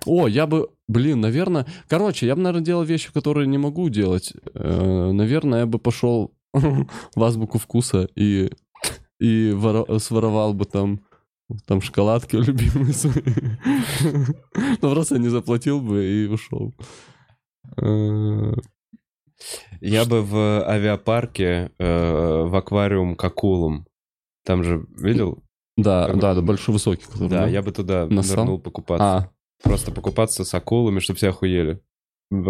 [0.06, 1.66] О, я бы, блин, наверное...
[1.88, 4.34] Короче, я бы, наверное, делал вещи, которые не могу делать.
[4.54, 8.52] Э, наверное, я бы пошел в азбуку вкуса и,
[9.20, 11.02] и воро- своровал бы там
[11.68, 13.14] там шоколадки любимые свои.
[14.82, 16.74] Ну, просто не заплатил бы и ушел.
[19.82, 23.86] Я бы в авиапарке э, в аквариум к акулам.
[24.46, 25.44] Там же, видел?
[25.78, 27.04] Да, Как бы- да, да, большой высокий.
[27.06, 28.46] который, Да, я бы туда Насрал?
[28.46, 29.06] нырнул покупаться.
[29.18, 29.30] А,
[29.64, 31.82] Просто покупаться с акулами, чтобы все охуели.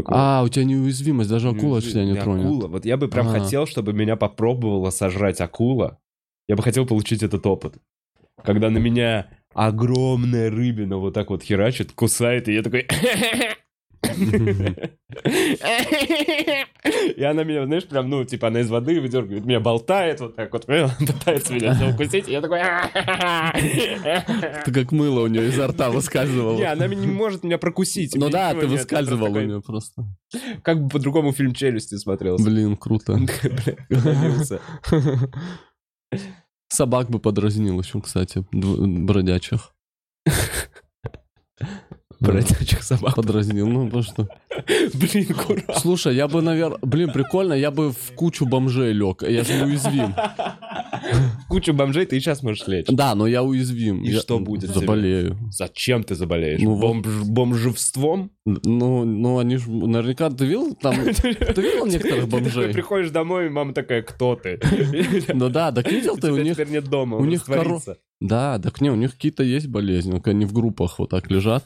[0.07, 2.45] А, у тебя неуязвимость, даже акула тебя не Не тронет.
[2.45, 2.67] Акула.
[2.67, 3.39] Вот я бы прям А.
[3.39, 5.99] хотел, чтобы меня попробовала сожрать акула.
[6.47, 7.77] Я бы хотел получить этот опыт.
[8.43, 12.87] Когда на меня огромная рыбина вот так вот херачит, кусает, и я такой...
[17.15, 20.51] И она меня, знаешь, прям, ну, типа, она из воды выдергивает, меня болтает вот так
[20.53, 22.59] вот, пытается меня укусить, и я такой...
[22.59, 26.57] Это как мыло у нее изо рта выскальзывало.
[26.57, 28.15] Не, она не может меня прокусить.
[28.15, 30.03] Ну да, ты выскальзывал у нее просто.
[30.63, 32.43] Как бы по-другому фильм «Челюсти» смотрелся.
[32.43, 33.19] Блин, круто.
[36.67, 39.73] Собак бы подразнил еще, кстати, бродячих.
[42.19, 43.15] Бродячих собак.
[43.15, 44.27] Подразнил, ну потому что...
[44.93, 45.61] Блин, кура.
[45.77, 46.79] Слушай, я бы, наверное...
[46.81, 49.23] Блин, прикольно, я бы в кучу бомжей лег.
[49.23, 50.15] Я же неуязвим.
[51.49, 52.87] Кучу бомжей ты и сейчас можешь лечь.
[52.89, 54.03] Да, но я уязвим.
[54.03, 54.81] И Я что будет с тебе?
[54.81, 55.37] Заболею.
[55.51, 56.61] Зачем ты заболеешь?
[56.61, 58.31] Ну, Бомж- бомжевством?
[58.45, 59.69] Ну, ну, они же...
[59.69, 60.95] Наверняка ты видел там...
[61.15, 62.73] Ты видел некоторых Ты бомжей?
[62.73, 64.59] приходишь домой, и мама такая, кто ты?
[65.33, 66.57] Ну да, так видел ты у них...
[66.69, 67.45] нет дома, у них.
[68.21, 70.21] Да, так не, у них какие-то есть болезни.
[70.25, 71.65] Они в группах вот так лежат.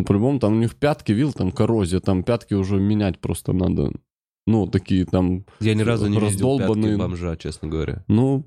[0.00, 3.92] Ну, по-любому, там у них пятки, видел, там коррозия, там пятки уже менять просто надо.
[4.46, 6.96] Ну, такие там, Я ни разу не видел пятки Раздолбанные.
[6.96, 8.04] бомжа, честно говоря.
[8.08, 8.44] ну,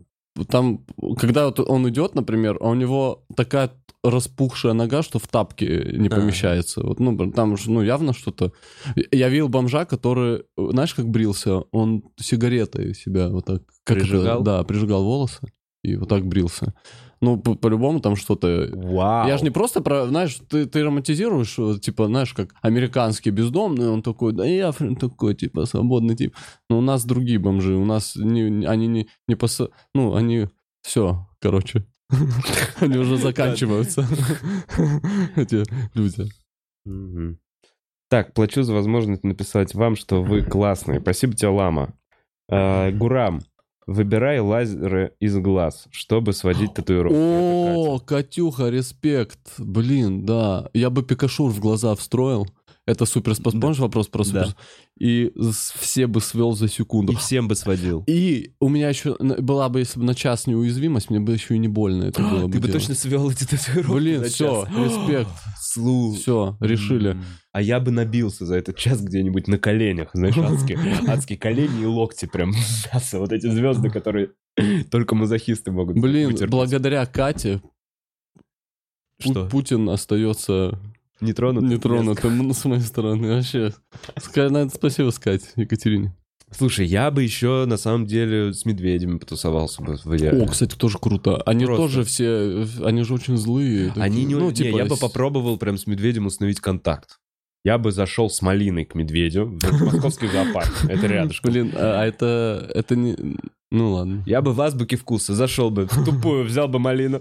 [0.47, 0.83] там,
[1.19, 3.69] когда вот он идет, например, а у него такая
[4.03, 6.11] распухшая нога, что в тапке не А.
[6.11, 6.81] помещается.
[6.81, 8.51] Вот, ну, там же, ну, явно что-то...
[9.11, 11.59] Я видел бомжа, который, знаешь, как брился?
[11.71, 13.61] Он сигаретой себя вот так...
[13.83, 14.05] Как это?
[14.07, 14.41] Прижигал?
[14.41, 15.39] Да, прижигал волосы
[15.83, 16.73] и вот так брился.
[17.23, 18.69] Ну, по- по-любому там что-то...
[18.73, 19.29] Вау.
[19.29, 23.87] Я же не просто про, знаешь, ты, ты романтизируешь, вот, типа, знаешь, как американский бездомный,
[23.87, 26.35] он такой, да я такой, типа, свободный тип.
[26.69, 29.61] Но у нас другие бомжи, у нас не, они не, не пос...
[29.95, 30.49] Ну, они...
[30.81, 31.85] Все, короче.
[32.81, 34.05] Они уже заканчиваются.
[35.37, 35.63] Эти
[35.93, 36.29] люди.
[38.09, 40.99] Так, плачу за возможность написать вам, что вы классные.
[40.99, 41.93] Спасибо тебе, Лама.
[42.51, 43.39] А, Гурам,
[43.87, 47.17] выбирай лазеры из глаз, чтобы сводить татуировку.
[47.17, 49.39] О, Катюха, респект.
[49.57, 50.69] Блин, да.
[50.73, 52.47] Я бы Пикашур в глаза встроил.
[52.85, 53.61] Это супер способ.
[53.61, 54.47] Помнишь вопрос про супер?
[54.47, 54.55] Да.
[54.99, 55.31] И
[55.79, 57.13] все бы свел за секунду.
[57.13, 58.03] И всем бы сводил.
[58.07, 61.59] И у меня еще была бы, если бы на час неуязвимость, мне бы еще и
[61.59, 65.29] не больно это было бы Ты бы точно свел эти татуировки Блин, все, респект.
[65.61, 66.13] Слу.
[66.13, 67.17] Все, решили.
[67.53, 70.77] А я бы набился за этот час где-нибудь на коленях, знаешь, адские,
[71.07, 72.51] адские колени и локти прям
[72.93, 73.19] мясо.
[73.19, 74.31] Вот эти звезды, которые
[74.91, 77.61] только мазохисты могут Блин, благодаря Кате
[79.19, 79.47] Что?
[79.47, 80.79] Путин остается
[81.21, 81.69] Нетронутым?
[81.69, 83.35] нетронутым ну, с моей стороны.
[83.35, 83.73] Вообще.
[84.35, 86.15] Надо спасибо сказать Екатерине.
[86.55, 90.43] Слушай, я бы еще на самом деле с медведями потусовался бы в идеале.
[90.43, 91.41] О, кстати, тоже круто.
[91.45, 91.83] Они Просто.
[91.83, 93.87] тоже все, они же очень злые.
[93.87, 94.03] такие.
[94.03, 97.19] Они не, ну, не, типа, я бы попробовал прям с медведем установить контакт.
[97.65, 100.85] Я бы зашел с малиной к медведю в московский зоопарк.
[100.89, 101.51] Это рядышком.
[101.51, 103.15] Блин, а а это, это не...
[103.73, 104.21] Ну ладно.
[104.27, 107.19] Я бы в азбуке вкуса зашел бы в тупую, взял бы малину,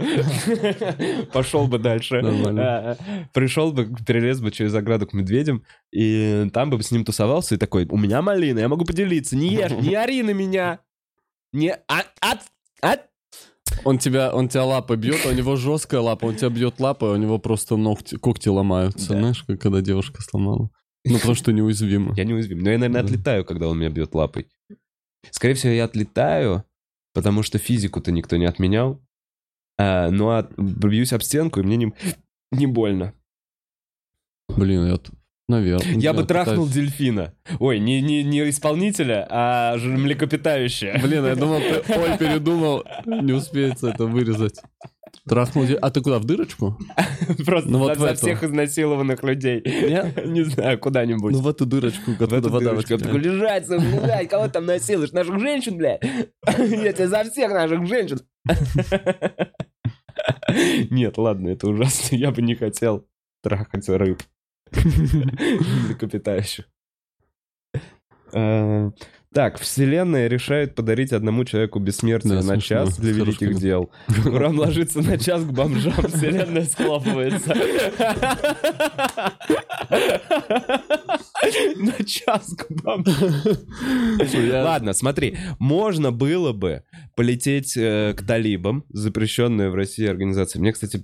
[1.32, 2.20] пошел бы дальше.
[2.20, 2.62] Нормально.
[2.62, 2.96] А,
[3.32, 7.58] Пришел бы, перелез бы через ограду к медведям, и там бы с ним тусовался, и
[7.58, 10.80] такой, у меня малина, я могу поделиться, не ешь, не ори на меня.
[11.54, 12.40] Не, а, от,
[12.82, 13.00] от.
[13.84, 17.10] Он тебя, он тебя лапой бьет, а у него жесткая лапа, он тебя бьет лапой,
[17.10, 19.18] а у него просто ногти, когти ломаются, Да.
[19.18, 20.68] знаешь, как когда девушка сломала.
[21.04, 22.14] Ну, потому что неуязвимо.
[22.14, 22.58] Я не уязвим.
[22.60, 23.06] Но я, наверное, Да.
[23.08, 24.46] отлетаю, когда он меня бьет лапой.
[25.30, 26.64] Скорее всего, я отлетаю,
[27.14, 29.00] потому что физику-то никто не отменял.
[29.78, 31.92] А, ну, а бьюсь об стенку, и мне не,
[32.50, 33.14] не больно.
[34.48, 34.98] Блин, я...
[35.48, 35.98] Наверное.
[35.98, 37.34] Я бы трахнул дельфина.
[37.58, 40.98] Ой, не, не, не исполнителя, а млекопитающее.
[41.02, 44.62] Блин, я думал, ты ой передумал, не успеется это вырезать.
[45.28, 45.66] Трахнул...
[45.66, 46.78] де- А ты куда, в дырочку?
[47.46, 49.62] Просто Ну, вот за, в всех изнасилованных людей.
[49.64, 50.26] Нет?
[50.26, 51.32] Не знаю, куда-нибудь.
[51.32, 52.74] Ну, в эту дырочку, в откуда вода.
[52.88, 55.12] Я такой, лежать, лежать, кого там насилуешь?
[55.12, 56.02] Наших женщин, блядь?
[56.46, 58.20] Я тебе за всех наших женщин.
[60.90, 62.16] Нет, ладно, это ужасно.
[62.16, 63.06] Я бы не хотел
[63.42, 64.22] трахать рыб.
[64.72, 66.66] Млекопитающих.
[69.32, 72.60] Так, вселенная решает подарить одному человеку бессмертие Да, на смешно.
[72.60, 73.90] час для великих дел.
[74.26, 77.54] Уран ложится на час к бомжам, вселенная схлопывается.
[81.76, 83.32] На час к бомжам.
[84.64, 86.82] Ладно, смотри, можно было бы
[87.16, 90.60] полететь э, к талибам, запрещенная в России организация.
[90.60, 91.02] Мне, кстати,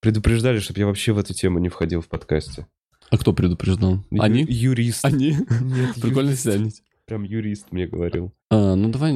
[0.00, 2.66] предупреждали, чтобы я вообще в эту тему не входил в подкасте.
[3.10, 4.04] А кто предупреждал?
[4.18, 4.44] Они?
[4.48, 5.04] Юрист.
[5.04, 5.36] Они?
[5.60, 6.82] Нет, Прикольно юрист.
[7.06, 8.32] Прям юрист мне говорил.
[8.50, 9.14] А, ну давай.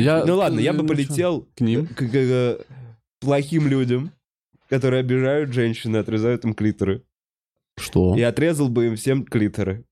[0.00, 1.86] Я, ну ладно, я бы ну, полетел К ним.
[1.86, 2.64] к, к- к
[3.20, 4.10] плохим людям,
[4.70, 7.04] которые обижают женщин и отрезают им клиторы.
[7.78, 8.16] Что?
[8.16, 9.84] И отрезал бы им всем клиторы.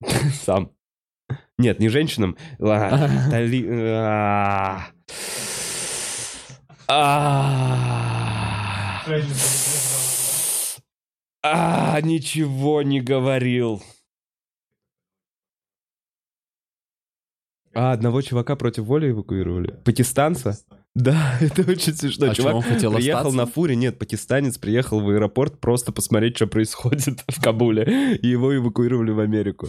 [0.44, 0.70] Сам.
[1.58, 2.36] Нет, не женщинам.
[11.44, 13.82] А, ничего не говорил.
[17.74, 19.74] А, одного чувака против воли эвакуировали?
[19.84, 20.58] Пакистанца?
[20.94, 22.30] Да, это очень смешно.
[22.30, 23.36] А Чувак он хотел приехал остаться?
[23.38, 28.54] на фуре, нет, пакистанец приехал в аэропорт просто посмотреть, что происходит в Кабуле, и его
[28.54, 29.68] эвакуировали в Америку.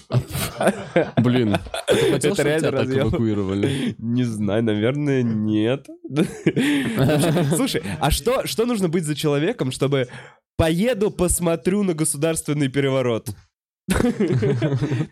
[1.18, 1.58] Блин,
[1.88, 3.96] ты хотел, Это реально так эвакуировали?
[3.98, 5.88] Не знаю, наверное, нет.
[7.56, 10.10] Слушай, а что, что нужно быть за человеком, чтобы
[10.58, 13.30] поеду посмотрю на государственный переворот?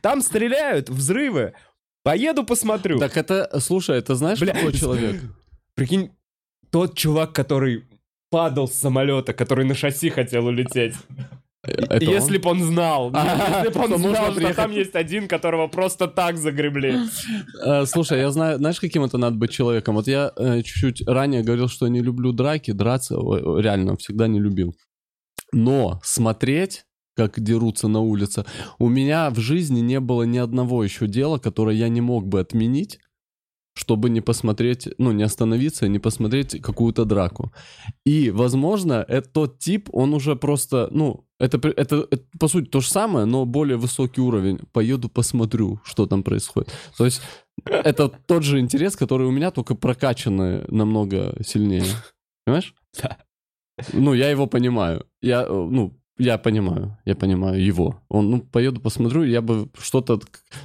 [0.01, 1.53] Там стреляют, взрывы.
[2.03, 2.99] Поеду посмотрю.
[2.99, 5.21] Так это, слушай, это знаешь, Бля, какой человек?
[5.75, 6.11] Прикинь,
[6.69, 7.85] тот чувак, который
[8.29, 10.95] падал с самолета, который на шасси хотел улететь.
[11.63, 13.11] Это если бы он знал.
[13.13, 16.97] А, Если бы он знал, что там есть один, которого просто так загребли.
[17.63, 19.95] Э, Слушай, я знаю, знаешь, каким это надо быть человеком?
[19.95, 24.75] Вот я э, чуть-чуть ранее говорил, что не люблю драки, драться реально всегда не любил.
[25.51, 26.85] Но смотреть,
[27.15, 28.45] как дерутся на улице,
[28.79, 32.39] у меня в жизни не было ни одного еще дела, которое я не мог бы
[32.39, 32.99] отменить,
[33.73, 37.51] чтобы не посмотреть, ну, не остановиться, не посмотреть какую-то драку.
[38.05, 42.81] И, возможно, это тот тип, он уже просто, ну, это, это, это, по сути то
[42.81, 44.59] же самое, но более высокий уровень.
[44.73, 46.71] Поеду посмотрю, что там происходит.
[46.97, 47.21] То есть
[47.65, 51.85] это тот же интерес, который у меня, только прокачанный намного сильнее.
[52.45, 52.75] Понимаешь?
[53.01, 53.17] Да.
[53.93, 55.07] Ну, я его понимаю.
[55.21, 58.01] Я, э, ну, я понимаю, я понимаю его.
[58.09, 60.19] Он, ну, поеду посмотрю, я бы что-то...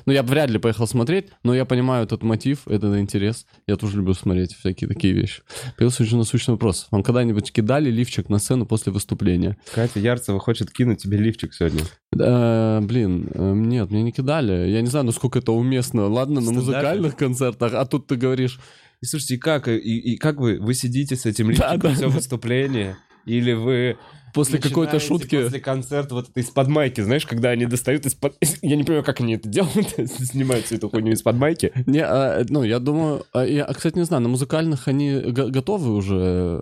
[0.04, 3.46] Ну, я бы вряд ли поехал смотреть, но я понимаю этот мотив, этот интерес.
[3.66, 5.42] Я тоже люблю смотреть всякие такие вещи.
[5.76, 6.88] Появился очень насущный вопрос.
[6.90, 9.56] Вам когда-нибудь кидали лифчик на сцену после выступления?
[9.74, 11.82] Катя Ярцева хочет кинуть тебе лифчик сегодня.
[12.12, 14.70] Да, блин, э, нет, мне не кидали.
[14.70, 16.06] Я не знаю, насколько это уместно.
[16.06, 18.60] Ладно, на музыкальных концертах, а тут ты говоришь...
[19.02, 21.94] И слушайте, и как, и, и как вы, вы сидите с этим Да, лифчиком да,
[21.94, 22.14] все да.
[22.14, 22.96] выступление?
[23.26, 23.98] Или вы
[24.36, 25.44] После какой-то шутки...
[25.44, 28.36] После концерта вот это из-под майки, знаешь, когда они достают из-под...
[28.60, 31.72] Я не понимаю, как они это делают, снимают всю эту хуйню из-под майки.
[31.86, 35.48] Не, а, ну, я думаю, а, я, а, кстати, не знаю, на музыкальных они го-
[35.48, 36.60] готовы уже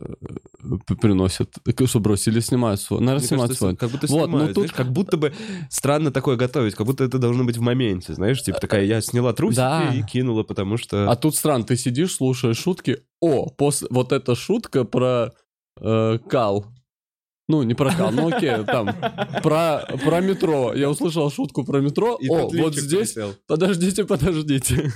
[0.62, 1.50] э, приносят,
[1.86, 3.76] что бросили, снимают свой, наверное, Мне снимают кажется, свой.
[3.76, 5.32] как будто Вот, ну снимают, тут- знаешь, как будто бы
[5.68, 9.32] странно такое готовить, как будто это должно быть в моменте, знаешь, типа такая, я сняла
[9.32, 9.92] трусики Да.
[9.92, 11.10] и кинула, потому что...
[11.10, 15.32] А тут странно, ты сидишь, слушаешь шутки, о, после, вот эта шутка про
[15.80, 16.66] э, кал,
[17.46, 18.88] ну, не про кал, ну окей, там,
[19.42, 20.72] про, про метро.
[20.72, 23.34] Я услышал шутку про метро, И о, вот здесь присел.
[23.46, 24.90] подождите, подождите.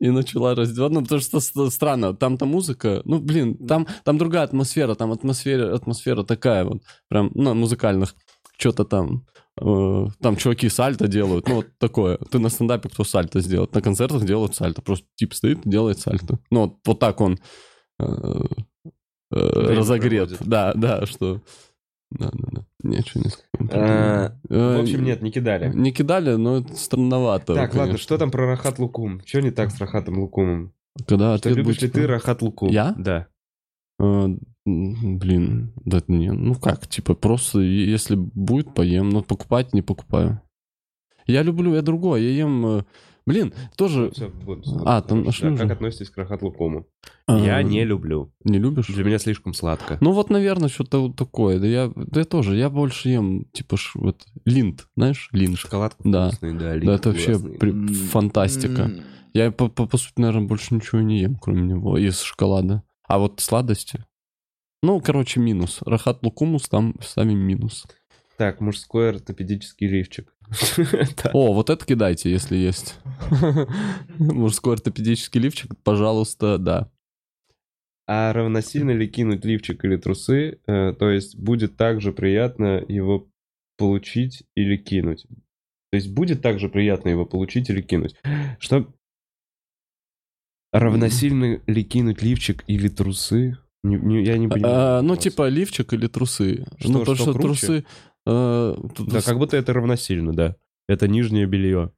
[0.00, 0.94] И начала раздеваться.
[0.94, 5.74] Ну, потому что ст- странно, там-то музыка, ну, блин, там, там другая атмосфера, там атмосфера,
[5.74, 8.14] атмосфера такая вот, прям, ну, музыкальных,
[8.56, 9.26] что-то там,
[9.60, 12.16] э, там чуваки сальто делают, ну, вот такое.
[12.30, 15.98] Ты на стендапе кто сальто сделает, на концертах делают сальто, просто тип стоит и делает
[16.00, 16.38] сальто.
[16.50, 17.38] Ну, вот, вот так он
[18.00, 18.04] э,
[19.32, 20.28] э, разогрет.
[20.28, 20.48] проводит.
[20.48, 21.40] Да, да, что...
[22.10, 22.64] Да, да, да.
[22.82, 23.30] Ничего не.
[23.70, 25.72] А, Э, В общем, нет, не кидали.
[25.74, 27.54] Не кидали, но это странновато.
[27.54, 27.98] Так, ладно, конечно.
[27.98, 29.20] что там про Рахат Лукум?
[29.24, 30.72] Что не так с Рахатом Лукумом?
[31.06, 32.06] Когда Что любишь будет ли ты?
[32.06, 32.68] Рахат Лукум?
[32.68, 32.94] Я?
[32.98, 33.28] Да.
[33.98, 34.04] Э,
[34.66, 40.40] м, Блин, да не, ну как, типа просто если будет, поем, но покупать не покупаю.
[41.26, 42.84] Я люблю, я другое, я ем, э,
[43.26, 44.10] блин, тоже...
[44.10, 44.64] Всё, вот.
[44.84, 46.86] А, там Да, что Как относитесь к Рахат Лукуму?
[47.28, 48.32] э, Я не люблю.
[48.44, 48.86] Не любишь?
[48.88, 49.98] Для меня слишком сладко.
[50.00, 51.58] Ну вот, наверное, что-то вот такое.
[51.58, 55.58] Да я, да я тоже, я больше ем, типа, ш- вот, линд, знаешь, линд.
[55.58, 56.28] Шоколадка Да.
[56.28, 56.58] вкусный, да.
[56.58, 58.90] Да, линд это вообще при- фантастика.
[59.34, 62.82] Я, по, по, по сути, наверное, больше ничего не ем, кроме него, из шоколада.
[63.08, 64.04] А вот сладости...
[64.84, 65.78] Ну, короче, минус.
[65.86, 67.86] Рахат Лукумус, там ставим минус.
[68.36, 70.34] Так, мужской ортопедический лифчик.
[71.32, 72.96] О, вот это кидайте, если есть.
[74.18, 76.90] Мужской ортопедический лифчик, пожалуйста, да.
[78.06, 80.60] А равносильно ли кинуть лифчик или трусы?
[80.66, 83.28] Э, То есть будет также приятно его
[83.78, 85.26] получить или кинуть?
[85.92, 88.16] То есть будет также приятно его получить или кинуть.
[88.58, 88.92] Что
[90.72, 93.58] равносильно ли кинуть лифчик или трусы?
[93.84, 94.74] Не, не, я не понимаю.
[94.74, 96.66] А, ну, типа лифчик или трусы.
[96.78, 97.66] Что, ну, потому что что круче?
[97.66, 97.84] трусы...
[98.26, 100.56] э, тут- Да, как будто это равносильно, да.
[100.88, 101.92] Это нижнее белье.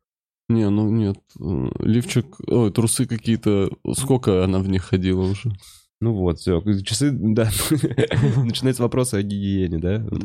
[0.48, 1.18] Не, ну нет.
[1.40, 2.26] э, Лифчик...
[2.46, 3.70] Ой, трусы какие-то...
[3.94, 5.52] Сколько она в них ходила уже?
[6.00, 6.60] Ну вот, все.
[6.82, 7.50] Часы, да.
[8.44, 10.06] Начинается вопрос о гигиене, да?
[10.10, 10.24] Вот.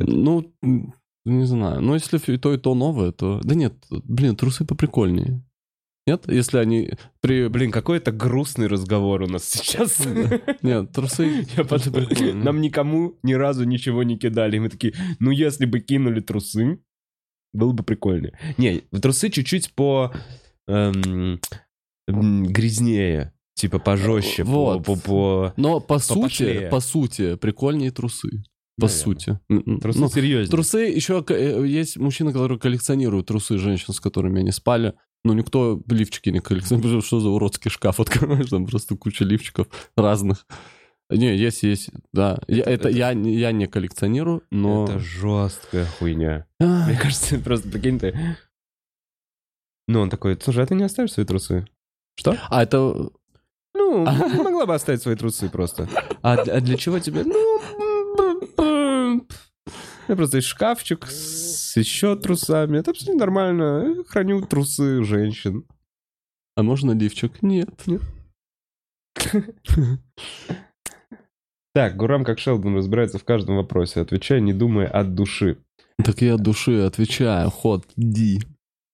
[0.61, 0.93] Ну,
[1.25, 1.81] не знаю.
[1.81, 3.39] Ну, если и то, и то новое, то...
[3.43, 5.41] Да нет, блин, трусы поприкольнее.
[6.09, 6.23] Нет?
[6.27, 6.91] Если они
[7.21, 7.47] при...
[7.49, 9.99] Блин, какой это грустный разговор у нас сейчас.
[10.63, 11.45] Нет, трусы...
[11.55, 12.43] Я подумал, прикольно.
[12.43, 14.57] Нам никому ни разу ничего не кидали.
[14.57, 16.79] И мы такие, ну если бы кинули трусы,
[17.53, 18.37] было бы прикольнее.
[18.57, 20.11] Не, трусы чуть-чуть по
[20.67, 21.39] эм,
[22.07, 24.85] грязнее, типа пожестче, по- Вот.
[24.85, 26.69] по, по- Но по сути, Попошлее.
[26.69, 28.29] по сути, прикольнее трусы.
[28.79, 29.03] По Наверное.
[29.03, 29.39] сути.
[29.81, 30.49] Трусы ну, серьезнее.
[30.49, 34.93] Трусы еще э, есть мужчины, которые коллекционируют трусы женщин, с которыми они спали.
[35.23, 37.03] Но никто лифчики не коллекционирует.
[37.05, 38.49] Что за уродский шкаф открываешь?
[38.49, 39.67] Там просто куча лифчиков
[39.97, 40.45] разных.
[41.09, 42.39] Не, есть, есть, да.
[42.47, 44.85] Я, Это- это, это- Я, не- я не коллекционирую, но...
[44.85, 46.45] Это жесткая хуйня.
[46.59, 48.37] Мне кажется, это просто прикинь ты.
[49.87, 51.67] Ну, он такой, слушай, а ты не оставишь свои трусы?
[52.15, 52.37] Что?
[52.49, 53.09] А это...
[53.73, 54.03] Ну,
[54.43, 55.89] могла бы оставить свои трусы просто.
[56.21, 57.23] А, а для чего тебе?
[57.23, 57.59] Ну,
[60.09, 62.79] я просто есть шкафчик с еще трусами.
[62.79, 63.95] Это абсолютно нормально.
[63.97, 65.65] Я Храню трусы женщин.
[66.55, 67.41] А можно лифчик?
[67.41, 67.69] Нет.
[67.85, 68.01] Нет.
[71.75, 75.57] Так, Гурам как Шелдон разбирается в каждом вопросе, отвечая, не думая от души.
[76.03, 77.51] Так я от души отвечаю.
[77.51, 78.41] Ход Ди.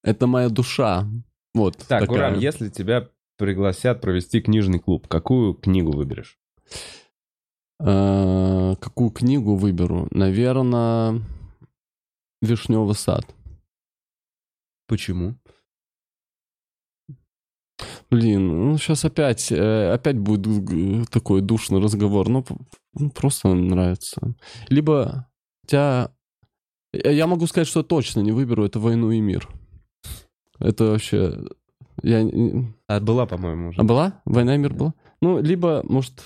[0.04, 1.08] Это моя душа.
[1.54, 2.08] Вот Так, такая.
[2.08, 6.38] Гурам, если тебя пригласят провести книжный клуб, какую книгу выберешь?
[7.80, 10.08] Э, Какую книгу выберу?
[10.12, 11.22] Наверное,
[12.42, 13.34] «Вишневый сад».
[14.88, 15.36] Почему?
[18.10, 22.28] Блин, ну сейчас опять, э, опять будет такой душный разговор.
[22.44, 22.56] П-
[22.94, 24.36] ну, просто нравится.
[24.70, 25.28] Либо
[25.68, 26.12] тебя...
[26.94, 29.50] Я могу сказать, что точно не выберу, это «Войну и мир».
[30.60, 31.46] Это вообще...
[32.04, 32.30] Я...
[32.88, 33.82] А была, по-моему, уже.
[33.82, 34.22] А была?
[34.26, 34.94] «Война и мир» была?
[35.22, 36.24] Ну, либо, может...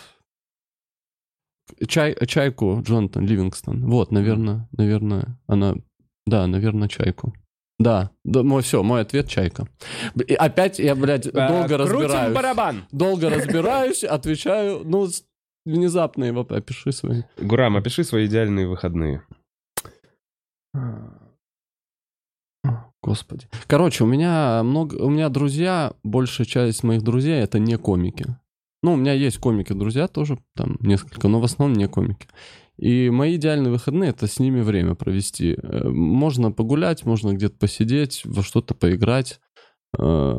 [1.88, 3.86] Чай, чайку Джонатан Ливингстон.
[3.86, 5.76] Вот, наверное, наверное, она...
[6.26, 7.34] Да, наверное, чайку.
[7.80, 9.68] Да, да мой, все, мой ответ чайка.
[10.28, 12.36] И опять я, блядь, А, долго крутим разбираюсь.
[12.36, 12.86] барабан!
[12.92, 15.08] Долго разбираюсь, отвечаю, ну,
[15.66, 17.24] внезапно его опиши свои.
[17.38, 19.24] Гурам, опиши свои идеальные выходные.
[23.02, 23.48] Господи.
[23.68, 28.26] Короче, у меня много, у меня друзья, большая часть моих друзей это не комики.
[28.82, 32.28] Ну, у меня есть комики-друзья тоже, там несколько, но в основном не комики.
[32.78, 35.58] И мои идеальные выходные это с ними время провести.
[35.62, 39.42] Э, Можно погулять, можно где-то посидеть, во что-то поиграть.
[39.98, 40.38] Э,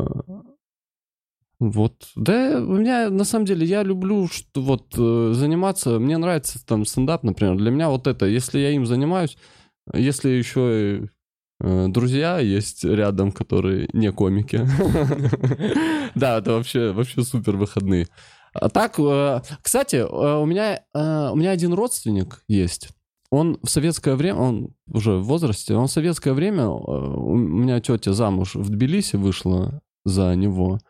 [1.59, 2.09] Вот.
[2.17, 5.99] Да, у меня, на самом деле, я люблю что, вот, э, заниматься.
[5.99, 7.57] Мне нравится там стендап, например.
[7.57, 9.37] Для меня вот это, если я им занимаюсь,
[9.93, 11.09] если еще
[11.61, 14.61] друзья есть рядом, которые не комики.
[16.15, 18.09] Да, это вообще, вообще супер выходные.
[18.53, 22.89] А так, э, кстати, э, у меня, э, у меня один родственник есть.
[23.31, 27.81] Он в советское время, он уже в возрасте, он в советское время, э, у меня
[27.81, 30.81] тетя замуж в Тбилиси вышла за него.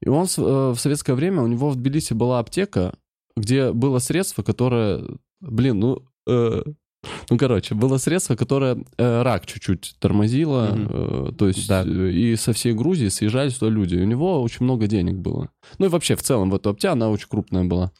[0.00, 2.94] И он э, в советское время, у него в Тбилиси была аптека,
[3.36, 5.04] где было средство, которое,
[5.40, 6.62] блин, ну, э,
[7.30, 10.88] ну, короче, было средство, которое э, рак чуть-чуть тормозило, Мгм.
[10.90, 11.84] э, то есть Да.
[11.84, 13.96] э, и со всей Грузии съезжались туда люди.
[13.96, 15.48] И у него очень много денег было.
[15.78, 17.90] Ну и вообще в целом в эту аптеку она очень крупная была.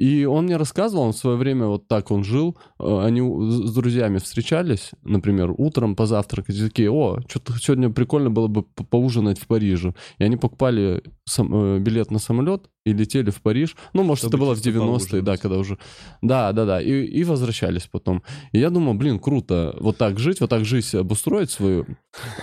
[0.00, 3.74] И он мне рассказывал, он в свое время вот так он жил, э, они с
[3.74, 9.38] друзьями встречались, например, утром позавтракать, и такие, о, что-то сегодня прикольно было бы по- поужинать
[9.38, 9.92] в Париже.
[10.16, 13.76] И они покупали сам- э, билет на самолет и летели в Париж.
[13.92, 15.76] Ну, может, Чтобы это было в чисто 90-е, да, когда уже...
[16.22, 16.80] Да, да, да.
[16.80, 18.22] И, и возвращались потом.
[18.52, 21.84] И я думал, блин, круто вот так жить, вот так жизнь обустроить свою.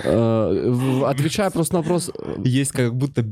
[0.04, 2.12] Э, Отвечая просто на вопрос...
[2.46, 3.26] Есть как будто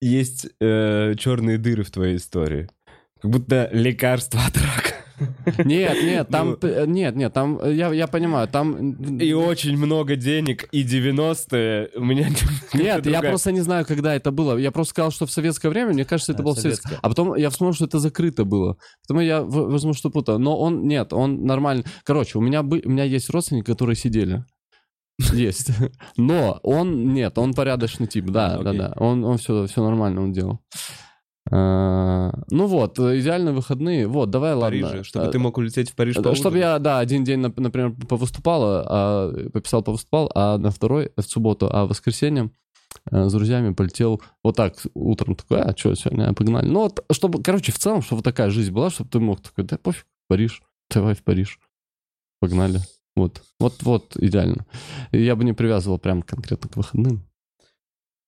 [0.00, 2.68] есть э, черные дыры в твоей истории.
[3.20, 4.96] Как будто лекарство от рака.
[5.64, 6.58] Нет, нет, там...
[6.60, 6.84] Ну.
[6.86, 7.58] Нет, нет, там...
[7.72, 8.92] Я, я понимаю, там...
[9.18, 12.28] И очень много денег, и 90-е у меня...
[12.74, 14.58] Нет, я просто не знаю, когда это было.
[14.58, 16.88] Я просто сказал, что в советское время, мне кажется, это А, было в советское.
[16.88, 17.06] советское.
[17.06, 18.76] А потом я вспомнил, что это закрыто было.
[19.02, 20.38] Потому я, возможно, что путаю.
[20.38, 21.84] Но он, нет, он нормально.
[22.04, 24.44] Короче, у меня, бы, у меня есть родственники, которые сидели.
[25.32, 25.70] Есть.
[26.18, 28.92] Но он, нет, он порядочный тип, да, А, да, да.
[28.96, 30.60] Он, он все, все нормально он делал.
[31.50, 34.06] А, Ну вот, э, идеальные выходные.
[34.06, 34.80] Вот, давай, В ладно.
[34.82, 36.54] Париже, чтобы Э, ты мог улететь в Париж Чтобы поужинать?
[36.60, 41.68] я, да, один день, нап- например, повыступал, а, пописал, повыступал, а на второй, в субботу,
[41.72, 42.50] а в воскресенье
[43.10, 46.66] э, с друзьями полетел вот так утром такой, а что сегодня, погнали.
[46.66, 49.78] Ну вот, чтобы, короче, в целом, чтобы такая жизнь была, чтобы ты мог такой, да
[49.78, 51.60] пофиг, Париж, давай в Париж,
[52.40, 52.80] погнали.
[53.14, 54.66] Вот, вот, вот, идеально.
[55.12, 57.22] Я бы не привязывал прям конкретно к выходным.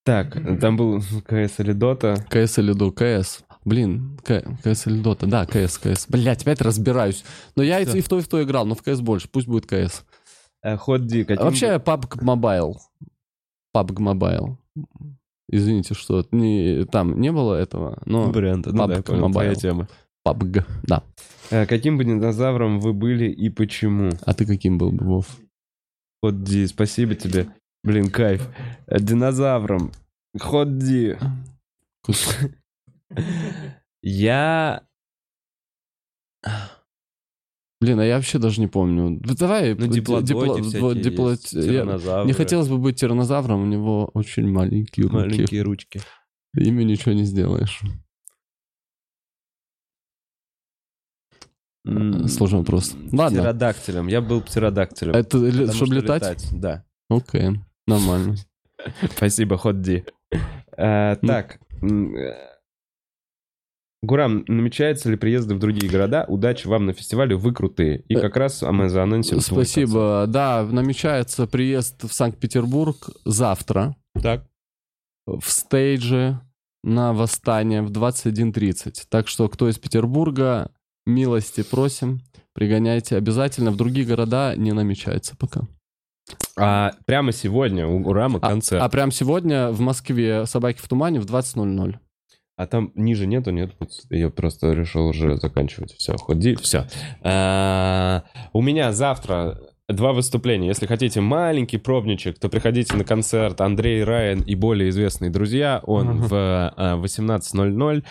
[0.05, 2.15] Так, там был КС или Дота.
[2.29, 3.43] КС или до КС.
[3.65, 5.27] Блин, К- КС или Дота.
[5.27, 6.07] Да, КС, КС.
[6.07, 7.23] Блять, опять разбираюсь.
[7.55, 7.97] Но я Всё.
[7.97, 9.27] и в то, и в то играл, но в КС больше.
[9.29, 10.03] Пусть будет КС.
[10.63, 11.23] Э, Ход Ди.
[11.25, 12.73] каким Вообще PUBG Mobile.
[13.75, 14.57] PUBG Mobile.
[15.51, 18.65] Извините, что не, там не было этого, но бренд?
[18.67, 19.55] Ну да, PUBG понял, твоя Mobile.
[19.55, 19.87] тема.
[20.27, 21.03] PUBG, да.
[21.51, 24.11] Э, Каким бы динозавром вы были и почему?
[24.25, 25.25] А ты каким был бы, Вов?
[26.21, 27.47] Ход Ди, спасибо тебе.
[27.83, 28.47] Блин, кайф.
[28.87, 29.91] Динозавром.
[30.39, 31.17] Ход Ди.
[32.05, 32.37] Кус-
[34.01, 34.83] Я...
[37.81, 39.19] Блин, а я вообще даже не помню.
[39.21, 44.09] Да Давай, Ну, ди- диплодоки дипло- дипло- я- Не хотелось бы быть тиранозавром, у него
[44.13, 45.15] очень маленькие руки.
[45.15, 46.01] Маленькие ручки.
[46.55, 47.81] Ими ничего не сделаешь.
[51.85, 52.93] Сложный вопрос.
[53.11, 53.39] Ладно.
[53.39, 54.07] Птеродактилем.
[54.07, 55.13] Я был птеродактилем.
[55.13, 55.37] Это
[55.73, 56.47] чтобы что летать?
[56.51, 56.85] Да.
[57.09, 57.59] Окей,
[57.89, 58.35] нормально.
[59.15, 60.03] Спасибо, Ход Ди.
[60.77, 61.27] Э, Ну.
[61.27, 61.59] Так.
[61.81, 62.49] э,
[64.01, 66.23] Гурам, намечаются ли приезды в другие города?
[66.29, 67.99] Удачи вам на фестивале, вы крутые.
[68.07, 70.25] И Э, как раз мы заанонсим Спасибо.
[70.27, 73.95] Да, намечается приезд в Санкт-Петербург завтра.
[74.21, 74.45] Так.
[75.25, 76.39] в стейдже
[76.83, 79.05] на Восстание в 21.30.
[79.09, 80.71] Так что, кто из Петербурга,
[81.05, 82.21] милости просим,
[82.53, 83.71] пригоняйте обязательно.
[83.71, 85.67] В другие города не намечается пока.
[86.57, 88.81] А прямо сегодня у Гурама А, концерт.
[88.81, 91.95] а А, прям сегодня в Москве «Собаки в тумане» в 20.00.
[92.57, 93.71] А там ниже нету, нет?
[94.09, 95.93] Я просто решил уже заканчивать.
[95.93, 96.87] Все, ходи, все.
[98.53, 99.57] у меня завтра
[99.87, 100.67] два выступления.
[100.67, 105.81] Если хотите маленький пробничек, то приходите на концерт Андрей Райан и более известные друзья.
[105.85, 106.27] Он Мгм.
[106.27, 106.33] в
[106.75, 108.03] а, 18.00.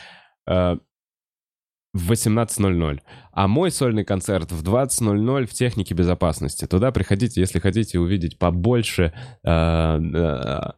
[1.98, 3.00] в 18.00.
[3.32, 6.66] А мой сольный концерт в 20.00 в технике безопасности.
[6.66, 9.12] Туда приходите, если хотите увидеть побольше
[9.44, 10.74] а, а,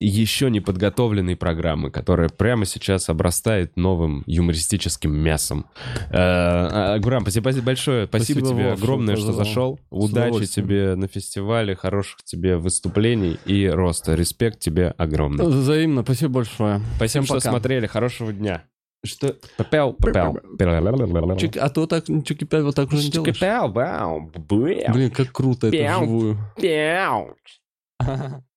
[0.00, 5.66] еще не подготовленной программы, которая прямо сейчас обрастает новым юмористическим мясом.
[6.08, 8.06] Э, а, Гурам, спасибо большое.
[8.06, 9.78] Спасибо, Спасибо, тебе Вов, огромное, что зашел.
[9.90, 14.14] Удачи тебе на фестивале, хороших тебе выступлений и роста.
[14.14, 15.44] Респект тебе огромный.
[15.44, 16.80] Взаимно, спасибо большое.
[16.96, 17.50] Спасибо, всем что пока.
[17.50, 17.86] смотрели.
[17.86, 18.64] Хорошего дня.
[19.04, 19.34] Что?
[19.56, 20.38] Попел, попел.
[21.38, 23.36] Чик- а то так, чики вот так уже не делаешь.
[23.36, 26.00] Чики-пяу, вау, бэу, Блин, как круто это Пяу.
[26.02, 26.38] вживую.
[26.60, 27.36] пяу.